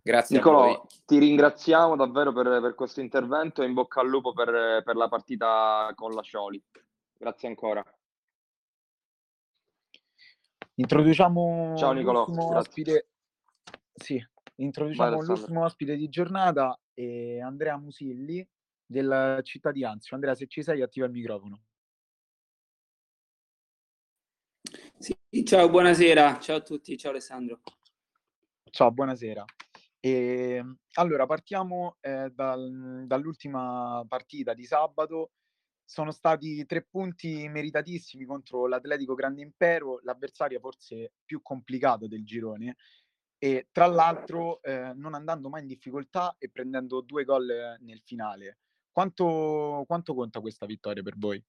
Grazie 0.00 0.36
Niccolò, 0.36 0.86
ti 1.04 1.18
ringraziamo 1.18 1.96
davvero 1.96 2.32
per, 2.32 2.60
per, 2.60 2.74
questo 2.74 3.00
intervento 3.00 3.62
e 3.62 3.66
in 3.66 3.72
bocca 3.72 4.00
al 4.00 4.08
lupo 4.08 4.32
per, 4.32 4.82
per 4.84 4.96
la 4.96 5.08
partita 5.08 5.90
con 5.94 6.12
la 6.12 6.22
Scioli. 6.22 6.62
Grazie 7.18 7.48
ancora. 7.48 7.84
Introduciamo 10.76 11.74
Ciao 11.76 11.92
Nicolò, 11.92 12.26
ospite. 12.28 13.08
Sì, 13.92 14.22
introduciamo 14.56 15.18
Vai, 15.18 15.26
l'ultimo 15.26 15.64
ospite 15.64 15.96
di 15.96 16.08
giornata, 16.08 16.78
eh, 16.94 17.40
Andrea 17.40 17.76
Musilli 17.76 18.46
del 18.86 19.40
Città 19.42 19.72
di 19.72 19.84
Anzio. 19.84 20.14
Andrea, 20.14 20.34
se 20.34 20.46
ci 20.46 20.62
sei, 20.62 20.82
attiva 20.82 21.06
il 21.06 21.12
microfono. 21.12 21.62
Sì, 24.98 25.16
ciao, 25.44 25.68
buonasera, 25.68 26.38
ciao 26.38 26.56
a 26.56 26.60
tutti, 26.60 26.96
ciao 26.96 27.10
Alessandro. 27.10 27.60
Ciao, 28.70 28.90
buonasera. 28.90 29.44
E, 30.00 30.10
ehm, 30.10 30.78
allora, 30.94 31.26
partiamo 31.26 31.96
eh, 32.00 32.30
dal, 32.34 33.04
dall'ultima 33.06 34.04
partita 34.08 34.52
di 34.52 34.64
sabato. 34.64 35.32
Sono 35.86 36.10
stati 36.12 36.64
tre 36.66 36.82
punti 36.82 37.48
meritatissimi 37.48 38.24
contro 38.24 38.66
l'Atletico 38.66 39.14
Grande 39.14 39.42
Impero, 39.42 40.00
l'avversaria 40.02 40.58
forse 40.58 41.12
più 41.24 41.42
complicata 41.42 42.06
del 42.06 42.24
girone, 42.24 42.76
e 43.44 43.68
tra 43.72 43.84
l'altro 43.84 44.62
eh, 44.62 44.94
non 44.94 45.12
andando 45.12 45.50
mai 45.50 45.60
in 45.60 45.66
difficoltà 45.66 46.34
e 46.38 46.48
prendendo 46.48 47.02
due 47.02 47.24
gol 47.24 47.76
nel 47.80 48.00
finale. 48.02 48.60
Quanto, 48.90 49.84
quanto 49.86 50.14
conta 50.14 50.40
questa 50.40 50.64
vittoria 50.64 51.02
per 51.02 51.18
voi? 51.18 51.44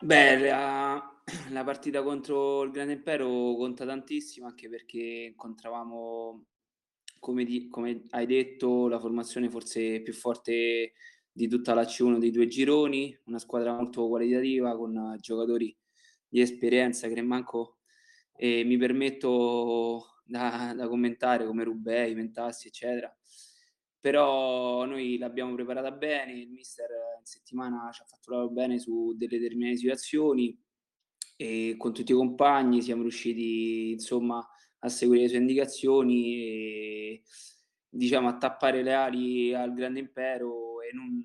Beh, 0.00 0.38
la, 0.38 1.22
la 1.50 1.64
partita 1.64 2.04
contro 2.04 2.62
il 2.62 2.70
Grande 2.70 2.92
Impero 2.92 3.26
conta 3.56 3.84
tantissimo 3.84 4.46
anche 4.46 4.68
perché 4.68 5.26
incontravamo, 5.32 6.44
come, 7.18 7.42
di, 7.42 7.66
come 7.66 8.04
hai 8.10 8.26
detto, 8.26 8.86
la 8.86 9.00
formazione 9.00 9.50
forse 9.50 10.02
più 10.02 10.12
forte 10.12 10.92
di 11.32 11.48
tutta 11.48 11.74
la 11.74 11.82
C1 11.82 12.18
dei 12.18 12.30
due 12.30 12.46
gironi, 12.46 13.18
una 13.24 13.40
squadra 13.40 13.74
molto 13.74 14.06
qualitativa 14.06 14.76
con 14.76 15.16
giocatori 15.18 15.76
di 16.28 16.40
esperienza 16.40 17.08
che 17.08 17.22
manco 17.22 17.78
e 18.36 18.62
mi 18.62 18.76
permetto 18.76 20.12
da, 20.28 20.74
da 20.76 20.86
commentare 20.86 21.46
come 21.46 21.64
Rubei, 21.64 22.14
Mentassi, 22.14 22.68
eccetera 22.68 23.12
però 24.00 24.84
noi 24.84 25.18
l'abbiamo 25.18 25.54
preparata 25.54 25.90
bene, 25.90 26.32
il 26.32 26.50
mister 26.50 26.88
in 27.18 27.24
settimana 27.26 27.90
ci 27.92 28.02
ha 28.02 28.06
lavorare 28.26 28.52
bene 28.52 28.78
su 28.78 29.14
delle 29.16 29.38
determinate 29.38 29.76
situazioni 29.76 30.56
e 31.36 31.74
con 31.76 31.92
tutti 31.92 32.12
i 32.12 32.14
compagni 32.14 32.80
siamo 32.80 33.02
riusciti 33.02 33.90
insomma 33.90 34.44
a 34.80 34.88
seguire 34.88 35.22
le 35.24 35.28
sue 35.28 35.38
indicazioni 35.38 36.36
e 36.36 37.22
diciamo 37.88 38.28
a 38.28 38.36
tappare 38.36 38.82
le 38.82 38.94
ali 38.94 39.54
al 39.54 39.74
grande 39.74 40.00
impero 40.00 40.80
e 40.80 40.94
non, 40.94 41.22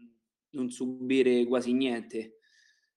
non 0.52 0.70
subire 0.70 1.46
quasi 1.46 1.74
niente. 1.74 2.40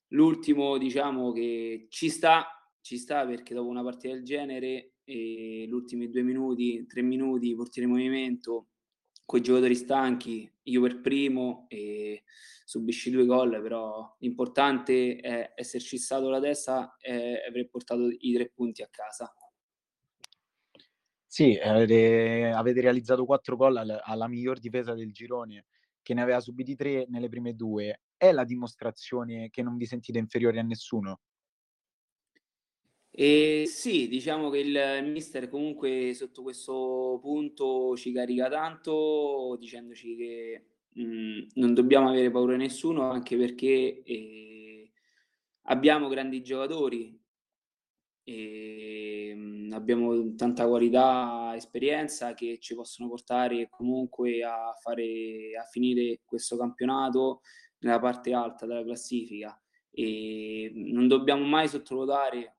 L'ultimo 0.08 0.78
diciamo 0.78 1.32
che 1.32 1.86
ci 1.90 2.08
sta, 2.08 2.46
ci 2.80 2.96
sta 2.96 3.26
perché 3.26 3.54
dopo 3.54 3.68
una 3.68 3.82
partita 3.82 4.14
del 4.14 4.24
genere 4.24 4.94
e 5.08 5.64
gli 5.66 5.72
ultimi 5.72 6.10
due 6.10 6.22
minuti, 6.22 6.84
tre 6.86 7.00
minuti, 7.00 7.54
portiere 7.54 7.88
in 7.88 7.94
movimento, 7.94 8.70
con 9.24 9.38
i 9.38 9.42
giocatori 9.42 9.74
stanchi, 9.76 10.52
io 10.64 10.80
per 10.80 11.00
primo 11.00 11.66
e 11.68 12.24
subisci 12.64 13.10
due 13.10 13.24
gol, 13.24 13.62
però 13.62 14.16
l'importante 14.18 15.16
è 15.16 15.52
esserci 15.54 15.96
stato 15.98 16.28
la 16.28 16.40
testa 16.40 16.96
e 16.98 17.44
aver 17.48 17.68
portato 17.68 18.08
i 18.10 18.32
tre 18.34 18.50
punti 18.50 18.82
a 18.82 18.88
casa. 18.90 19.32
Sì, 21.24 21.56
avete, 21.56 22.50
avete 22.54 22.80
realizzato 22.80 23.24
quattro 23.24 23.56
gol 23.56 23.76
alla, 23.76 24.02
alla 24.02 24.26
miglior 24.26 24.58
difesa 24.58 24.94
del 24.94 25.12
girone, 25.12 25.66
che 26.02 26.14
ne 26.14 26.22
aveva 26.22 26.40
subiti 26.40 26.74
tre 26.74 27.06
nelle 27.08 27.28
prime 27.28 27.54
due. 27.54 28.02
È 28.16 28.32
la 28.32 28.44
dimostrazione 28.44 29.50
che 29.50 29.62
non 29.62 29.76
vi 29.76 29.86
sentite 29.86 30.18
inferiori 30.18 30.58
a 30.58 30.62
nessuno? 30.62 31.20
E 33.18 33.64
sì, 33.66 34.08
diciamo 34.08 34.50
che 34.50 34.58
il, 34.58 35.10
mister 35.10 35.48
comunque 35.48 36.12
sotto 36.12 36.42
questo 36.42 37.18
punto 37.22 37.96
ci 37.96 38.12
carica 38.12 38.50
tanto 38.50 39.56
dicendoci 39.58 40.16
che 40.16 40.64
mh, 40.90 41.02
mm, 41.02 41.38
non 41.54 41.72
dobbiamo 41.72 42.10
avere 42.10 42.30
paura 42.30 42.52
di 42.52 42.58
nessuno 42.58 43.10
anche 43.10 43.38
perché 43.38 44.02
eh, 44.02 44.92
abbiamo 45.62 46.08
grandi 46.08 46.42
giocatori 46.42 47.18
e 48.22 49.32
mh, 49.34 49.68
mm, 49.68 49.72
abbiamo 49.72 50.34
tanta 50.34 50.66
qualità, 50.68 51.52
esperienza 51.56 52.34
che 52.34 52.58
ci 52.60 52.74
possono 52.74 53.08
portare 53.08 53.68
comunque 53.70 54.42
a 54.44 54.74
fare 54.78 55.56
a 55.58 55.64
finire 55.64 56.20
questo 56.22 56.58
campionato 56.58 57.40
nella 57.78 57.98
parte 57.98 58.34
alta 58.34 58.66
della 58.66 58.84
classifica. 58.84 59.58
E 59.90 60.70
non 60.74 61.08
dobbiamo 61.08 61.44
mai 61.46 61.68
sottovalutare 61.68 62.55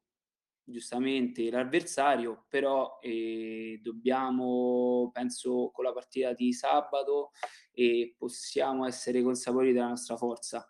giustamente 0.70 1.50
l'avversario, 1.50 2.46
però 2.50 3.00
eh, 3.02 3.80
dobbiamo, 3.82 5.10
penso, 5.14 5.72
con 5.72 5.86
la 5.86 5.94
partita 5.94 6.34
di 6.34 6.52
sabato 6.52 7.32
eh, 7.72 8.14
possiamo 8.18 8.86
essere 8.86 9.22
consapevoli 9.22 9.72
della 9.72 9.88
nostra 9.88 10.18
forza. 10.18 10.70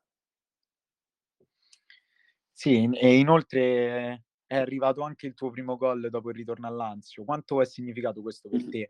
Sì, 2.52 2.90
e 2.94 3.18
inoltre 3.18 4.26
è 4.46 4.56
arrivato 4.56 5.02
anche 5.02 5.28
il 5.28 5.34
tuo 5.34 5.50
primo 5.50 5.78
gol 5.78 6.10
dopo 6.10 6.30
il 6.30 6.36
ritorno 6.36 6.68
all'Anzio. 6.68 7.24
Quanto 7.24 7.62
è 7.62 7.66
significato 7.66 8.22
questo 8.22 8.50
per 8.50 8.64
te? 8.70 8.90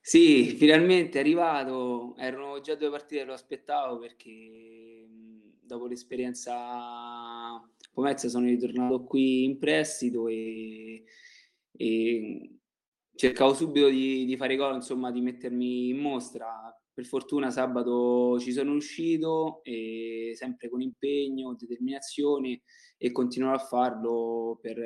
Sì, 0.00 0.56
finalmente 0.56 1.18
è 1.18 1.20
arrivato. 1.20 2.14
Erano 2.16 2.60
già 2.60 2.74
due 2.74 2.90
partite 2.90 3.24
lo 3.24 3.32
aspettavo 3.32 3.98
perché 3.98 5.06
dopo 5.60 5.86
l'esperienza 5.86 7.60
Pomezia 7.94 8.28
sono 8.28 8.46
ritornato 8.46 9.04
qui 9.04 9.44
in 9.44 9.56
prestito 9.56 10.26
e, 10.26 11.04
e 11.70 12.58
cercavo 13.14 13.54
subito 13.54 13.88
di, 13.88 14.24
di 14.24 14.36
fare 14.36 14.56
gol, 14.56 14.74
insomma, 14.74 15.12
di 15.12 15.20
mettermi 15.20 15.90
in 15.90 15.98
mostra. 15.98 16.76
Per 16.92 17.06
fortuna 17.06 17.50
sabato 17.50 18.38
ci 18.40 18.52
sono 18.52 18.74
uscito 18.74 19.60
e 19.62 20.32
sempre 20.34 20.68
con 20.68 20.80
impegno, 20.80 21.54
determinazione 21.56 22.62
e 22.96 23.12
continuerò 23.12 23.54
a 23.54 23.58
farlo 23.58 24.58
per, 24.60 24.76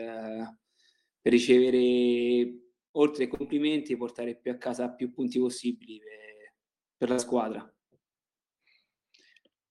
per 1.21 1.33
ricevere 1.33 2.73
oltre 2.93 3.25
ai 3.25 3.31
complimenti 3.31 3.97
portare 3.97 4.37
più 4.37 4.51
a 4.51 4.57
casa 4.57 4.91
più 4.91 5.13
punti 5.13 5.39
possibili 5.39 5.99
per, 5.99 6.55
per 6.97 7.09
la 7.11 7.19
squadra. 7.19 7.75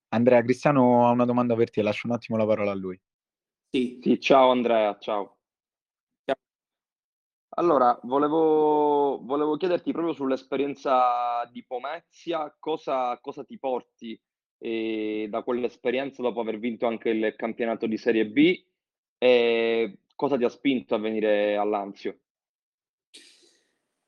Andrea, 0.10 0.42
Cristiano 0.42 1.08
ha 1.08 1.12
una 1.12 1.26
domanda 1.26 1.56
per 1.56 1.70
te, 1.70 1.82
lascio 1.82 2.08
un 2.08 2.14
attimo 2.14 2.38
la 2.38 2.46
parola 2.46 2.72
a 2.72 2.76
lui. 2.76 3.00
Sì, 3.72 4.00
sì 4.02 4.20
ciao 4.20 4.52
Andrea, 4.52 4.98
ciao. 5.00 5.38
Allora, 7.60 7.98
volevo, 8.04 9.20
volevo, 9.24 9.58
chiederti 9.58 9.92
proprio 9.92 10.14
sull'esperienza 10.14 11.44
di 11.52 11.66
Pomezia, 11.66 12.56
cosa, 12.60 13.18
cosa 13.20 13.44
ti 13.44 13.58
porti 13.58 14.20
eh, 14.60 15.28
da 15.30 15.42
quell'esperienza 15.44 16.22
dopo 16.22 16.40
aver 16.42 16.60
vinto 16.60 16.86
anche 16.86 17.10
il 17.10 17.34
campionato 17.36 17.88
di 17.88 17.98
Serie 17.98 18.28
B 18.28 18.64
e 19.18 20.00
cosa 20.16 20.38
ti 20.38 20.44
ha 20.44 20.50
spinto 20.50 20.94
a 20.96 21.00
venire 21.00 21.56
all'Anzio? 21.58 22.20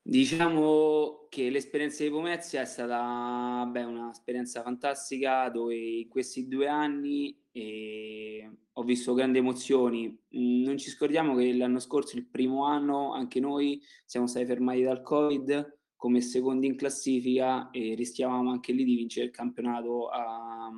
Diciamo 0.02 1.26
che 1.28 1.50
l'esperienza 1.50 2.02
di 2.02 2.10
Pomezia 2.10 2.62
è 2.62 2.64
stata 2.64 3.64
beh, 3.70 3.84
un'esperienza 3.84 4.62
fantastica 4.62 5.48
dove 5.50 5.76
in 5.76 6.08
questi 6.08 6.48
due 6.48 6.68
anni 6.68 7.38
eh, 7.52 8.50
ho 8.72 8.82
visto 8.82 9.12
grandi 9.14 9.38
emozioni. 9.38 10.08
Mm, 10.36 10.64
non 10.64 10.78
ci 10.78 10.88
scordiamo 10.90 11.36
che 11.36 11.52
l'anno 11.54 11.78
scorso, 11.78 12.16
il 12.16 12.26
primo 12.26 12.64
anno, 12.64 13.12
anche 13.12 13.40
noi 13.40 13.80
siamo 14.06 14.26
stati 14.26 14.46
fermati 14.46 14.82
dal 14.82 15.02
Covid 15.02 15.78
come 15.96 16.22
secondi 16.22 16.66
in 16.66 16.76
classifica 16.76 17.68
e 17.70 17.94
rischiavamo 17.94 18.50
anche 18.50 18.72
lì 18.72 18.84
di 18.84 18.96
vincere 18.96 19.26
il 19.26 19.32
campionato 19.32 20.08
a, 20.08 20.70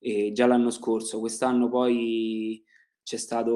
eh, 0.00 0.32
già 0.32 0.46
l'anno 0.46 0.70
scorso. 0.70 1.20
Quest'anno 1.20 1.68
poi 1.68 2.62
c'è 3.04 3.16
stato 3.16 3.52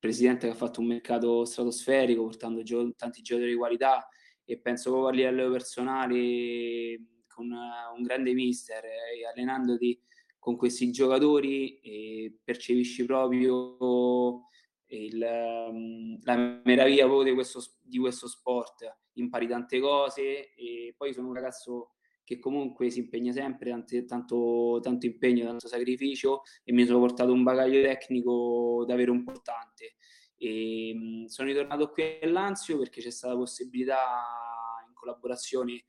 presidente 0.00 0.46
che 0.46 0.52
ha 0.52 0.56
fatto 0.56 0.80
un 0.80 0.88
mercato 0.88 1.44
stratosferico 1.44 2.24
portando 2.24 2.62
gio- 2.62 2.92
tanti 2.96 3.22
giocatori 3.22 3.52
di 3.52 3.58
qualità 3.58 4.08
e 4.44 4.58
penso 4.58 4.90
proprio 4.90 5.08
a 5.08 5.12
livello 5.12 5.50
personale 5.52 7.00
con 7.28 7.50
uh, 7.50 7.96
un 7.96 8.02
grande 8.02 8.32
mister 8.32 8.82
e 8.84 9.26
allenandoti 9.32 10.02
con 10.40 10.56
questi 10.56 10.90
giocatori 10.90 12.40
percepisci 12.42 13.04
proprio 13.04 14.48
il, 14.86 15.22
um, 15.70 16.18
la 16.22 16.60
meraviglia 16.64 17.04
proprio 17.04 17.24
di 17.24 17.34
questo, 17.34 17.60
di 17.80 17.98
questo 17.98 18.26
sport. 18.26 18.98
Impari 19.14 19.46
tante 19.46 19.80
cose 19.80 20.54
e 20.54 20.94
poi 20.96 21.12
sono 21.12 21.28
un 21.28 21.34
ragazzo 21.34 21.92
che 22.30 22.38
comunque 22.38 22.90
si 22.90 23.00
impegna 23.00 23.32
sempre, 23.32 23.70
tante, 23.70 24.04
tanto, 24.04 24.78
tanto 24.80 25.04
impegno, 25.04 25.46
tanto 25.46 25.66
sacrificio 25.66 26.42
e 26.62 26.72
mi 26.72 26.86
sono 26.86 27.00
portato 27.00 27.32
un 27.32 27.42
bagaglio 27.42 27.82
tecnico 27.82 28.84
davvero 28.86 29.12
importante. 29.12 29.96
E, 30.36 30.94
mh, 30.94 31.24
sono 31.24 31.48
ritornato 31.48 31.90
qui 31.90 32.20
all'Anzio 32.22 32.78
perché 32.78 33.00
c'è 33.00 33.10
stata 33.10 33.32
la 33.32 33.40
possibilità 33.40 33.96
in 34.86 34.94
collaborazione 34.94 35.86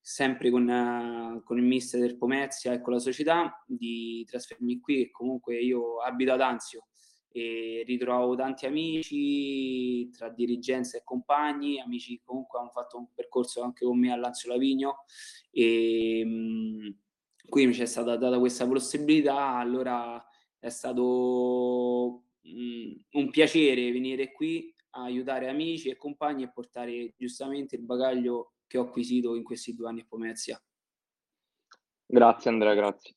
sempre 0.00 0.50
con, 0.50 0.66
uh, 0.66 1.42
con, 1.42 1.58
il 1.58 1.64
mister 1.64 2.00
del 2.00 2.16
Pomezia 2.16 2.72
e 2.72 2.80
con 2.80 2.94
la 2.94 2.98
società 2.98 3.62
di 3.66 4.24
trasferirmi 4.24 4.80
qui 4.80 5.02
e 5.02 5.10
comunque 5.10 5.58
io 5.60 5.98
abito 5.98 6.32
ad 6.32 6.40
Anzio 6.40 6.86
e 7.36 7.82
ritrovo 7.84 8.36
tanti 8.36 8.64
amici 8.64 10.08
tra 10.10 10.28
dirigenza 10.28 10.96
e 10.96 11.02
compagni, 11.02 11.80
amici 11.80 12.16
che 12.16 12.22
comunque 12.24 12.60
hanno 12.60 12.70
fatto 12.70 12.96
un 12.96 13.12
percorso 13.12 13.60
anche 13.60 13.84
con 13.84 13.98
me 13.98 14.12
a 14.12 14.16
Lazio 14.16 14.52
Lavigno 14.52 14.98
e 15.50 16.24
mh, 16.24 16.96
qui 17.48 17.66
mi 17.66 17.72
c'è 17.72 17.86
stata 17.86 18.16
data 18.16 18.38
questa 18.38 18.68
possibilità, 18.68 19.56
allora 19.56 20.24
è 20.60 20.68
stato 20.68 22.26
mh, 22.40 22.92
un 23.18 23.30
piacere 23.30 23.90
venire 23.90 24.30
qui 24.30 24.72
a 24.90 25.02
aiutare 25.02 25.48
amici 25.48 25.88
e 25.88 25.96
compagni 25.96 26.44
e 26.44 26.52
portare 26.52 27.14
giustamente 27.16 27.74
il 27.74 27.82
bagaglio 27.82 28.52
che 28.68 28.78
ho 28.78 28.82
acquisito 28.82 29.34
in 29.34 29.42
questi 29.42 29.74
due 29.74 29.88
anni 29.88 30.02
a 30.02 30.06
Pomezia. 30.08 30.62
Grazie 32.06 32.50
Andrea, 32.50 32.74
grazie. 32.74 33.16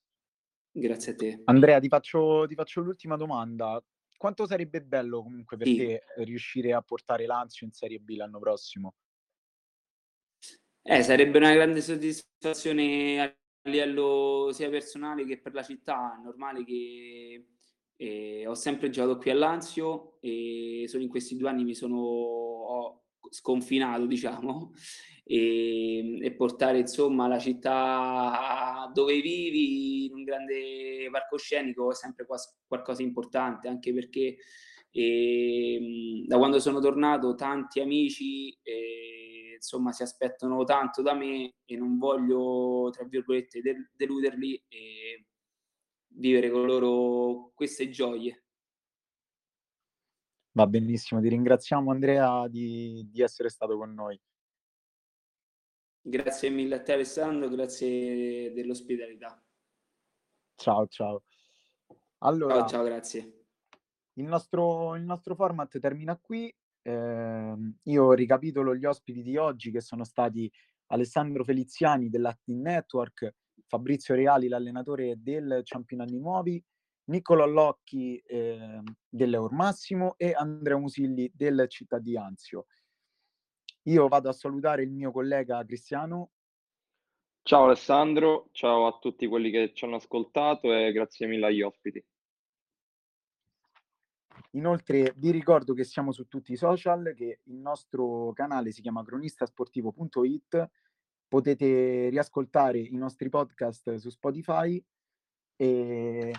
Grazie 0.72 1.11
a 1.11 1.15
te. 1.15 1.41
Andrea, 1.45 1.80
ti 1.80 1.88
faccio, 1.88 2.45
ti 2.47 2.55
faccio 2.55 2.82
l'ultima 2.82 3.15
domanda 3.15 3.80
quanto 4.18 4.45
sarebbe 4.45 4.82
bello 4.82 5.22
comunque 5.22 5.55
per 5.55 5.68
sì. 5.68 5.78
te 5.78 6.03
riuscire 6.18 6.74
a 6.74 6.82
portare 6.82 7.26
Lazio 7.26 7.65
in 7.65 7.72
Serie 7.72 7.99
B 7.99 8.15
l'anno 8.15 8.39
prossimo? 8.39 8.95
Eh, 10.82 11.03
sarebbe 11.03 11.38
una 11.38 11.53
grande 11.53 11.82
soddisfazione 11.82 13.22
a 13.22 13.38
livello 13.70 14.51
sia 14.53 14.70
personale 14.70 15.26
che 15.26 15.39
per 15.39 15.53
la 15.53 15.63
città. 15.63 16.18
È 16.18 16.24
normale 16.24 16.63
che 16.63 17.45
eh, 17.97 18.47
ho 18.47 18.53
sempre 18.53 18.89
giocato 18.89 19.18
qui 19.18 19.32
a 19.32 19.36
Lazio 19.36 20.18
e 20.22 20.86
solo 20.88 21.03
in 21.03 21.09
questi 21.09 21.36
due 21.36 21.49
anni 21.49 21.65
mi 21.65 21.76
sono 21.76 23.03
sconfinato, 23.30 24.05
diciamo, 24.07 24.72
e, 25.30 26.20
e, 26.22 26.34
portare 26.36 26.80
insomma 26.80 27.28
la 27.28 27.38
città 27.38 28.90
dove 28.94 29.20
vivi 29.20 30.06
in 30.06 30.14
un 30.14 30.24
grande 30.24 31.10
palcoscenico 31.12 31.92
è 31.92 31.96
sempre 31.96 32.26
qualcosa 32.66 33.02
di 33.02 33.08
importante, 33.08 33.68
anche 33.68 33.94
perché 33.94 34.38
eh, 34.90 36.24
da 36.26 36.38
quando 36.38 36.60
sono 36.60 36.80
tornato 36.80 37.36
tanti 37.36 37.82
amici 37.82 38.58
eh, 38.64 39.56
insomma 39.56 39.92
si 39.92 40.04
aspettano 40.04 40.64
tanto 40.64 41.02
da 41.02 41.14
me 41.14 41.56
e 41.66 41.76
non 41.76 41.98
voglio 41.98 42.90
tra 42.92 43.04
virgolette 43.04 43.62
deluderli 43.94 44.64
e 44.70 45.26
vivere 46.08 46.50
con 46.50 46.66
loro 46.66 47.52
queste 47.54 47.90
gioie. 47.90 48.44
Va 50.54 50.66
benissimo, 50.66 51.22
ti 51.22 51.28
ringraziamo 51.28 51.92
Andrea 51.92 52.48
di, 52.48 53.08
di 53.12 53.22
essere 53.22 53.50
stato 53.50 53.78
con 53.78 53.94
noi. 53.94 54.20
Grazie 56.10 56.49
mille 56.49 56.76
a 56.76 56.82
te 56.82 56.93
Alessandro, 56.93 57.49
grazie 57.49 58.53
dell'ospitalità. 58.53 59.43
Ciao, 60.55 60.88
ciao. 60.88 61.24
Allora, 62.20 62.60
ciao, 62.60 62.68
ciao, 62.70 62.84
grazie. 62.86 63.47
il 64.14 64.24
nostro, 64.24 64.95
il 64.95 65.03
nostro 65.03 65.36
format 65.36 65.78
termina 65.80 66.18
qui. 66.18 66.49
Eh, 66.82 67.55
io 67.84 68.14
ricapitolo 68.14 68.74
gli 68.74 68.86
ospiti 68.86 69.22
di 69.22 69.36
oggi 69.36 69.70
che 69.70 69.82
sono 69.82 70.05
stati 70.05 70.49
Alessandro 70.91 71.43
Feliziani 71.43 72.08
dell'Acting 72.08 72.62
Network, 72.62 73.36
Fabrizio 73.66 74.16
Reali, 74.16 74.47
l'allenatore 74.47 75.16
del 75.22 75.62
Campionati 75.66 76.18
Nuovi, 76.18 76.64
Niccolo 77.10 77.43
Allocchi 77.43 78.16
eh, 78.20 78.82
dell'Eur 79.10 79.51
Massimo 79.51 80.14
e 80.16 80.32
Andrea 80.32 80.78
Musilli 80.78 81.30
del 81.36 81.66
Città 81.68 81.99
di 81.99 82.16
Anzio. 82.16 82.68
Io 83.88 84.10
vado 84.10 84.28
a 84.28 84.34
salutare 84.34 84.84
il 84.84 84.92
mio 84.92 85.12
collega 85.12 85.64
Cristiano. 85.64 86.32
Ciao 87.42 87.64
Alessandro, 87.64 88.50
ciao 88.52 88.86
a 88.86 88.98
tutti 89.00 89.28
quelli 89.28 89.50
che 89.50 89.72
ci 89.74 89.86
hanno 89.86 89.96
ascoltato 89.96 90.74
e 90.74 90.92
grazie 90.92 91.26
mille 91.26 91.46
agli 91.46 91.62
ospiti. 91.62 92.06
Inoltre 94.52 95.14
vi 95.16 95.32
ricordo 95.32 95.74
che 95.74 95.86
siamo 95.86 96.12
su 96.12 96.28
tutti 96.28 96.52
i 96.52 96.58
social, 96.58 97.14
che 97.16 97.40
il 97.44 97.56
nostro 97.56 98.34
canale 98.34 98.74
si 98.74 98.82
chiama 98.82 99.06
cronistasportivo.it, 99.06 100.70
potete 101.26 102.10
riascoltare 102.10 102.80
i 102.80 102.98
nostri 102.98 103.30
podcast 103.30 103.96
su 103.96 104.10
Spotify 104.10 104.84
e 105.56 106.34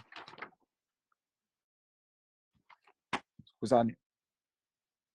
scusate. 3.43 3.99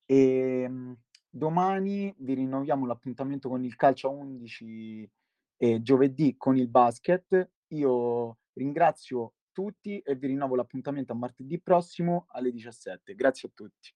E 0.05 0.61
ehm, 0.63 0.97
domani 1.35 2.13
vi 2.19 2.35
rinnoviamo 2.35 2.85
l'appuntamento 2.85 3.49
con 3.49 3.63
il 3.63 3.75
calcio 3.75 4.07
a 4.07 4.11
11 4.11 5.09
e 5.57 5.81
giovedì 5.81 6.35
con 6.37 6.55
il 6.57 6.67
basket. 6.67 7.49
Io 7.69 8.37
ringrazio 8.53 9.33
tutti 9.51 9.97
e 9.99 10.15
vi 10.15 10.27
rinnovo 10.27 10.55
l'appuntamento 10.55 11.13
a 11.13 11.15
martedì 11.15 11.59
prossimo 11.59 12.27
alle 12.29 12.51
17. 12.51 13.15
Grazie 13.15 13.49
a 13.49 13.51
tutti. 13.55 13.91